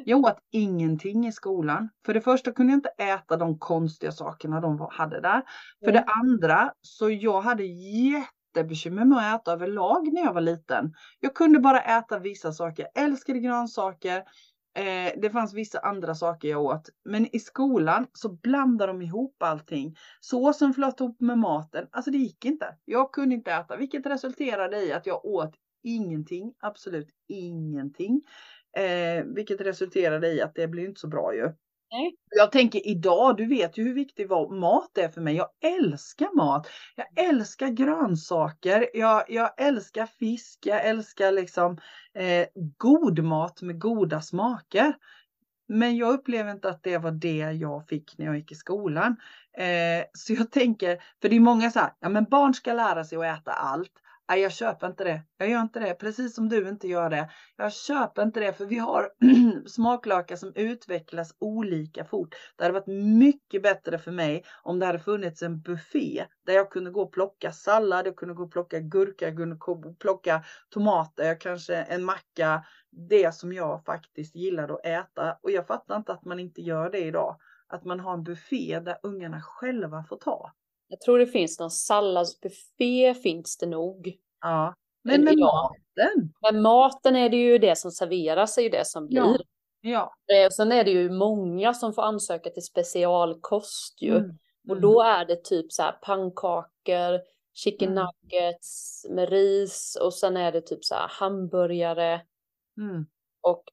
Jag 0.06 0.20
åt 0.20 0.40
ingenting 0.52 1.28
i 1.28 1.32
skolan. 1.32 1.90
För 2.06 2.14
det 2.14 2.22
första 2.22 2.52
kunde 2.52 2.74
jag 2.74 2.78
inte 2.78 2.90
äta 2.90 3.38
de 3.38 3.60
konstiga 3.60 4.12
sakerna 4.12 4.62
de 4.62 4.88
hade 4.92 5.22
där. 5.22 5.42
För 5.86 5.92
det 5.92 6.04
andra, 6.04 6.72
så 6.82 7.10
jag 7.10 7.42
hade 7.42 7.64
jättebekymmer 8.58 9.06
med 9.06 9.36
att 9.36 9.42
äta 9.42 9.54
överlag 9.54 10.14
när 10.14 10.22
jag 10.22 10.34
var 10.34 10.42
liten. 10.42 10.94
Jag 11.20 11.36
kunde 11.36 11.60
bara 11.60 11.82
äta 11.82 12.20
vissa 12.20 12.52
saker. 12.52 12.88
Jag 12.94 13.04
älskade 13.04 13.40
grönsaker. 13.40 14.18
Eh, 14.78 15.14
det 15.22 15.30
fanns 15.30 15.54
vissa 15.54 15.80
andra 15.80 16.16
saker 16.16 16.48
jag 16.48 16.62
åt. 16.62 16.90
Men 17.06 17.36
i 17.36 17.40
skolan 17.40 18.08
så 18.14 18.30
blandade 18.30 18.92
de 18.92 19.02
ihop 19.02 19.44
allting. 19.44 19.96
Såsen 20.20 20.74
flöt 20.74 21.00
ihop 21.00 21.22
med 21.22 21.38
maten. 21.38 21.88
Alltså 21.92 22.12
det 22.12 22.18
gick 22.18 22.46
inte. 22.46 22.76
Jag 22.86 23.12
kunde 23.12 23.36
inte 23.36 23.52
äta. 23.52 23.78
Vilket 23.78 24.06
resulterade 24.06 24.86
i 24.86 24.94
att 24.94 25.06
jag 25.06 25.26
åt 25.26 25.54
ingenting. 25.84 26.54
Absolut 26.60 27.10
ingenting. 27.28 28.22
Eh, 28.78 29.24
vilket 29.26 29.62
resulterade 29.62 30.28
i 30.28 30.42
att 30.42 30.56
det 30.56 30.68
blev 30.68 30.86
inte 30.86 31.00
så 31.00 31.08
bra 31.08 31.36
ju. 31.36 31.54
Nej. 31.92 32.16
Jag 32.30 32.52
tänker 32.52 32.88
idag, 32.88 33.38
du 33.38 33.46
vet 33.46 33.78
ju 33.78 33.84
hur 33.84 33.94
viktig 33.94 34.30
mat 34.50 34.98
är 34.98 35.10
för 35.10 35.22
mig. 35.22 35.36
Jag 35.36 35.50
älskar 35.62 36.36
mat. 36.36 36.68
Jag 36.96 37.26
älskar 37.26 37.68
grönsaker. 37.68 38.90
Jag, 38.94 39.24
jag 39.28 39.62
älskar 39.62 40.06
fisk. 40.06 40.60
Jag 40.66 40.86
älskar 40.86 41.32
liksom 41.32 41.78
eh, 42.14 42.48
god 42.78 43.24
mat 43.24 43.62
med 43.62 43.80
goda 43.80 44.22
smaker. 44.22 44.94
Men 45.68 45.98
jag 45.98 46.14
upplever 46.14 46.52
inte 46.52 46.70
att 46.70 46.84
det 46.84 46.98
var 46.98 47.12
det 47.12 47.38
jag 47.38 47.88
fick 47.88 48.18
när 48.18 48.26
jag 48.26 48.38
gick 48.38 48.52
i 48.52 48.56
skolan. 48.56 49.16
Eh, 49.58 50.06
så 50.14 50.34
jag 50.34 50.52
tänker, 50.52 51.04
för 51.22 51.30
det 51.30 51.36
är 51.36 51.40
många 51.40 51.72
så 51.72 51.80
här, 51.80 51.94
ja 52.00 52.10
men 52.10 52.24
barn 52.24 52.54
ska 52.54 52.74
lära 52.74 53.04
sig 53.04 53.18
att 53.18 53.40
äta 53.40 53.52
allt. 53.52 53.92
Nej, 54.30 54.42
jag 54.42 54.52
köper 54.52 54.88
inte 54.88 55.04
det. 55.04 55.22
Jag 55.38 55.50
gör 55.50 55.62
inte 55.62 55.80
det, 55.80 55.94
precis 55.94 56.36
som 56.36 56.50
du 56.50 56.70
inte 56.70 56.88
gör 56.88 57.10
det. 57.10 57.30
Jag 57.58 57.74
köper 57.74 58.24
inte 58.24 58.40
det, 58.40 58.54
för 58.54 58.66
vi 58.66 58.78
har 58.78 59.10
smaklökar 59.68 60.36
som 60.36 60.54
utvecklas 60.56 61.36
olika 61.40 62.06
fort. 62.06 62.36
Det 62.56 62.64
hade 62.64 62.74
varit 62.74 63.18
mycket 63.20 63.64
bättre 63.64 63.98
för 63.98 64.12
mig 64.12 64.44
om 64.64 64.80
det 64.80 64.86
hade 64.86 65.00
funnits 65.00 65.42
en 65.42 65.62
buffé 65.62 66.26
där 66.46 66.54
jag 66.54 66.72
kunde 66.72 66.92
gå 66.92 67.02
och 67.02 67.12
plocka 67.12 67.52
sallad, 67.52 68.08
jag 68.08 68.16
kunde 68.16 68.34
gå 68.36 68.44
och 68.44 68.52
plocka 68.52 68.80
gurka, 68.80 69.26
jag 69.26 69.38
kunde 69.38 69.56
gå 69.56 69.72
och 69.72 70.00
plocka 70.00 70.44
tomater, 70.70 71.40
kanske 71.40 71.76
en 71.76 72.04
macka. 72.04 72.66
Det 73.10 73.36
som 73.36 73.54
jag 73.54 73.86
faktiskt 73.86 74.36
gillade 74.36 74.74
att 74.74 74.86
äta. 74.86 75.38
Och 75.44 75.52
jag 75.52 75.68
fattar 75.68 75.96
inte 75.96 76.14
att 76.14 76.26
man 76.26 76.40
inte 76.40 76.62
gör 76.62 76.90
det 76.90 77.00
idag. 77.00 77.38
Att 77.68 77.86
man 77.86 78.00
har 78.00 78.14
en 78.14 78.24
buffé 78.24 78.80
där 78.80 78.98
ungarna 79.04 79.42
själva 79.42 80.04
får 80.04 80.18
ta. 80.18 80.52
Jag 80.88 81.02
tror 81.02 81.20
det 81.20 81.28
finns 81.28 81.60
någon 81.60 81.72
salladsbuffé 81.72 83.14
finns 83.14 83.58
det 83.58 83.66
nog. 83.66 84.18
Ja. 84.42 84.76
Men 85.04 85.24
med 85.24 85.38
maten? 85.38 86.34
Men 86.42 86.62
maten 86.62 87.16
är 87.16 87.30
det 87.30 87.38
ju 87.38 87.58
det 87.58 87.78
som 87.78 87.92
serveras, 87.92 88.58
är 88.58 88.62
ju 88.62 88.70
det 88.70 88.88
som 88.88 89.08
blir. 89.08 89.18
Ja. 89.82 90.14
ja. 90.28 90.36
Eh, 90.36 90.50
sen 90.50 90.72
är 90.72 90.84
det 90.84 90.92
ju 90.92 91.10
många 91.10 91.74
som 91.74 91.94
får 91.94 92.02
ansöka 92.02 92.50
till 92.50 92.64
specialkost 92.64 94.02
ju. 94.02 94.18
Mm. 94.18 94.38
Och 94.70 94.82
då 94.82 95.02
är 95.02 95.26
det 95.26 95.44
typ 95.44 95.72
så 95.72 95.84
här 95.84 95.92
pannkakor, 95.92 97.22
chicken 97.54 97.92
mm. 97.92 98.06
nuggets 98.06 99.06
med 99.10 99.30
ris 99.30 99.98
och 100.02 100.14
sen 100.14 100.38
är 100.38 100.52
det 100.52 100.62
typ 100.62 100.86
så 100.86 100.96
här 100.96 101.08
hamburgare. 101.10 102.22
Mm. 102.78 103.06
Och 103.42 103.64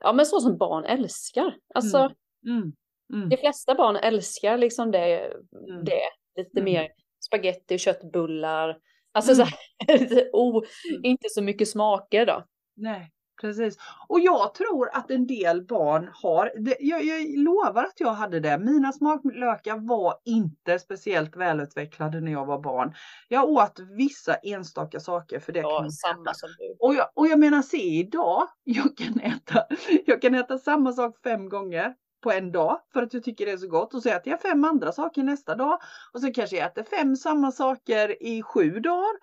ja 0.00 0.12
men 0.12 0.26
så 0.26 0.40
som 0.40 0.56
barn 0.56 0.84
älskar. 0.84 1.56
Alltså 1.74 1.98
mm. 1.98 2.12
Mm. 2.46 2.72
Mm. 3.12 3.28
de 3.28 3.36
flesta 3.36 3.74
barn 3.74 3.96
älskar 3.96 4.58
liksom 4.58 4.90
det. 4.90 5.36
det 5.84 6.00
lite 6.36 6.60
Mm. 6.60 6.64
mer 6.72 6.88
spaghetti 7.26 7.76
och 7.76 7.80
köttbullar. 7.80 8.76
Alltså 9.12 9.32
Mm. 9.32 9.46
så 9.46 9.52
här, 9.52 10.28
oh, 10.32 10.64
inte 11.02 11.28
så 11.30 11.42
mycket 11.42 11.68
smaker 11.68 12.26
då. 12.26 12.44
Nej, 12.76 13.10
precis. 13.40 13.76
Och 14.08 14.20
jag 14.20 14.54
tror 14.54 14.88
att 14.92 15.10
en 15.10 15.26
del 15.26 15.62
barn 15.66 16.10
har, 16.12 16.52
det, 16.58 16.76
jag, 16.80 17.04
jag 17.04 17.38
lovar 17.38 17.84
att 17.84 18.00
jag 18.00 18.10
hade 18.12 18.40
det. 18.40 18.58
Mina 18.58 18.92
smaklökar 18.92 19.88
var 19.88 20.14
inte 20.24 20.78
speciellt 20.78 21.36
välutvecklade 21.36 22.20
när 22.20 22.32
jag 22.32 22.46
var 22.46 22.58
barn. 22.62 22.94
Jag 23.28 23.48
åt 23.48 23.78
vissa 23.98 24.34
enstaka 24.34 25.00
saker 25.00 25.40
för 25.40 25.52
det 25.52 25.60
kan 25.62 25.70
Ja, 25.70 25.82
jag 25.82 25.92
samma 25.92 26.22
äta. 26.22 26.34
som 26.34 26.48
du. 26.58 26.76
Och 26.78 26.94
jag, 26.94 27.06
och 27.14 27.26
jag 27.26 27.38
menar 27.38 27.62
se 27.62 27.82
idag, 27.98 28.46
jag 28.64 28.96
kan, 28.96 29.20
äta, 29.20 29.66
jag 30.06 30.22
kan 30.22 30.34
äta 30.34 30.58
samma 30.58 30.92
sak 30.92 31.18
fem 31.24 31.48
gånger 31.48 31.94
på 32.24 32.32
en 32.32 32.52
dag 32.52 32.80
för 32.92 33.02
att 33.02 33.14
jag 33.14 33.24
tycker 33.24 33.46
det 33.46 33.52
är 33.52 33.56
så 33.56 33.68
gott 33.68 33.94
och 33.94 34.02
så 34.02 34.08
äter 34.08 34.30
jag 34.30 34.40
fem 34.40 34.64
andra 34.64 34.92
saker 34.92 35.22
nästa 35.22 35.54
dag 35.54 35.78
och 36.12 36.20
så 36.20 36.32
kanske 36.32 36.56
jag 36.56 36.66
äter 36.66 36.82
fem 36.82 37.16
samma 37.16 37.52
saker 37.52 38.22
i 38.22 38.42
sju 38.42 38.80
dagar. 38.80 39.16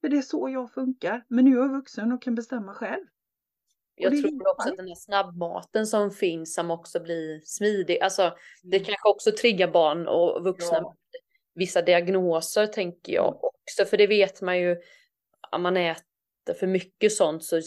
För 0.00 0.08
det 0.08 0.16
är 0.16 0.22
så 0.22 0.48
jag 0.48 0.72
funkar. 0.72 1.24
Men 1.28 1.44
nu 1.44 1.56
är 1.56 1.60
jag 1.60 1.68
vuxen 1.68 2.12
och 2.12 2.22
kan 2.22 2.34
bestämma 2.34 2.74
själv. 2.74 3.04
Jag 3.94 4.20
tror 4.22 4.50
också 4.50 4.68
att 4.68 4.76
den 4.76 4.88
här 4.88 4.94
snabbmaten 4.94 5.86
som 5.86 6.10
finns 6.10 6.54
som 6.54 6.70
också 6.70 7.00
blir 7.00 7.40
smidig. 7.44 8.00
Alltså 8.00 8.36
det 8.62 8.78
kanske 8.78 9.08
också 9.08 9.30
triggar 9.40 9.68
barn 9.68 10.08
och 10.08 10.44
vuxna. 10.44 10.78
Ja. 10.78 10.94
Vissa 11.54 11.82
diagnoser 11.82 12.66
tänker 12.66 13.12
jag 13.12 13.44
också. 13.44 13.84
För 13.84 13.96
det 13.96 14.06
vet 14.06 14.42
man 14.42 14.58
ju. 14.58 14.76
Om 15.52 15.62
man 15.62 15.76
äter 15.76 16.54
för 16.60 16.66
mycket 16.66 17.12
sånt 17.12 17.44
så 17.44 17.60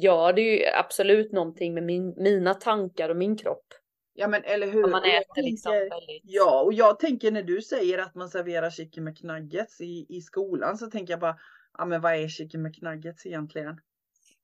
gör 0.00 0.32
det 0.32 0.42
ju 0.42 0.66
absolut 0.66 1.32
någonting 1.32 1.74
med 1.74 1.82
min, 1.82 2.14
mina 2.16 2.54
tankar 2.54 3.08
och 3.08 3.16
min 3.16 3.36
kropp. 3.36 3.74
Ja 4.16 4.28
men 4.28 4.44
eller 4.44 4.66
hur. 4.66 4.84
Om 4.84 4.90
man 4.90 5.04
äter 5.04 5.42
liksom 5.42 5.72
tänker- 5.72 5.90
väldigt. 5.90 6.22
Ja, 6.24 6.62
och 6.62 6.72
jag 6.72 6.98
tänker 6.98 7.30
när 7.32 7.42
du 7.42 7.62
säger 7.62 7.98
att 7.98 8.14
man 8.14 8.28
serverar 8.28 8.70
chicken 8.70 9.04
med 9.04 9.24
nuggets 9.24 9.80
i, 9.80 10.06
i 10.08 10.20
skolan 10.20 10.78
så 10.78 10.86
tänker 10.90 11.12
jag 11.12 11.20
bara, 11.20 11.36
ja 11.78 11.84
men 11.84 12.00
vad 12.00 12.14
är 12.14 12.28
chicken 12.28 12.62
med 12.62 12.82
nuggets 12.82 13.26
egentligen? 13.26 13.80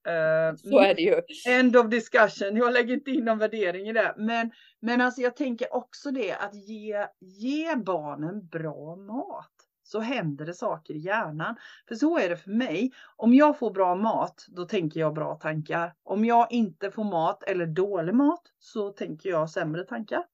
Eh, 0.06 0.56
Så 0.56 0.78
är 0.80 0.94
det 0.94 1.02
ju. 1.02 1.20
End 1.48 1.76
of 1.76 1.86
discussion. 1.90 2.56
Jag 2.56 2.72
lägger 2.72 2.94
inte 2.94 3.10
in 3.10 3.24
någon 3.24 3.38
värdering 3.38 3.88
i 3.88 3.92
det. 3.92 4.14
Men, 4.16 4.50
men 4.80 5.00
alltså 5.00 5.20
jag 5.20 5.36
tänker 5.36 5.74
också 5.74 6.10
det 6.10 6.32
att 6.32 6.54
ge, 6.54 7.06
ge 7.20 7.74
barnen 7.76 8.46
bra 8.46 8.96
mat. 8.96 9.52
Så 9.92 10.00
händer 10.00 10.46
det 10.46 10.54
saker 10.54 10.94
i 10.94 10.98
hjärnan. 10.98 11.56
För 11.88 11.94
så 11.94 12.18
är 12.18 12.28
det 12.28 12.36
för 12.36 12.50
mig. 12.50 12.90
Om 13.16 13.34
jag 13.34 13.58
får 13.58 13.70
bra 13.70 13.94
mat, 13.94 14.44
då 14.48 14.64
tänker 14.64 15.00
jag 15.00 15.14
bra 15.14 15.34
tankar. 15.34 15.92
Om 16.02 16.24
jag 16.24 16.52
inte 16.52 16.90
får 16.90 17.04
mat 17.04 17.42
eller 17.42 17.66
dålig 17.66 18.14
mat, 18.14 18.42
så 18.58 18.90
tänker 18.90 19.28
jag 19.30 19.50
sämre 19.50 19.84
tankar. 19.84 20.24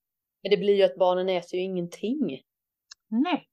Men 0.42 0.50
det 0.50 0.57
blir 0.57 0.74
ju 0.74 0.82
att 0.82 0.96
barnen 0.96 1.28
äter 1.28 1.54
ju 1.54 1.61
ingenting. 1.64 2.40
Nej. 3.09 3.48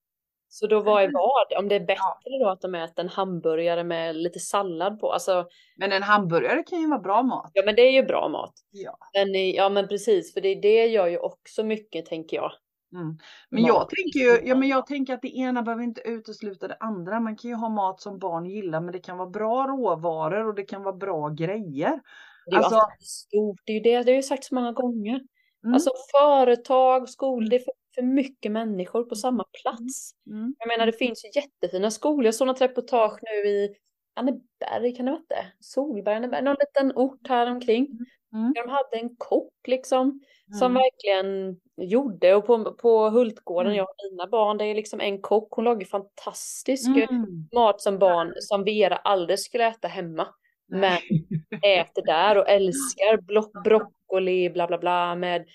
Så 0.48 0.68
då 0.68 0.82
vad 0.82 1.04
är 1.04 1.12
vad? 1.14 1.60
Om 1.60 1.68
det 1.68 1.76
är 1.76 1.80
bättre 1.80 1.96
Ja. 2.24 2.46
då 2.46 2.50
att 2.50 2.62
de 2.62 2.76
äter 2.76 3.04
en 3.04 3.10
hamburgare 3.10 3.84
med 3.84 4.16
lite 4.16 4.40
sallad 4.40 5.00
på. 5.00 5.12
Alltså, 5.12 5.48
Men 5.78 5.92
en 5.92 6.04
hamburgare 6.04 6.64
kan 6.64 6.82
ju 6.82 6.88
vara 6.90 7.00
bra 7.00 7.24
mat. 7.24 7.52
ja 7.54 7.64
men 7.66 7.76
det 7.76 7.82
är 7.82 7.92
ju 7.92 8.04
bra 8.04 8.30
mat. 8.30 8.54
Ja. 8.72 8.98
Men, 9.14 9.52
ja 9.52 9.70
men 9.70 9.88
precis, 9.88 10.34
för 10.34 10.42
det, 10.42 10.56
det 10.56 10.86
gör 10.88 11.08
ju 11.08 11.18
också 11.18 11.64
mycket 11.64 12.06
tänker 12.06 12.38
jag. 12.38 12.52
Mm. 12.94 13.18
Men 13.50 13.64
jag 13.64 13.90
tänker 13.90 14.20
ju, 14.20 14.48
ja 14.50 14.56
men 14.56 14.70
jag 14.70 14.88
tänker 14.88 15.14
att 15.14 15.22
det 15.22 15.38
ena 15.38 15.62
behöver 15.62 15.84
inte 15.84 16.02
utesluta 16.02 16.68
det 16.68 16.78
andra. 16.80 17.20
Man 17.20 17.36
kan 17.36 17.52
ju 17.52 17.56
ha 17.56 17.70
mat 17.70 18.02
som 18.02 18.20
barn 18.20 18.46
gillar, 18.46 18.82
men 18.82 18.92
det 18.92 19.00
kan 19.00 19.18
vara 19.18 19.30
bra 19.30 19.68
råvaror 19.68 20.48
och 20.48 20.56
det 20.56 20.64
kan 20.64 20.84
vara 20.84 20.96
bra 20.96 21.30
grejer. 21.30 22.02
Det 22.46 22.56
är 22.56 22.60
ju 22.60 22.64
Alltså- 22.64 22.88
stort, 23.00 23.60
det 23.66 23.72
är 23.72 23.76
ju 23.76 23.80
det, 23.82 24.04
det 24.04 24.12
har 24.12 24.16
ju 24.16 24.24
sagt 24.24 24.44
så 24.44 24.56
många 24.56 24.72
gånger. 24.72 25.22
Mm. 25.64 25.74
Alltså 25.74 25.92
företag, 26.22 27.10
skolor, 27.10 27.50
det 27.50 27.56
är 27.56 27.60
för, 27.60 27.74
för 27.96 28.02
mycket 28.02 28.52
människor 28.52 29.04
på 29.04 29.16
samma 29.16 29.44
plats. 29.62 30.12
Mm. 30.32 30.56
Jag 30.60 30.68
menar 30.68 30.86
det 30.86 30.98
finns 30.98 31.26
ju 31.26 31.42
jättefina 31.42 31.92
skolor, 31.92 32.26
jag 32.26 32.36
såg 32.36 32.48
något 32.48 32.62
reportage 32.62 33.20
nu 33.22 33.50
i 33.50 33.76
Anneberg, 34.16 34.96
kan 34.96 35.06
det 35.06 35.12
vara 35.12 35.22
det? 35.30 35.46
Solberg, 35.60 36.16
Anneberg, 36.16 36.44
någon 36.44 36.56
liten 36.60 36.98
ort 36.98 37.28
här 37.28 37.52
omkring. 37.52 37.88
Mm. 38.34 38.54
De 38.54 38.70
hade 38.70 38.98
en 38.98 39.16
kock 39.18 39.54
liksom. 39.68 40.20
Som 40.60 40.72
Mm. 40.72 40.82
verkligen 40.84 41.60
gjorde 41.92 42.36
och 42.36 42.46
på, 42.46 42.74
på 42.74 43.10
Hultgården, 43.10 43.68
Mm. 43.72 43.78
jag 43.78 43.84
och 43.90 43.96
mina 44.12 44.28
barn, 44.28 44.58
det 44.58 44.66
är 44.66 44.76
liksom 44.76 45.02
en 45.02 45.22
kock, 45.22 45.48
hon 45.52 45.66
lagar 45.66 45.86
fantastisk 45.86 46.90
eh, 46.90 47.10
Mm. 47.10 47.48
mat 47.56 47.82
som 47.82 48.00
barn 48.00 48.34
som 48.36 48.64
Vera 48.64 48.96
aldrig 48.96 49.40
skulle 49.40 49.68
äta 49.68 49.88
hemma. 49.88 50.28
Men 50.68 50.98
äter 51.64 52.06
där 52.06 52.38
och 52.38 52.50
älskar 52.50 53.22
block, 53.22 53.64
broccoli, 53.64 54.50
bla 54.50 54.68
bla 54.68 54.78
bla 54.78 55.16
med 55.16 55.46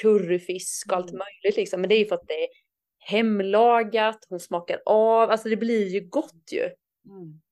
curryfisk 0.00 0.92
och 0.92 0.96
allt 0.96 1.10
Mm. 1.10 1.18
möjligt 1.18 1.56
liksom. 1.56 1.80
Men 1.80 1.88
det 1.88 1.94
är 1.94 1.98
ju 1.98 2.06
för 2.06 2.14
att 2.14 2.28
det 2.28 2.42
är 2.44 2.48
hemlagat, 2.98 4.18
hon 4.28 4.40
smakar 4.40 4.80
av, 4.86 5.30
alltså 5.30 5.48
det 5.48 5.56
blir 5.56 5.88
ju 5.88 6.00
gott 6.08 6.52
ju. 6.52 6.68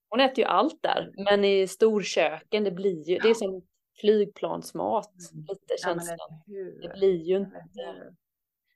Hon 0.09 0.21
äter 0.21 0.39
ju 0.39 0.45
allt 0.45 0.83
där, 0.83 1.11
men 1.25 1.45
i 1.45 1.69
storköken, 1.69 2.65
det 2.65 2.71
blir 2.71 3.09
ju, 3.09 3.19
det 3.19 3.31
är 3.31 3.35
som 3.35 3.63
flygplansmat, 4.01 5.11
Mm. 5.33 5.45
lite 5.49 5.65
Ja, 5.69 5.77
känslan. 5.85 6.43
hur? 6.47 6.83
Det 6.83 6.89
blir 6.95 7.23
ju 7.23 7.37
inte. 7.37 7.65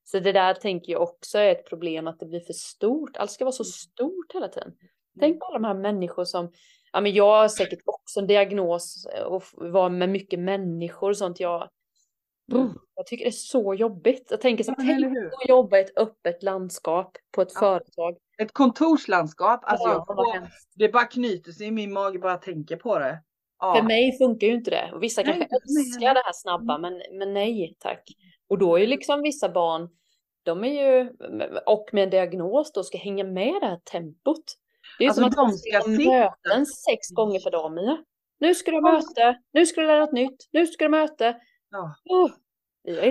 Så 0.05 0.19
det 0.21 0.33
där 0.33 0.55
tänker 0.55 0.93
jag 0.93 1.03
också 1.03 1.39
är 1.39 1.53
ett 1.53 1.69
problem 1.69 2.07
att 2.07 2.21
det 2.21 2.27
blir 2.27 2.41
för 2.41 2.53
stort. 2.53 3.17
Allt 3.17 3.31
ska 3.31 3.45
vara 3.45 3.53
så 3.53 3.63
Mm. 3.63 3.71
stort 3.71 4.35
hela 4.35 4.49
tiden. 4.49 4.73
Tänk 5.21 5.39
på 5.41 5.47
alla 5.47 5.59
de 5.59 5.65
här 5.65 5.75
människor 5.75 6.25
som, 6.25 6.53
ja 6.93 7.01
men 7.01 7.13
jag 7.13 7.37
har 7.41 7.49
säkert 7.49 7.79
också 7.85 8.21
en 8.21 8.27
diagnos 8.27 9.07
och 9.27 9.43
var 9.53 9.91
med 9.91 10.09
mycket 10.09 10.39
människor 10.41 11.11
och 11.11 11.17
sånt. 11.17 11.41
Jag, 11.41 11.69
Mm. 12.53 12.69
jag 12.95 13.07
tycker 13.07 13.25
det 13.25 13.29
är 13.29 13.33
så 13.33 13.75
jobbigt. 13.75 14.27
Jag 14.31 14.41
tänker 14.41 14.65
så 14.65 14.71
Ja, 14.79 14.85
tänk 14.87 15.17
att 15.43 15.49
jobba 15.49 15.79
i 15.79 15.81
ett 15.81 15.99
öppet 15.99 16.43
landskap 16.43 17.17
på 17.35 17.43
ett 17.43 17.51
Ja. 17.55 17.61
företag. 17.61 18.17
Ett 18.39 18.53
kontorslandskap. 18.53 19.61
Alltså 19.63 19.89
Ja, 19.89 20.05
jag 20.35 20.49
det 20.75 20.89
bara 20.89 21.05
knyter 21.05 21.53
sig 21.53 21.67
i 21.67 21.71
min 21.71 21.93
mage 21.93 22.19
bara 22.19 22.33
jag 22.33 22.43
tänker 22.43 22.77
på 22.77 22.99
det. 22.99 23.23
Ja. 23.59 23.75
För 23.75 23.83
mig 23.83 24.19
funkar 24.19 24.47
ju 24.47 24.55
inte 24.55 24.71
det. 24.71 24.91
Och 24.95 25.03
vissa 25.03 25.23
Nej, 25.23 25.33
kanske 25.33 25.57
älskar 25.57 26.15
det 26.15 26.23
här 26.25 26.33
snabba, 26.33 26.79
men, 26.79 27.03
men 27.13 27.35
nej 27.35 27.77
tack. 27.79 28.03
Och 28.49 28.59
då 28.59 28.77
är 28.77 28.81
ju 28.81 28.87
liksom 28.87 29.23
vissa 29.23 29.49
barn, 29.49 29.89
de 30.43 30.65
är 30.65 30.69
ju, 30.69 31.11
och 31.67 31.89
med 31.93 32.05
en 32.05 32.11
diagnos 32.11 32.73
då, 32.73 32.83
ska 32.83 32.99
hänga 32.99 33.25
med 33.25 33.55
det 33.61 33.67
här 33.67 33.81
tempot. 33.93 34.45
Det 34.99 35.05
är 35.05 35.09
Alltså, 35.09 35.23
som 35.23 35.29
att 35.31 35.37
de 35.37 35.53
ska 35.53 35.89
möten 35.89 36.67
sex 36.67 37.09
gånger 37.11 37.41
per 37.41 37.51
dag, 37.51 37.73
Mia. 37.73 37.99
Nu 38.39 38.55
ska 38.55 38.71
du 38.71 38.77
ha 38.77 38.93
möte, 38.93 39.39
nu 39.53 39.67
ska 39.67 39.81
du 39.81 39.87
lära 39.87 40.01
något 40.01 40.13
nytt, 40.13 40.49
nu 40.53 40.67
ska 40.67 40.89
du 40.89 40.97
ha 40.97 41.01
möte. 41.01 41.37
Ja. 41.71 41.95
Oh, 42.05 42.31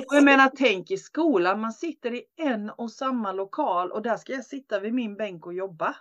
Och 0.07 0.15
jag 0.15 0.23
menar 0.23 0.51
tänk 0.57 0.91
i 0.91 0.97
skolan, 0.97 1.61
man 1.61 1.73
sitter 1.73 2.13
i 2.13 2.23
en 2.37 2.69
och 2.69 2.91
samma 2.91 3.31
lokal 3.31 3.91
och 3.91 4.01
där 4.01 4.17
ska 4.17 4.33
jag 4.33 4.45
sitta 4.45 4.79
vid 4.79 4.93
min 4.93 5.15
bänk 5.15 5.45
och 5.45 5.53
jobba. 5.53 5.95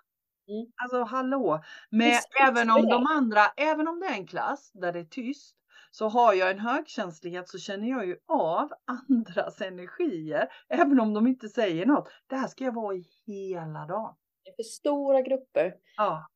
Mm. 0.48 0.66
Alltså 0.82 1.02
hallå! 1.02 1.62
Med, 1.90 2.08
Visst, 2.08 2.28
även 2.40 2.70
är 2.70 2.76
om 2.76 2.82
det. 2.82 2.90
de 2.90 3.06
andra, 3.06 3.40
även 3.56 3.88
om 3.88 4.00
det 4.00 4.06
är 4.06 4.14
en 4.14 4.26
klass 4.26 4.70
där 4.74 4.92
det 4.92 4.98
är 4.98 5.04
tyst, 5.04 5.56
så 5.90 6.08
har 6.08 6.34
jag 6.34 6.50
en 6.50 6.58
högkänslighet 6.58 7.48
så 7.48 7.58
känner 7.58 7.88
jag 7.88 8.06
ju 8.06 8.16
av 8.28 8.68
andras 9.08 9.60
energier. 9.60 10.48
Även 10.68 11.00
om 11.00 11.14
de 11.14 11.26
inte 11.26 11.48
säger 11.48 11.86
något. 11.86 12.08
Det 12.26 12.36
här 12.36 12.48
ska 12.48 12.64
jag 12.64 12.74
vara 12.74 12.94
i 12.96 13.04
hela 13.26 13.86
dagen. 13.86 14.14
För 14.56 14.62
stora 14.62 15.20
grupper. 15.22 15.74
Ja. 15.96 16.26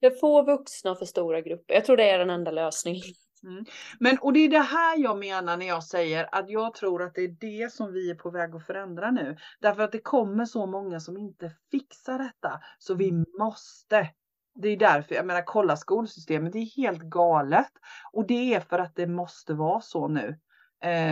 För 0.00 0.10
få 0.10 0.42
vuxna 0.42 0.94
för 0.94 1.04
stora 1.04 1.40
grupper. 1.40 1.74
Jag 1.74 1.84
tror 1.84 1.96
det 1.96 2.10
är 2.10 2.18
den 2.18 2.30
enda 2.30 2.50
lösningen. 2.50 3.02
Mm. 3.42 3.64
Men 3.98 4.18
och 4.18 4.32
det 4.32 4.40
är 4.40 4.48
det 4.48 4.58
här 4.58 4.98
jag 4.98 5.18
menar 5.18 5.56
när 5.56 5.66
jag 5.66 5.84
säger 5.84 6.34
att 6.34 6.50
jag 6.50 6.74
tror 6.74 7.02
att 7.02 7.14
det 7.14 7.20
är 7.20 7.36
det 7.40 7.72
som 7.72 7.92
vi 7.92 8.10
är 8.10 8.14
på 8.14 8.30
väg 8.30 8.54
att 8.54 8.66
förändra 8.66 9.10
nu. 9.10 9.36
Därför 9.60 9.82
att 9.82 9.92
det 9.92 10.00
kommer 10.00 10.44
så 10.44 10.66
många 10.66 11.00
som 11.00 11.16
inte 11.16 11.52
fixar 11.70 12.18
detta. 12.18 12.60
Så 12.78 12.94
vi 12.94 13.24
måste. 13.38 14.10
Det 14.54 14.68
är 14.68 14.76
därför, 14.76 15.14
jag 15.14 15.26
menar 15.26 15.42
kolla 15.46 15.76
skolsystemet, 15.76 16.52
det 16.52 16.58
är 16.58 16.76
helt 16.76 17.02
galet. 17.02 17.72
Och 18.12 18.26
det 18.26 18.54
är 18.54 18.60
för 18.60 18.78
att 18.78 18.96
det 18.96 19.06
måste 19.06 19.54
vara 19.54 19.80
så 19.80 20.08
nu. 20.08 20.38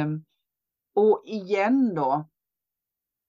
Um, 0.03 0.25
och 0.95 1.23
igen 1.27 1.95
då. 1.95 2.29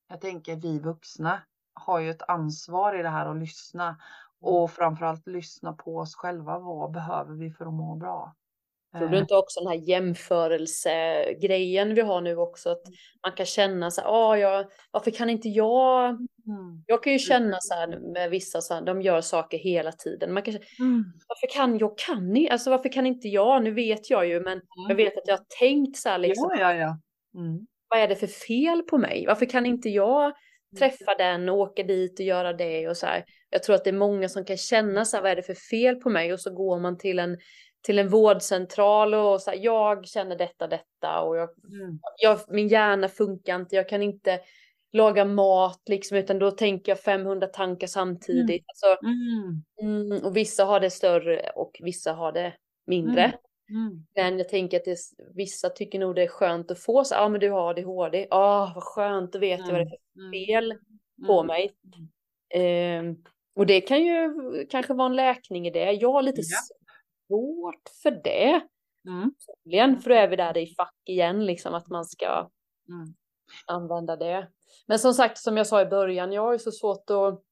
Jag 0.10 0.22
tänker 0.22 0.56
vi 0.56 0.80
vuxna 0.80 1.42
har 1.78 2.00
ju 2.00 2.10
ett 2.10 2.30
ansvar 2.30 3.00
i 3.00 3.04
det 3.04 3.10
här 3.10 3.26
att 3.26 3.38
lyssna. 3.38 3.98
Och 4.40 4.72
framförallt 4.72 5.28
lyssna 5.28 5.74
på 5.74 5.98
oss 5.98 6.16
själva. 6.16 6.60
Vad 6.60 6.92
behöver 6.92 7.34
vi 7.34 7.52
för 7.52 7.66
att 7.66 7.74
må 7.74 7.96
bra? 7.96 8.36
Tror 8.98 9.08
du 9.08 9.18
inte 9.18 9.36
också 9.36 9.60
den 9.60 9.70
här 9.70 9.90
jämförelsegrejen 9.90 11.94
vi 11.94 12.02
har 12.02 12.22
nu 12.22 12.36
också? 12.36 12.70
Att 12.70 12.82
man 13.26 13.32
kan 13.36 13.46
känna 13.46 13.92
så 13.92 14.02
här, 14.02 14.10
ah, 14.10 14.38
jag, 14.38 14.66
varför 14.92 15.12
kan 15.12 15.30
inte 15.30 15.50
jag? 15.50 16.10
Mm. 16.10 16.84
Jag 16.86 17.04
kan 17.04 17.14
ju 17.14 17.20
känna 17.20 17.58
så 17.60 17.74
här 17.74 18.14
med 18.14 18.30
vissa, 18.30 18.62
så 18.62 18.74
här, 18.74 18.82
de 18.82 19.02
gör 19.02 19.22
saker 19.22 19.58
hela 19.58 19.92
tiden. 19.92 20.34
Man 20.34 20.44
kan 20.44 20.54
mm. 20.54 21.04
varför 21.28 21.56
kan 21.56 21.78
jag, 21.78 21.98
kan 21.98 22.34
ni? 22.34 22.50
Alltså 22.50 22.70
varför 22.70 22.90
kan 22.90 23.06
inte 23.06 23.28
jag? 23.28 23.64
Nu 23.64 23.72
vet 23.72 24.10
jag 24.10 24.28
ju, 24.28 24.40
men 24.40 24.54
mm. 24.54 24.64
jag 24.90 24.96
vet 24.96 25.18
att 25.18 25.28
jag 25.28 25.38
har 25.38 25.46
tänkt 25.60 25.98
så 25.98 26.10
här 26.10 26.18
liksom. 26.18 26.50
Ja, 26.60 26.62
ja, 26.62 26.74
ja. 26.74 27.00
Mm. 27.40 27.68
Vad 27.90 28.00
är 28.00 28.08
det 28.08 28.16
för 28.16 28.28
fel 28.28 28.82
på 28.82 28.98
mig? 28.98 29.26
Varför 29.28 29.46
kan 29.46 29.66
inte 29.66 29.90
jag 29.90 30.24
mm. 30.24 30.34
träffa 30.80 31.16
den 31.18 31.50
och 31.50 31.58
åka 31.58 31.84
dit 31.84 32.20
och 32.20 32.26
göra 32.26 32.54
det 32.54 32.90
och 32.90 32.98
så 32.98 33.06
här. 33.06 33.24
Jag 33.50 33.64
tror 33.64 33.76
att 33.76 33.84
det 33.84 33.90
är 33.90 33.94
många 33.94 34.30
som 34.30 34.46
kan 34.46 34.58
känna 34.58 35.06
så 35.06 35.18
här, 35.18 35.24
vad 35.24 35.32
är 35.32 35.36
det 35.36 35.44
för 35.44 35.70
fel 35.72 35.96
på 35.96 36.10
mig? 36.10 36.34
Och 36.34 36.40
så 36.40 36.54
går 36.54 36.80
man 36.80 36.98
till 36.98 37.20
en 37.20 37.38
till 37.88 38.00
en 38.00 38.10
vårdcentral 38.10 39.14
och 39.14 39.42
så 39.42 39.52
här, 39.52 39.58
jag 39.62 40.08
känner 40.08 40.36
detta, 40.36 40.68
detta 40.68 41.22
och 41.22 41.38
jag, 41.38 41.50
mm. 41.50 42.00
jag, 42.18 42.40
min 42.48 42.68
hjärna 42.68 43.08
funkar 43.08 43.56
inte, 43.56 43.76
jag 43.76 43.90
kan 43.90 44.02
inte 44.02 44.40
laga 44.92 45.26
mat 45.26 45.82
liksom, 45.86 46.18
utan 46.18 46.40
då 46.40 46.52
tänker 46.52 46.92
jag 46.92 47.00
500 47.00 47.48
tankar 47.48 47.88
samtidigt. 47.88 48.50
Mm. 48.50 48.66
Alltså, 48.68 49.06
mm. 49.06 50.12
mm. 50.12 50.26
och 50.26 50.38
vissa 50.38 50.66
har 50.66 50.80
det 50.80 50.90
större 50.90 51.50
och 51.56 51.72
vissa 51.80 52.14
har 52.14 52.32
det 52.32 52.54
mindre. 52.88 53.24
Mm. 53.24 53.38
Mm. 53.70 54.06
Men 54.16 54.38
jag 54.38 54.50
tänker 54.50 54.78
att 54.78 54.86
det, 54.86 54.98
vissa 55.36 55.70
tycker 55.70 56.00
nog 56.00 56.16
det 56.16 56.24
är 56.24 56.28
skönt 56.28 56.72
att 56.72 56.80
få 56.80 57.04
så, 57.04 57.16
ja 57.16 57.22
ah, 57.22 57.30
men 57.30 57.40
du 57.40 57.50
har 57.50 57.70
ADHD, 57.70 58.20
ja 58.20 58.28
ah, 58.32 58.72
vad 58.76 58.84
skönt, 58.84 59.34
då 59.34 59.40
vet 59.40 59.60
jag 59.60 59.72
vad 59.72 59.76
det 59.76 59.84
är 59.84 59.90
för 59.90 60.32
fel 60.32 60.74
på 61.28 61.44
mig. 61.44 61.74
Eh, 62.54 63.04
och 63.56 63.66
det 63.66 63.82
kan 63.82 64.06
ju 64.06 64.34
kanske 64.70 64.94
vara 64.94 65.10
en 65.10 65.16
läkning 65.16 65.68
i 65.68 65.72
det. 65.72 65.92
Jag 65.92 66.12
har 66.12 66.22
lite 66.22 66.42
ja 66.42 66.78
svårt 67.28 67.90
för 68.04 68.12
det. 68.12 68.62
Mm. 69.08 69.32
För 70.02 70.10
då 70.10 70.16
är 70.16 70.28
vi 70.28 70.36
där 70.36 70.58
i 70.58 70.76
fack 70.76 70.96
igen, 71.06 71.46
liksom 71.46 71.74
att 71.74 71.90
man 71.90 72.06
ska 72.06 72.50
mm. 72.90 73.16
använda 73.66 74.16
det. 74.16 74.48
Men 74.86 75.00
som 75.00 75.14
sagt, 75.14 75.38
som 75.38 75.58
jag 75.58 75.68
sa 75.68 75.82
i 75.82 75.86
början, 75.86 76.32
jag 76.32 76.42
har 76.42 76.54
ju 76.54 76.60
så 76.60 76.72
svårt 76.72 77.10
att... 77.10 77.44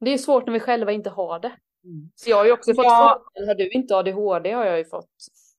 Det 0.00 0.10
är 0.10 0.18
svårt 0.18 0.46
när 0.46 0.52
vi 0.52 0.60
själva 0.60 0.92
inte 0.92 1.10
har 1.10 1.40
det. 1.40 1.56
Mm. 1.84 2.10
Så 2.14 2.30
jag 2.30 2.36
har 2.36 2.44
ju 2.44 2.52
också 2.52 2.74
fått 2.74 2.84
ja. 2.84 3.22
frågan, 3.34 3.48
har 3.48 3.54
du 3.54 3.70
inte 3.70 3.96
ADHD 3.96 4.52
har 4.52 4.64
jag 4.64 4.78
ju 4.78 4.84
fått 4.84 5.10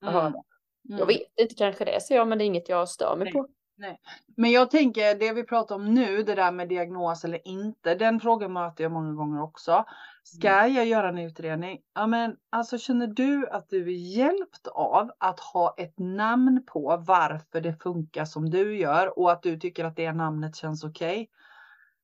mm. 0.01 0.13
höra. 0.13 0.33
Jag 0.81 1.01
mm. 1.01 1.07
vet 1.07 1.39
inte, 1.39 1.55
kanske 1.55 1.85
det, 1.85 2.01
så 2.01 2.13
jag, 2.13 2.27
men 2.27 2.37
det 2.37 2.43
är 2.43 2.45
inget 2.45 2.69
jag 2.69 2.89
stör 2.89 3.15
mig 3.15 3.25
Nej. 3.25 3.33
på. 3.33 3.47
Nej. 3.77 3.99
Men 4.37 4.51
jag 4.51 4.71
tänker 4.71 5.15
det 5.15 5.33
vi 5.33 5.43
pratar 5.43 5.75
om 5.75 5.93
nu, 5.93 6.23
det 6.23 6.35
där 6.35 6.51
med 6.51 6.69
diagnos 6.69 7.25
eller 7.25 7.47
inte, 7.47 7.95
den 7.95 8.19
frågan 8.19 8.53
möter 8.53 8.83
jag 8.83 8.91
många 8.91 9.13
gånger 9.13 9.41
också. 9.41 9.85
Ska 10.23 10.49
mm. 10.49 10.75
jag 10.75 10.85
göra 10.85 11.09
en 11.09 11.17
utredning? 11.17 11.81
Ja, 11.93 12.07
men 12.07 12.35
alltså 12.49 12.77
känner 12.77 13.07
du 13.07 13.47
att 13.47 13.69
du 13.69 13.83
är 13.83 14.17
hjälpt 14.17 14.67
av 14.67 15.11
att 15.17 15.39
ha 15.39 15.75
ett 15.77 15.99
namn 15.99 16.63
på 16.67 16.97
varför 16.97 17.61
det 17.61 17.73
funkar 17.73 18.25
som 18.25 18.49
du 18.49 18.77
gör 18.77 19.19
och 19.19 19.31
att 19.31 19.43
du 19.43 19.59
tycker 19.59 19.85
att 19.85 19.95
det 19.95 20.11
namnet 20.11 20.55
känns 20.55 20.83
okej? 20.83 21.13
Okay? 21.13 21.27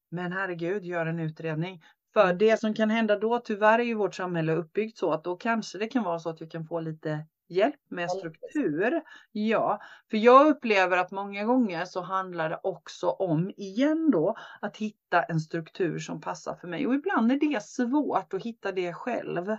Men 0.10 0.32
herregud, 0.32 0.86
gör 0.86 1.06
en 1.06 1.20
utredning. 1.20 1.84
För 2.14 2.26
mm. 2.26 2.38
det 2.38 2.60
som 2.60 2.74
kan 2.74 2.90
hända 2.90 3.20
då, 3.20 3.40
tyvärr 3.40 3.80
är 3.80 3.84
ju 3.84 3.94
vårt 3.94 4.16
samhälle 4.16 4.54
uppbyggt 4.54 4.98
så 4.98 5.12
att 5.12 5.24
då 5.24 5.36
kanske 5.36 5.78
det 5.78 5.88
kan 5.88 6.04
vara 6.04 6.20
så 6.20 6.30
att 6.30 6.38
du 6.38 6.48
kan 6.48 6.68
få 6.68 6.80
lite 6.80 7.26
hjälp 7.52 7.80
med 7.90 8.12
struktur. 8.12 9.02
Ja, 9.32 9.82
för 10.10 10.18
jag 10.18 10.48
upplever 10.48 10.98
att 10.98 11.12
många 11.12 11.44
gånger 11.44 11.86
så 11.86 12.02
handlar 12.02 12.50
det 12.50 12.60
också 12.64 13.10
om, 13.10 13.52
igen 13.58 14.12
då, 14.12 14.36
att 14.62 14.78
hitta 14.78 15.24
en 15.24 15.40
struktur 15.40 16.00
som 16.00 16.22
passar 16.22 16.56
för 16.56 16.68
mig. 16.68 16.88
Och 16.88 16.94
ibland 16.94 17.32
är 17.32 17.40
det 17.40 17.64
svårt 17.64 18.34
att 18.34 18.44
hitta 18.44 18.72
det 18.72 18.94
själv. 18.94 19.52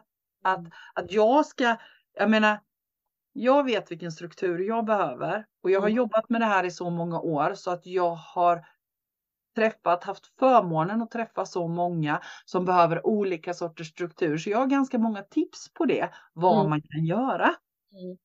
Att, 0.45 0.59
mm. 0.59 0.71
att 0.95 1.13
jag 1.13 1.47
ska, 1.47 1.77
jag 2.15 2.31
menar, 2.31 2.61
jag 3.33 3.65
vet 3.65 3.91
vilken 3.91 4.13
struktur 4.13 4.59
jag 4.59 4.85
behöver 4.85 5.47
och 5.63 5.71
jag 5.71 5.81
har 5.81 5.89
mm. 5.89 5.97
jobbat 5.97 6.31
med 6.31 6.41
det 6.41 6.47
här 6.47 6.65
i 6.65 6.71
så 6.71 6.91
många 6.91 7.21
år 7.21 7.55
så 7.55 7.71
att 7.71 7.87
jag 7.87 8.15
har 8.15 8.65
träffat, 9.55 10.05
haft 10.05 10.27
förmånen 10.39 11.03
att 11.03 11.11
träffa 11.11 11.47
så 11.47 11.69
många 11.69 12.23
som 12.45 12.65
behöver 12.65 13.07
olika 13.07 13.55
sorters 13.55 13.89
struktur. 13.89 14.39
Så 14.39 14.51
jag 14.51 14.59
har 14.59 14.67
ganska 14.67 14.99
många 14.99 15.23
tips 15.23 15.73
på 15.73 15.85
det, 15.85 16.11
vad 16.33 16.59
mm. 16.59 16.71
man 16.71 16.83
kan 16.83 17.05
göra. 17.05 17.55
Mm. 17.93 18.17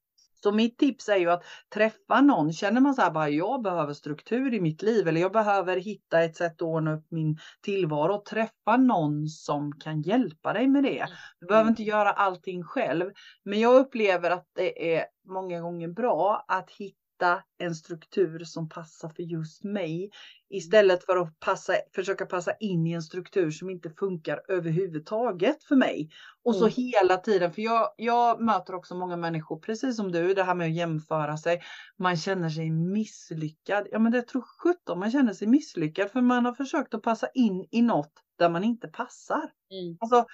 Så 0.44 0.52
mitt 0.52 0.78
tips 0.78 1.10
är 1.10 1.18
ju 1.18 1.32
att 1.32 1.44
träffa 1.74 2.22
någon. 2.22 2.54
Känner 2.54 2.82
man 2.82 2.96
så 2.96 3.02
här 3.02 3.12
bara 3.12 3.30
jag 3.30 3.62
behöver 3.62 3.94
struktur 3.94 4.54
i 4.54 4.62
mitt 4.62 4.82
liv 4.82 5.08
eller 5.08 5.22
jag 5.22 5.32
behöver 5.32 5.78
hitta 5.78 6.24
ett 6.24 6.36
sätt 6.36 6.52
att 6.52 6.62
ordna 6.62 6.94
upp 6.94 7.06
min 7.10 7.38
tillvaro. 7.62 8.24
Träffa 8.30 8.78
någon 8.78 9.28
som 9.28 9.80
kan 9.80 10.02
hjälpa 10.02 10.54
dig 10.54 10.68
med 10.68 10.84
det. 10.84 11.08
Du 11.40 11.46
behöver 11.46 11.64
mm. 11.64 11.72
inte 11.72 11.84
göra 11.84 12.12
allting 12.12 12.64
själv. 12.64 13.12
Men 13.44 13.60
jag 13.60 13.76
upplever 13.76 14.32
att 14.32 14.48
det 14.56 14.96
är 14.96 15.06
många 15.28 15.62
gånger 15.62 15.88
bra 15.88 16.46
att 16.48 16.72
hitta 16.72 17.07
hitta 17.18 17.44
en 17.58 17.76
struktur 17.76 18.44
som 18.44 18.70
passar 18.70 19.10
för 19.10 19.24
just 19.24 19.64
mig 19.64 20.10
istället 20.50 21.06
för 21.06 21.18
att 21.18 21.40
passa, 21.40 21.74
försöka 21.96 22.26
passa 22.26 22.54
in 22.60 22.88
i 22.88 22.92
en 22.92 23.02
struktur 23.02 23.52
som 23.52 23.70
inte 23.70 23.90
funkar 23.90 24.42
överhuvudtaget 24.48 25.64
för 25.64 25.76
mig. 25.76 26.10
Och 26.44 26.56
så 26.56 26.64
mm. 26.64 26.74
hela 26.76 27.18
tiden, 27.18 27.54
för 27.54 27.62
jag, 27.62 27.90
jag 27.98 28.42
möter 28.42 28.76
också 28.76 28.96
många 28.96 29.18
människor, 29.18 29.60
precis 29.60 29.96
som 29.96 30.12
du, 30.12 30.34
det 30.34 30.44
här 30.44 30.56
med 30.56 30.68
att 30.68 30.76
jämföra 30.76 31.38
sig. 31.38 31.62
Man 31.98 32.18
känner 32.18 32.50
sig 32.50 32.70
misslyckad. 32.70 33.88
Ja, 33.92 34.00
men 34.00 34.12
det 34.12 34.22
tror 34.22 34.42
sjutton 34.42 35.00
man 35.00 35.12
känner 35.12 35.34
sig 35.34 35.48
misslyckad 35.48 36.12
för 36.12 36.22
man 36.22 36.46
har 36.46 36.54
försökt 36.54 36.94
att 36.94 37.02
passa 37.02 37.28
in 37.34 37.68
i 37.72 37.82
något 37.82 38.14
där 38.38 38.50
man 38.50 38.64
inte 38.64 38.88
passar. 38.88 39.52
Mm. 39.72 39.98
Alltså, 40.00 40.26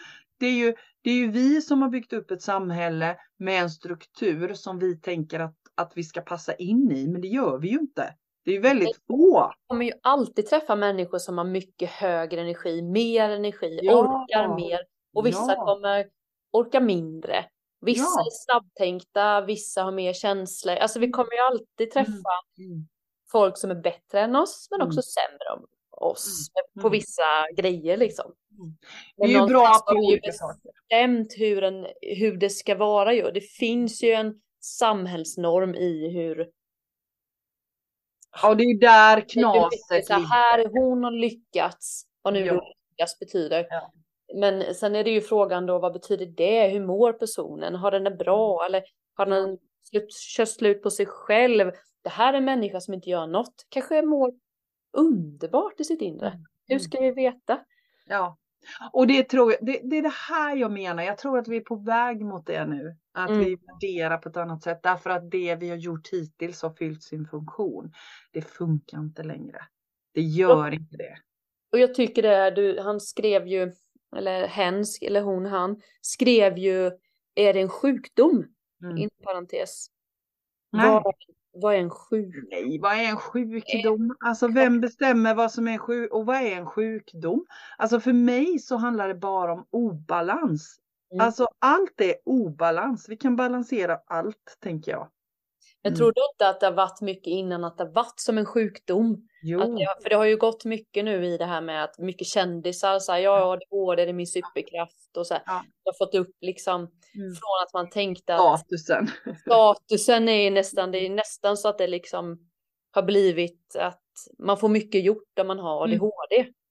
det 0.44 0.48
är, 0.48 0.66
ju, 0.66 0.74
det 1.04 1.10
är 1.10 1.16
ju 1.16 1.32
vi 1.32 1.62
som 1.62 1.82
har 1.82 1.89
byggt 1.89 2.14
upp 2.14 2.32
ett 2.32 2.41
samhälle 2.41 3.18
med 3.39 3.62
en 3.62 3.70
struktur 3.70 4.54
som 4.54 4.80
vi 4.80 5.02
tänker 5.02 5.39
att 5.39 5.56
att 5.76 5.91
vi 5.96 6.04
ska 6.04 6.22
passa 6.22 6.54
in 6.54 6.91
i, 6.91 7.08
men 7.08 7.22
det 7.22 7.28
gör 7.28 7.58
vi 7.58 7.68
ju 7.68 7.80
inte. 7.80 8.16
Det 8.46 8.52
är 8.52 8.56
ju 8.56 8.62
väldigt 8.62 8.98
få. 9.08 9.48
Vi 9.48 9.68
kommer 9.68 9.86
ju 9.86 9.91
alltid 10.04 10.48
träffa 10.48 10.76
människor 10.76 11.18
som 11.18 11.38
har 11.38 11.46
mycket 11.46 11.89
högre 11.89 12.41
energi, 12.41 12.82
mer 12.82 13.30
energi, 13.30 13.80
ja. 13.82 13.94
orkar 13.94 14.56
mer. 14.56 14.80
Och 15.14 15.26
vissa 15.26 15.54
ja. 15.54 15.66
kommer 15.66 16.06
orka 16.52 16.80
mindre. 16.80 17.46
Vissa 17.82 18.04
ja. 18.04 18.22
är 18.22 18.30
snabbtänkta, 18.32 19.41
vissa 19.41 19.84
har 19.84 19.91
mer 19.91 20.14
känslor. 20.14 20.76
Alltså 20.76 21.00
vi 21.00 21.06
mm. 21.06 21.14
kommer 21.14 21.32
ju 21.34 21.39
alltid 21.39 21.91
träffa 21.91 22.34
mm. 22.58 22.72
Mm. 22.72 22.88
folk 23.32 23.58
som 23.58 23.72
är 23.72 23.82
bättre 23.82 24.22
än 24.22 24.36
oss, 24.36 24.68
men 24.72 24.82
också 24.82 24.98
mm. 24.98 25.04
sämre 25.04 25.66
oss 25.98 26.48
mm. 26.50 26.82
på 26.84 26.88
mm. 26.88 26.91
vissa 26.91 27.24
grejer 27.56 27.98
liksom. 27.98 28.34
Det 29.18 29.24
är 29.24 29.28
ju 29.28 29.48
bra 29.48 29.80
på 29.88 29.96
olika 29.96 30.32
saker. 30.32 30.72
bestämt 30.89 31.34
hur, 31.38 31.64
en, 31.64 31.88
hur 32.02 32.38
det 32.38 32.50
ska 32.50 32.76
vara 32.76 33.14
ju. 33.14 33.32
Det 33.32 33.41
finns 33.41 34.04
ju 34.04 34.12
en 34.12 34.41
samhällsnorm 34.62 35.76
i 35.76 36.10
hur... 36.10 36.50
Ja, 38.41 38.56
det 38.56 38.64
är 38.64 38.68
ju 38.68 38.80
där 38.80 39.22
knaset 39.30 40.06
så 40.06 40.14
här, 40.14 40.66
Hon 40.66 41.04
har 41.04 41.12
lyckats, 41.12 42.06
vad 42.22 42.34
nu 42.34 42.46
ja. 42.46 42.74
lyckas 42.89 43.20
betyder. 43.20 43.68
Ja. 43.70 43.91
Men 44.36 44.76
sen 44.76 44.96
är 44.96 45.04
det 45.04 45.12
ju 45.12 45.22
frågan 45.22 45.66
då, 45.66 45.80
vad 45.80 45.94
betyder 45.94 46.26
det? 46.26 46.68
Hur 46.68 46.86
mår 46.86 47.14
personen? 47.14 47.76
Har 47.76 47.91
den 47.91 48.04
det 48.04 48.12
bra? 48.12 48.60
Mm. 48.62 48.66
Eller 48.66 48.84
har 49.14 49.26
den 49.26 49.58
slut, 49.89 50.10
kört 50.38 50.50
slut 50.50 50.84
på 50.84 50.91
sig 50.91 51.06
själv? 51.06 51.72
Det 52.02 52.10
här 52.10 52.34
är 52.34 52.38
en 52.38 52.46
människa 52.46 52.80
som 52.80 52.94
inte 52.94 53.10
gör 53.10 53.28
något. 53.28 53.66
Kanske 53.70 54.02
mår 54.02 54.32
underbart 54.94 55.80
i 55.80 55.84
sitt 55.84 56.02
inre. 56.02 56.28
Mm. 56.28 56.46
Hur 56.68 56.80
ska 56.80 57.00
vi 57.00 57.12
veta? 57.12 57.60
Ja, 58.06 58.38
och 58.91 59.08
det 59.08 59.24
tror 59.24 59.52
jag, 59.52 59.66
det, 59.66 59.80
det, 59.84 59.98
är 59.98 60.02
det 60.02 60.14
här 60.30 60.56
jag 60.56 60.72
menar. 60.72 61.04
Jag 61.04 61.18
tror 61.18 61.38
att 61.39 61.48
vi 61.48 61.58
är 61.58 61.62
på 61.62 61.76
väg 61.76 62.26
mot 62.26 62.46
det 62.46 62.66
nu. 62.66 62.98
Att 63.12 63.30
mm. 63.30 63.44
vi 63.44 63.56
värderar 63.56 64.18
på 64.18 64.30
ett 64.30 64.38
annat 64.38 64.64
sätt. 64.64 64.84
Därför 64.84 65.10
att 65.10 65.32
det 65.32 65.56
vi 65.56 65.70
har 65.70 65.78
gjort 65.78 66.08
hittills 66.08 66.62
har 66.62 66.74
fyllt 66.74 67.04
sin 67.04 67.26
funktion. 67.26 67.94
Det 68.32 68.41
funkar 68.41 69.00
inte 69.00 69.24
längre. 69.24 69.62
Det 70.14 70.22
gör 70.22 70.68
och, 70.68 70.74
inte 70.74 70.98
det. 70.98 71.18
Och 71.72 71.80
jag 71.80 71.94
tycker 71.94 72.22
det 72.22 72.36
är, 72.36 72.52
du, 72.52 72.80
han 72.80 73.00
skrev 73.00 73.48
ju, 73.48 73.74
eller 74.16 74.48
hen, 74.48 74.84
eller 75.02 75.22
hon, 75.22 75.46
han, 75.46 75.82
skrev 76.02 76.58
ju, 76.58 76.91
är 77.36 77.54
det 77.54 77.62
en 77.62 77.70
sjukdom? 77.70 78.46
Mm. 78.84 78.98
In 78.98 79.10
parentes. 79.24 79.88
Vad, 80.70 81.14
vad 81.54 81.74
är 81.76 81.80
en 81.80 81.89
sjukdom? 81.89 82.47
Nej, 82.51 82.80
vad 82.80 82.93
är 82.93 83.04
en 83.04 83.18
sjukdom? 83.18 84.16
Alltså 84.26 84.47
vem 84.47 84.82
bestämmer 84.82 85.36
vad 85.36 85.51
som 85.51 85.68
är 85.68 85.72
en 85.72 85.80
sjukdom 85.80 86.20
och 86.20 86.26
vad 86.26 86.36
är 86.36 86.56
en 86.56 86.66
sjukdom? 86.66 87.45
Alltså 87.78 87.99
för 87.99 88.14
mig 88.14 88.60
så 88.60 88.78
handlar 88.78 89.08
det 89.08 89.16
bara 89.16 89.54
om 89.54 89.66
obalans. 89.70 90.80
Mm. 91.14 91.26
Alltså 91.26 91.47
allt 91.60 92.01
är 92.01 92.16
obalans. 92.26 93.10
Vi 93.10 93.18
kan 93.18 93.36
balansera 93.36 93.99
allt 94.06 94.58
tänker 94.60 94.91
jag. 94.91 95.08
Men 95.84 95.92
Mm. 95.92 95.98
tror 95.98 96.12
du 96.16 96.22
inte 96.34 96.50
att 96.50 96.60
det 96.60 96.66
har 96.66 96.74
varit 96.74 97.02
mycket 97.02 97.28
innan 97.28 97.64
att 97.64 97.78
det 97.78 97.84
har 97.84 97.92
varit 97.92 98.20
som 98.20 98.38
en 98.38 98.46
sjukdom? 98.46 99.28
Det, 99.78 99.84
har- 99.86 100.02
för 100.02 100.10
det 100.10 100.16
har 100.16 100.26
ju 100.26 100.38
gått 100.38 100.66
mycket 100.66 101.06
nu 101.06 101.26
i 101.26 101.38
det 101.38 101.46
här 101.46 101.62
med 101.62 101.84
att 101.84 101.98
mycket 102.00 102.28
kändisar 102.28 103.00
säger 103.00 103.24
ja, 103.24 103.52
ADHD 103.54 104.06
det 104.06 104.10
är 104.10 104.14
min 104.14 104.28
superkraft 104.28 105.18
och 105.18 105.28
så 105.28 105.34
här. 105.34 105.44
Ja. 105.46 105.64
Jag 105.84 105.94
har 105.94 105.98
fått 106.06 106.16
upp 106.16 106.36
liksom 106.42 106.76
Mm. 107.16 107.36
från 107.36 107.64
att 107.68 107.74
man 107.74 107.90
tänkte 107.90 108.36
att 108.36 108.60
statusen. 108.60 109.08
statusen 109.46 110.30
är 110.30 110.52
nästan, 110.52 110.92
det 110.92 110.98
är 111.06 111.10
nästan 111.10 111.58
så 111.58 111.68
att 111.70 111.78
det 111.78 111.88
liksom 111.88 112.40
har 112.92 113.04
blivit 113.04 113.76
att 113.80 114.00
man 114.40 114.58
får 114.58 114.70
mycket 114.70 115.04
gjort 115.04 115.40
om 115.40 115.48
man 115.48 115.60
har 115.60 115.86
Mm. 115.86 115.96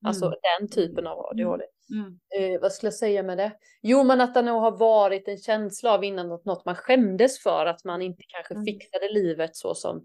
Alltså 0.04 0.26
Mm. 0.26 0.38
den 0.60 0.68
typen 0.68 1.06
av 1.06 1.18
ADHD. 1.26 1.64
Mm. 1.90 2.18
Eh, 2.54 2.60
vad 2.60 2.72
skulle 2.72 2.86
jag 2.86 2.94
säga 2.94 3.22
med 3.22 3.38
det? 3.38 3.52
Jo, 3.82 4.04
men 4.04 4.20
att 4.20 4.34
det 4.34 4.42
nog 4.42 4.60
har 4.60 4.76
varit 4.78 5.28
en 5.28 5.38
känsla 5.38 5.92
av 5.94 6.04
innan 6.04 6.32
att 6.32 6.44
något 6.44 6.64
man 6.64 6.74
skämdes 6.74 7.42
för 7.42 7.66
att 7.66 7.84
man 7.84 8.02
inte 8.02 8.22
kanske 8.28 8.54
Mm. 8.54 8.64
fixade 8.64 9.08
livet 9.12 9.56
så 9.56 9.74
som 9.74 10.04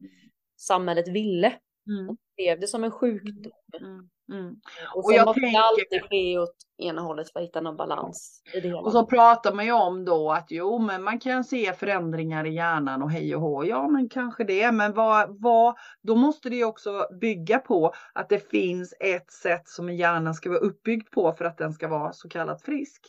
samhället 0.58 1.08
ville. 1.08 1.54
Mm. 1.88 2.17
Blev 2.38 2.59
det 2.59 2.67
som 2.67 2.83
en 2.83 2.91
sjukdom. 2.91 3.51
Mm. 3.81 4.09
Mm. 4.33 4.55
Och 4.95 5.05
Och 5.05 5.13
jag 5.13 5.25
måste 5.25 5.41
tänker- 5.41 5.59
alltid 5.59 6.01
ske 6.09 6.38
åt 6.38 6.55
ena 6.77 7.01
hållet 7.01 7.31
för 7.31 7.39
att 7.39 7.45
hitta 7.45 7.61
någon 7.61 7.77
balans 7.77 8.41
i 8.53 8.59
det 8.59 8.67
hela. 8.67 8.81
Och 8.81 8.91
så 8.91 9.05
pratar 9.05 9.53
man 9.53 9.65
ju 9.65 9.71
om 9.71 10.05
då 10.05 10.31
att 10.31 10.45
jo, 10.49 10.79
men 10.79 11.03
man 11.03 11.19
kan 11.19 11.43
se 11.43 11.73
förändringar 11.73 12.45
i 12.45 12.53
hjärnan 12.55 13.03
och 13.03 13.11
hej 13.11 13.35
och 13.35 13.41
hå. 13.41 13.65
Ja, 13.65 13.88
men 13.88 14.09
kanske 14.09 14.43
det. 14.43 14.71
Men 14.71 14.93
vad, 14.93 15.41
vad, 15.41 15.75
då 16.01 16.15
måste 16.15 16.49
det 16.49 16.55
ju 16.55 16.65
också 16.65 17.07
bygga 17.21 17.59
på 17.59 17.93
att 18.13 18.29
det 18.29 18.49
finns 18.49 18.93
ett 18.99 19.31
sätt 19.31 19.67
som 19.67 19.89
hjärnan 19.89 20.33
ska 20.33 20.49
vara 20.49 20.59
uppbyggd 20.59 21.11
på 21.11 21.33
för 21.33 21.45
att 21.45 21.57
den 21.57 21.73
ska 21.73 21.88
vara 21.88 22.11
så 22.13 22.29
kallat 22.29 22.61
frisk. 22.61 23.01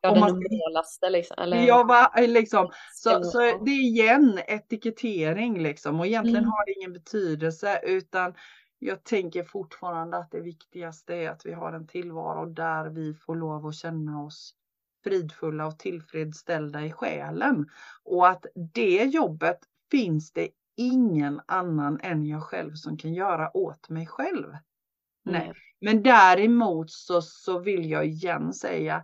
Ja, 0.00 0.10
om 0.10 0.20
man- 0.20 0.30
normalaste 0.30 1.10
liksom. 1.10 1.36
Eller, 1.38 1.66
Ja, 1.66 1.84
va, 1.84 2.12
liksom. 2.20 2.70
Så, 2.94 3.24
så 3.24 3.38
det 3.38 3.70
är 3.70 3.82
igen 3.82 4.38
etikettering 4.46 5.62
liksom 5.62 6.00
och 6.00 6.06
egentligen 6.06 6.38
Mm. 6.44 6.50
har 6.50 6.66
det 6.66 6.72
ingen 6.72 6.92
betydelse 6.92 7.80
utan 7.84 8.34
jag 8.78 9.04
tänker 9.04 9.44
fortfarande 9.44 10.16
att 10.16 10.30
det 10.30 10.40
viktigaste 10.40 11.14
är 11.14 11.30
att 11.30 11.46
vi 11.46 11.52
har 11.52 11.72
en 11.72 11.86
tillvaro 11.86 12.46
där 12.46 12.90
vi 12.90 13.14
får 13.14 13.36
lov 13.36 13.66
att 13.66 13.74
känna 13.74 14.22
oss 14.24 14.54
fridfulla 15.04 15.66
och 15.66 15.78
tillfredsställda 15.78 16.82
i 16.84 16.92
själen. 16.92 17.66
Och 18.04 18.28
att 18.28 18.46
det 18.74 19.04
jobbet 19.04 19.58
finns 19.90 20.32
det 20.32 20.48
ingen 20.76 21.40
annan 21.46 22.00
än 22.02 22.26
jag 22.26 22.42
själv 22.42 22.74
som 22.74 22.96
kan 22.98 23.14
göra 23.14 23.56
åt 23.56 23.88
mig 23.88 24.06
själv. 24.06 24.46
Nej. 25.24 25.52
Men 25.80 26.02
däremot 26.02 26.90
så, 26.90 27.22
så 27.22 27.58
vill 27.58 27.90
jag 27.90 28.06
igen 28.06 28.52
säga 28.52 29.02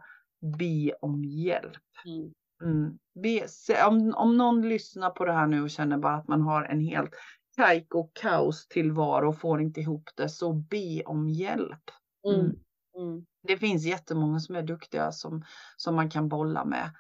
be 0.59 0.93
om 1.01 1.25
hjälp. 1.25 1.83
Mm. 2.07 2.33
Mm. 2.63 2.99
Be, 3.23 3.49
se, 3.49 3.85
om, 3.85 4.15
om 4.17 4.37
någon 4.37 4.69
lyssnar 4.69 5.11
på 5.11 5.25
det 5.25 5.33
här 5.33 5.47
nu 5.47 5.63
och 5.63 5.71
känner 5.71 5.99
bara 5.99 6.15
att 6.15 6.29
man 6.29 6.43
har 6.43 6.65
en 6.65 6.81
helt 6.81 7.11
kajk 7.57 7.95
och 7.95 8.11
kaos 8.15 8.69
tillvaro 8.69 9.29
och 9.29 9.41
får 9.41 9.61
inte 9.61 9.81
ihop 9.81 10.11
det, 10.17 10.29
så 10.29 10.53
be 10.53 11.03
om 11.07 11.29
hjälp. 11.29 11.91
Mm. 12.29 12.41
Mm. 12.41 12.57
Mm. 12.99 13.27
Det 13.43 13.57
finns 13.57 13.85
jättemånga 13.85 14.41
som 14.41 14.57
är 14.57 14.63
duktiga 14.63 15.13
som, 15.13 15.45
som 15.77 15.95
man 15.95 16.11
kan 16.11 16.29
bolla 16.29 16.65
med. 16.65 16.91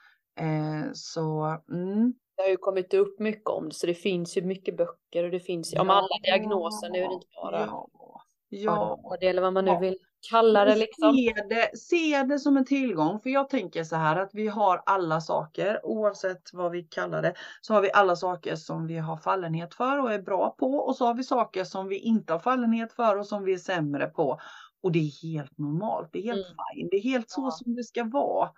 Eh, 0.40 0.90
så 0.92 1.44
mm. 1.72 2.14
Det 2.36 2.42
har 2.42 2.48
ju 2.48 2.56
kommit 2.56 2.94
upp 2.94 3.18
mycket 3.18 3.50
om 3.50 3.68
det, 3.68 3.74
så 3.74 3.86
det 3.86 3.94
finns 3.94 4.36
ju 4.36 4.42
mycket 4.42 4.76
böcker 4.76 5.24
och 5.24 5.30
det 5.30 5.40
finns 5.40 5.74
ju 5.74 5.78
om 5.78 5.90
alla 5.90 6.18
diagnoser. 6.22 6.90
Nu 6.90 6.98
är 6.98 7.08
det 7.08 7.14
inte 7.14 7.26
bara 7.42 7.60
Ja, 7.60 7.88
ja. 8.48 9.00
ADHD 9.04 9.26
eller 9.26 9.42
vad 9.42 9.52
man 9.52 9.64
nu 9.64 9.78
vill 9.80 9.98
kalla 10.30 10.64
det 10.64 10.76
liksom. 10.76 11.14
Se 11.16 11.32
det, 11.48 11.78
se 11.78 12.22
det 12.22 12.38
som 12.38 12.56
en 12.56 12.64
tillgång. 12.64 13.20
För 13.20 13.30
jag 13.30 13.48
tänker 13.48 13.84
så 13.84 13.96
här 13.96 14.16
att 14.16 14.30
vi 14.32 14.48
har 14.48 14.82
alla 14.86 15.20
saker, 15.20 15.80
oavsett 15.86 16.42
vad 16.52 16.70
vi 16.72 16.82
kallar 16.82 17.22
det, 17.22 17.34
så 17.60 17.74
har 17.74 17.82
vi 17.82 17.90
alla 17.92 18.16
saker 18.16 18.56
som 18.56 18.86
vi 18.86 18.96
har 18.98 19.16
fallenhet 19.16 19.74
för 19.74 19.98
och 20.02 20.12
är 20.12 20.18
bra 20.22 20.50
på. 20.58 20.66
Och 20.74 20.96
så 20.96 21.06
har 21.06 21.14
vi 21.14 21.24
saker 21.24 21.64
som 21.64 21.88
vi 21.88 21.98
inte 21.98 22.32
har 22.32 22.40
fallenhet 22.40 22.92
för 22.92 23.18
och 23.18 23.26
som 23.26 23.44
vi 23.44 23.52
är 23.52 23.58
sämre 23.58 24.06
på. 24.06 24.40
Och 24.82 24.92
det 24.92 24.98
är 24.98 25.28
helt 25.28 25.58
normalt. 25.58 26.08
Det 26.12 26.18
är 26.18 26.22
helt 26.22 26.46
Mm. 26.46 26.56
fine. 26.74 26.88
Det 26.90 26.96
är 26.96 27.02
helt 27.02 27.30
så 27.30 27.40
Ja. 27.40 27.50
som 27.50 27.74
det 27.74 27.84
ska 27.84 28.04
vara. 28.04 28.50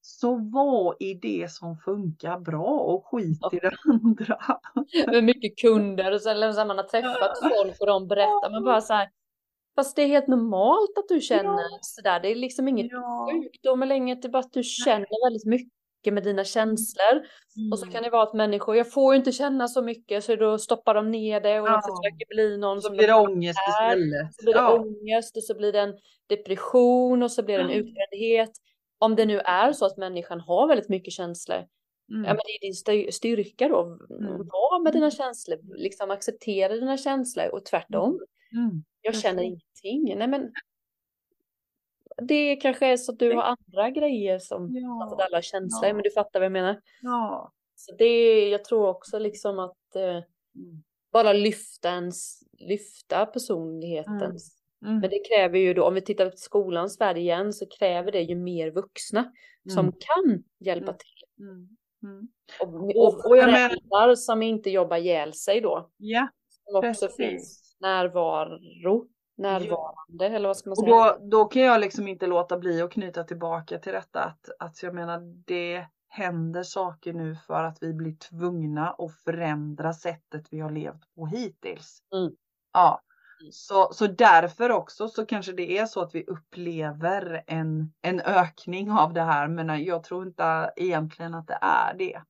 Så 0.00 0.36
var 0.36 0.96
i 1.02 1.14
det 1.14 1.50
som 1.50 1.76
funkar 1.76 2.38
bra 2.38 2.66
och 2.66 3.06
skit 3.06 3.40
i 3.52 3.56
det 3.58 3.72
andra. 3.84 4.38
Med 5.12 5.24
mycket 5.24 5.58
kunder 5.58 6.12
och 6.12 6.20
så 6.20 6.28
här, 6.28 6.66
man 6.66 6.76
har 6.78 6.84
träffat 6.84 7.38
folk 7.40 7.80
och 7.80 7.86
de 7.86 8.08
berättar. 8.08 8.50
Man 8.50 8.64
bara 8.64 8.80
så 8.80 8.94
här. 8.94 9.08
Fast 9.76 9.96
det 9.96 10.02
är 10.02 10.06
helt 10.06 10.26
normalt 10.28 10.98
att 10.98 11.08
du 11.08 11.20
känner 11.20 11.44
Ja. 11.62 11.78
sådär. 11.82 12.20
Det 12.20 12.28
är 12.28 12.34
liksom 12.34 12.68
inget 12.68 12.86
Ja. 12.90 13.28
sjukdom 13.32 13.82
eller 13.82 13.94
inget. 13.94 14.22
Det 14.22 14.28
är 14.28 14.30
bara 14.30 14.38
att 14.38 14.52
du 14.52 14.62
känner 14.62 15.24
väldigt 15.26 15.46
mycket 15.46 16.12
med 16.14 16.22
dina 16.24 16.44
känslor. 16.44 17.14
Och 17.72 17.78
så 17.78 17.84
Mm. 17.84 17.92
kan 17.92 18.02
det 18.02 18.10
vara 18.10 18.22
att 18.22 18.34
människor, 18.34 18.76
jag 18.76 18.92
får 18.92 19.14
ju 19.14 19.18
inte 19.18 19.32
känna 19.32 19.68
så 19.68 19.82
mycket 19.82 20.24
så 20.24 20.36
då 20.36 20.58
stoppar 20.58 20.94
de 20.94 21.10
ner 21.10 21.40
det 21.40 21.60
och 21.60 21.68
Ja. 21.68 21.80
försöker 21.82 22.34
bli 22.34 22.58
någon 22.58 22.80
Så 22.80 22.86
som 22.88 22.96
blir 22.96 23.08
de 23.08 23.12
det 23.12 23.28
ångest 23.32 23.58
är. 23.80 23.86
istället. 23.96 24.34
Så 24.34 24.44
blir 24.44 24.54
det 24.54 24.60
Ja. 24.60 24.78
ångest 24.78 25.36
och 25.36 25.42
så 25.44 25.54
blir 25.54 25.72
det 25.72 25.80
en 25.80 25.94
depression 26.28 27.22
och 27.22 27.32
så 27.32 27.42
blir 27.42 27.58
det 27.58 27.64
en 27.64 27.70
Mm. 27.70 27.80
utbrändhet. 27.86 28.50
Om 28.98 29.16
det 29.16 29.26
nu 29.26 29.38
är 29.40 29.72
så 29.72 29.86
att 29.86 29.96
människan 29.96 30.40
har 30.40 30.68
väldigt 30.68 30.88
mycket 30.88 31.12
känslor, 31.12 31.56
Mm. 31.56 32.24
ja 32.24 32.28
men 32.28 32.36
det 32.46 32.52
är 32.52 32.60
din 32.60 32.74
styr- 32.74 33.10
styrka 33.10 33.68
då. 33.68 33.80
Mm. 33.82 34.38
Var 34.38 34.82
med 34.82 34.92
dina 34.92 35.10
känslor, 35.10 35.58
liksom 35.76 36.10
acceptera 36.10 36.72
dina 36.74 36.96
känslor 36.96 37.46
och 37.52 37.64
tvärtom. 37.64 38.18
Mm. 38.56 38.84
Jag 39.04 39.16
känner 39.16 39.42
ingenting. 39.42 40.18
Nej 40.18 40.28
men 40.28 40.52
det 42.22 42.56
kanske 42.56 42.86
är 42.86 42.96
så 42.96 43.12
att 43.12 43.18
du 43.18 43.34
har 43.34 43.42
andra 43.42 43.90
grejer 43.90 44.38
som 44.38 44.68
Ja. 44.76 45.04
att 45.12 45.20
alla 45.26 45.42
känslor, 45.42 45.88
Ja. 45.88 45.94
men 45.94 46.02
du 46.02 46.10
fattar 46.10 46.40
vad 46.40 46.44
jag 46.44 46.52
menar. 46.52 46.80
Ja. 47.02 47.52
Så 47.74 47.94
det, 47.98 48.48
jag 48.48 48.64
tror 48.64 48.88
också 48.88 49.18
liksom 49.18 49.58
att 49.58 49.96
eh, 49.96 50.02
Mm. 50.56 50.82
bara 51.12 51.32
lyfta, 51.32 51.88
ens, 51.88 52.40
lyfta 52.58 53.26
personligheten. 53.26 54.22
Mm. 54.86 55.00
Men 55.00 55.10
det 55.10 55.20
kräver 55.28 55.58
ju 55.58 55.74
då, 55.74 55.84
om 55.84 55.94
vi 55.94 56.00
tittar 56.00 56.30
på 56.30 56.36
skolans 56.36 57.00
värld 57.00 57.18
igen, 57.18 57.52
så 57.52 57.66
kräver 57.66 58.12
det 58.12 58.20
ju 58.22 58.34
mer 58.36 58.70
vuxna 58.70 59.32
som 59.68 59.78
Mm. 59.86 59.92
kan 59.98 60.44
hjälpa 60.60 60.86
Mm. 60.90 60.98
till. 60.98 61.44
Mm. 61.44 61.68
Mm. 62.02 62.28
Och, 62.60 62.74
Och- 62.74 62.96
och 62.98 63.30
och 63.30 63.36
jag 63.36 63.44
föräldrar 63.50 64.14
som 64.14 64.42
inte 64.42 64.70
jobbar 64.70 64.96
ihjäl 64.96 65.32
sig 65.34 65.60
då. 65.60 65.90
Ja, 65.96 66.28
Som 66.48 66.76
också 66.76 67.06
precis. 67.06 67.16
finns 67.16 67.63
närvaro, 67.84 69.06
närvarande, 69.36 70.26
eller 70.26 70.48
vad 70.48 70.56
ska 70.56 70.70
man 70.70 70.72
Och 70.72 70.84
säga? 70.84 71.18
då, 71.18 71.18
då 71.30 71.44
kan 71.44 71.62
jag 71.62 71.80
liksom 71.80 72.08
inte 72.08 72.26
låta 72.26 72.58
bli 72.58 72.82
att 72.82 72.92
knyta 72.92 73.24
tillbaka 73.24 73.78
till 73.78 73.92
detta 73.92 74.24
att, 74.24 74.48
att 74.58 74.82
jag 74.82 74.94
menar 74.94 75.20
det 75.46 75.86
händer 76.08 76.62
saker 76.62 77.12
nu 77.12 77.36
för 77.46 77.64
att 77.64 77.78
vi 77.82 77.92
blir 77.92 78.16
tvungna 78.16 78.90
att 78.90 79.14
förändra 79.24 79.92
sättet 79.92 80.46
vi 80.50 80.60
har 80.60 80.70
levt 80.70 81.14
på 81.14 81.26
hittills. 81.26 81.98
Mm. 82.14 82.32
Ja, 82.72 83.00
Mm. 83.40 83.52
så, 83.52 83.92
så 83.92 84.06
därför 84.06 84.70
också 84.70 85.08
så 85.08 85.26
kanske 85.26 85.52
det 85.52 85.78
är 85.78 85.86
så 85.86 86.00
att 86.00 86.14
vi 86.14 86.24
upplever 86.24 87.44
en, 87.46 87.92
en 88.02 88.20
ökning 88.20 88.90
av 88.90 89.12
det 89.12 89.22
här. 89.22 89.48
Men 89.48 89.84
jag 89.84 90.04
tror 90.04 90.26
inte 90.26 90.72
egentligen 90.76 91.34
att 91.34 91.46
det 91.46 91.58
är 91.60 91.94
det. 91.98 92.22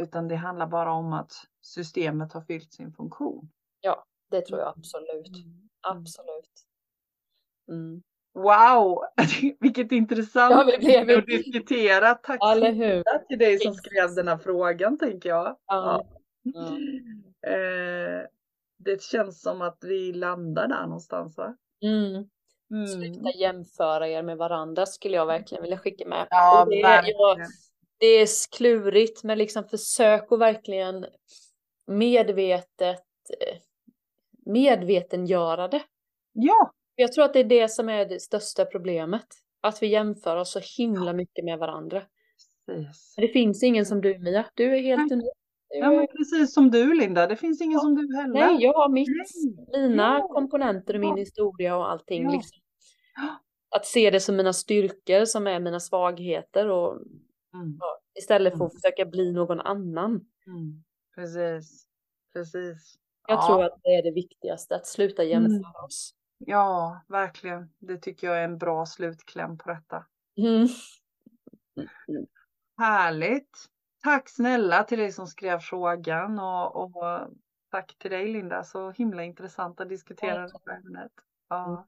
Utan 0.00 0.28
det 0.28 0.36
handlar 0.36 0.66
bara 0.66 0.92
om 0.92 1.12
att 1.12 1.32
systemet 1.62 2.32
har 2.32 2.40
fyllt 2.40 2.72
sin 2.72 2.92
funktion. 2.92 3.50
Det 4.30 4.40
tror 4.40 4.60
jag 4.60 4.68
absolut. 4.78 5.28
Mm. 5.28 5.68
Absolut. 5.80 6.50
Mm. 7.68 8.02
Wow, 8.34 9.04
vilket 9.60 9.92
intressant 9.92 10.70
Ja, 10.70 10.78
blev 10.78 11.18
att 11.18 11.26
diskutera. 11.26 12.14
Tack 12.14 12.40
mycket 12.60 13.28
till 13.28 13.38
dig 13.38 13.58
som 13.58 13.74
skrev 13.74 14.14
den 14.14 14.28
här 14.28 14.38
frågan 14.38 14.98
tänker 14.98 15.28
jag. 15.28 15.56
Ja. 15.66 16.06
Ja. 16.42 16.76
Eh, 17.46 18.26
det 18.78 19.02
känns 19.02 19.42
som 19.42 19.62
att 19.62 19.78
vi 19.80 20.12
landar 20.12 20.68
där 20.68 20.82
någonstans 20.82 21.36
va? 21.36 21.56
Mm. 21.82 22.28
Mm. 22.70 22.86
Sluta 22.86 23.30
jämföra 23.30 24.08
er 24.08 24.22
med 24.22 24.36
varandra 24.36 24.86
skulle 24.86 25.16
jag 25.16 25.26
verkligen 25.26 25.62
vilja 25.62 25.78
skicka 25.78 26.08
med. 26.08 26.26
Ja, 26.30 26.66
det, 26.70 26.82
verkligen. 26.82 27.18
jag, 27.18 27.38
det 27.98 28.06
är 28.06 28.56
klurigt 28.56 29.24
men 29.24 29.38
liksom 29.38 29.64
försök 29.64 30.32
att 30.32 30.38
verkligen 30.38 31.06
medvetet 31.86 33.04
eh, 33.40 33.58
medvetengöra 34.48 35.68
det. 35.68 35.82
Ja, 36.32 36.72
Jag 36.94 37.12
tror 37.12 37.24
att 37.24 37.32
det 37.32 37.40
är 37.40 37.44
det 37.44 37.68
som 37.68 37.88
är 37.88 38.06
det 38.06 38.20
största 38.20 38.64
problemet. 38.64 39.26
Att 39.60 39.82
vi 39.82 39.86
jämför 39.86 40.36
oss 40.36 40.52
så 40.52 40.60
himla 40.78 41.12
mycket 41.12 41.44
med 41.44 41.58
varandra. 41.58 42.02
precis. 42.66 43.14
Men 43.16 43.26
det 43.26 43.32
finns 43.32 43.62
ingen 43.62 43.86
som 43.86 44.00
du 44.00 44.18
Mia. 44.18 44.46
Du 44.54 44.76
är 44.76 44.82
helt 44.82 45.12
unik. 45.12 45.28
Ja, 45.68 45.90
men 45.90 46.06
precis 46.06 46.54
som 46.54 46.70
du 46.70 46.94
Linda. 46.94 47.26
Det 47.26 47.36
finns 47.36 47.60
ingen 47.60 47.80
som 47.80 47.94
du 47.94 48.16
heller. 48.16 48.34
Nej, 48.34 48.56
jag 48.60 48.72
har 48.72 48.88
mitt, 48.88 49.08
Nej. 49.72 49.88
mina 49.88 50.18
Ja. 50.18 50.28
komponenter 50.28 50.94
och 50.94 51.00
min 51.00 51.08
Ja. 51.10 51.16
historia 51.16 51.76
och 51.76 51.90
allting. 51.90 52.22
Ja. 52.24 52.30
Liksom. 52.32 52.58
Att 53.76 53.86
se 53.86 54.10
det 54.10 54.20
som 54.20 54.36
mina 54.36 54.52
styrkor 54.52 55.24
som 55.24 55.46
är 55.46 55.60
mina 55.60 55.80
svagheter 55.80 56.68
och 56.70 56.92
Mm. 57.54 57.78
istället 58.18 58.58
för 58.58 58.64
att 58.66 58.74
försöka 58.74 59.04
bli 59.04 59.32
någon 59.32 59.60
annan. 59.60 60.10
Mm. 60.46 60.84
Precis. 61.14 61.86
precis. 62.32 62.94
Jag 63.28 63.38
ja. 63.38 63.46
tror 63.46 63.64
att 63.64 63.80
det 63.82 63.88
är 63.88 64.02
det 64.02 64.10
viktigaste, 64.10 64.76
att 64.76 64.86
sluta 64.86 65.24
jämföra 65.24 65.56
Mm. 65.58 65.84
oss. 65.86 66.14
Ja, 66.38 67.00
verkligen. 67.08 67.70
Det 67.78 67.96
tycker 67.98 68.26
jag 68.26 68.38
är 68.38 68.44
en 68.44 68.58
bra 68.58 68.86
slutkläm 68.86 69.58
på 69.58 69.68
detta. 69.70 70.06
Mm. 70.38 70.68
Härligt. 72.78 73.50
Tack 74.02 74.28
snälla 74.28 74.84
till 74.84 74.98
dig 74.98 75.12
som 75.12 75.26
skrev 75.26 75.58
frågan 75.58 76.38
och, 76.38 76.76
och 76.76 77.28
tack 77.70 77.98
till 77.98 78.10
dig 78.10 78.32
Linda. 78.32 78.64
Så 78.64 78.90
himla 78.90 79.24
intressant 79.24 79.80
att 79.80 79.88
diskutera 79.88 80.42
det 80.46 80.52
här 80.66 80.76
ämnet. 80.76 81.12
Ja. 81.48 81.86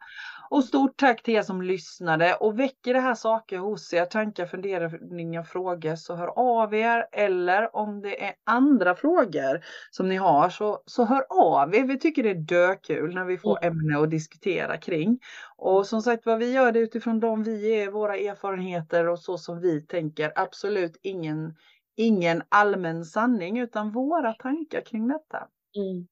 Och 0.51 0.65
stort 0.65 0.97
tack 0.97 1.23
till 1.23 1.35
er 1.35 1.43
som 1.43 1.63
lyssnade 1.63 2.35
och 2.35 2.59
väcker 2.59 2.95
det 2.95 3.01
här 3.01 3.15
saker 3.15 3.59
hos 3.59 3.93
er, 3.93 4.05
tankar, 4.05 4.47
funderingar, 4.47 5.43
frågor 5.43 5.97
så 5.97 6.15
hör 6.15 6.29
av 6.39 6.75
er 6.75 7.07
eller 7.13 7.77
om 7.77 8.01
det 8.01 8.25
är 8.25 8.35
andra 8.45 8.95
frågor 8.95 9.65
som 9.91 10.09
ni 10.09 10.17
har 10.17 10.51
så, 10.51 10.83
så 10.87 11.05
hör 11.05 11.27
av 11.31 11.75
er. 11.75 11.85
Vi 11.85 11.99
tycker 11.99 12.23
det 12.23 12.31
är 12.31 12.35
dökul 12.35 13.15
när 13.15 13.25
vi 13.25 13.39
får 13.39 13.65
ämne 13.65 13.99
att 13.99 14.11
diskutera 14.11 14.77
kring. 14.77 15.19
Och 15.57 15.87
som 15.87 16.03
sagt 16.03 16.27
vad 16.27 16.39
vi 16.39 16.53
gör 16.53 16.73
det 16.73 16.79
utifrån 16.79 17.21
de 17.21 17.43
vi 17.43 17.81
är, 17.81 17.91
våra 17.91 18.17
erfarenheter 18.17 19.09
och 19.09 19.19
så 19.19 19.39
som 19.39 19.61
vi 19.61 19.87
tänker. 19.87 20.33
Absolut 20.37 20.97
ingen, 21.03 21.57
ingen 21.97 22.43
allmän 22.49 23.05
sanning 23.05 23.59
utan 23.59 23.93
våra 23.93 24.33
tankar 24.33 24.81
kring 24.81 25.09
detta. 25.09 25.49
Mm. 25.77 26.07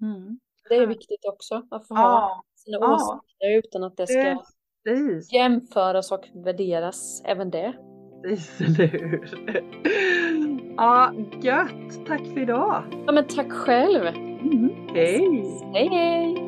Mm. 0.00 0.40
Det 0.68 0.74
är 0.74 0.86
viktigt 0.86 1.24
också 1.24 1.62
att 1.70 1.88
få 1.88 1.94
ha 1.94 2.02
Ja, 2.02 2.42
sina 2.58 2.78
ja. 2.80 2.94
åsikter 2.94 3.58
utan 3.58 3.84
att 3.84 3.96
det 3.96 4.06
ska 4.06 4.42
precis. 4.84 5.32
jämföras 5.32 6.12
och 6.12 6.28
värderas, 6.44 7.22
även 7.24 7.50
det. 7.50 7.74
Precis, 8.22 8.78
eller 8.78 8.88
hur? 8.88 10.74
Ja, 10.76 11.12
gött. 11.42 12.06
Tack 12.06 12.20
för 12.20 12.40
idag. 12.40 12.84
Ja 13.06 13.12
men 13.12 13.26
tack 13.26 13.52
själv! 13.52 14.06
Mm. 14.06 14.70
Hej! 14.94 15.20
Hej 15.74 15.88
hej! 15.88 16.47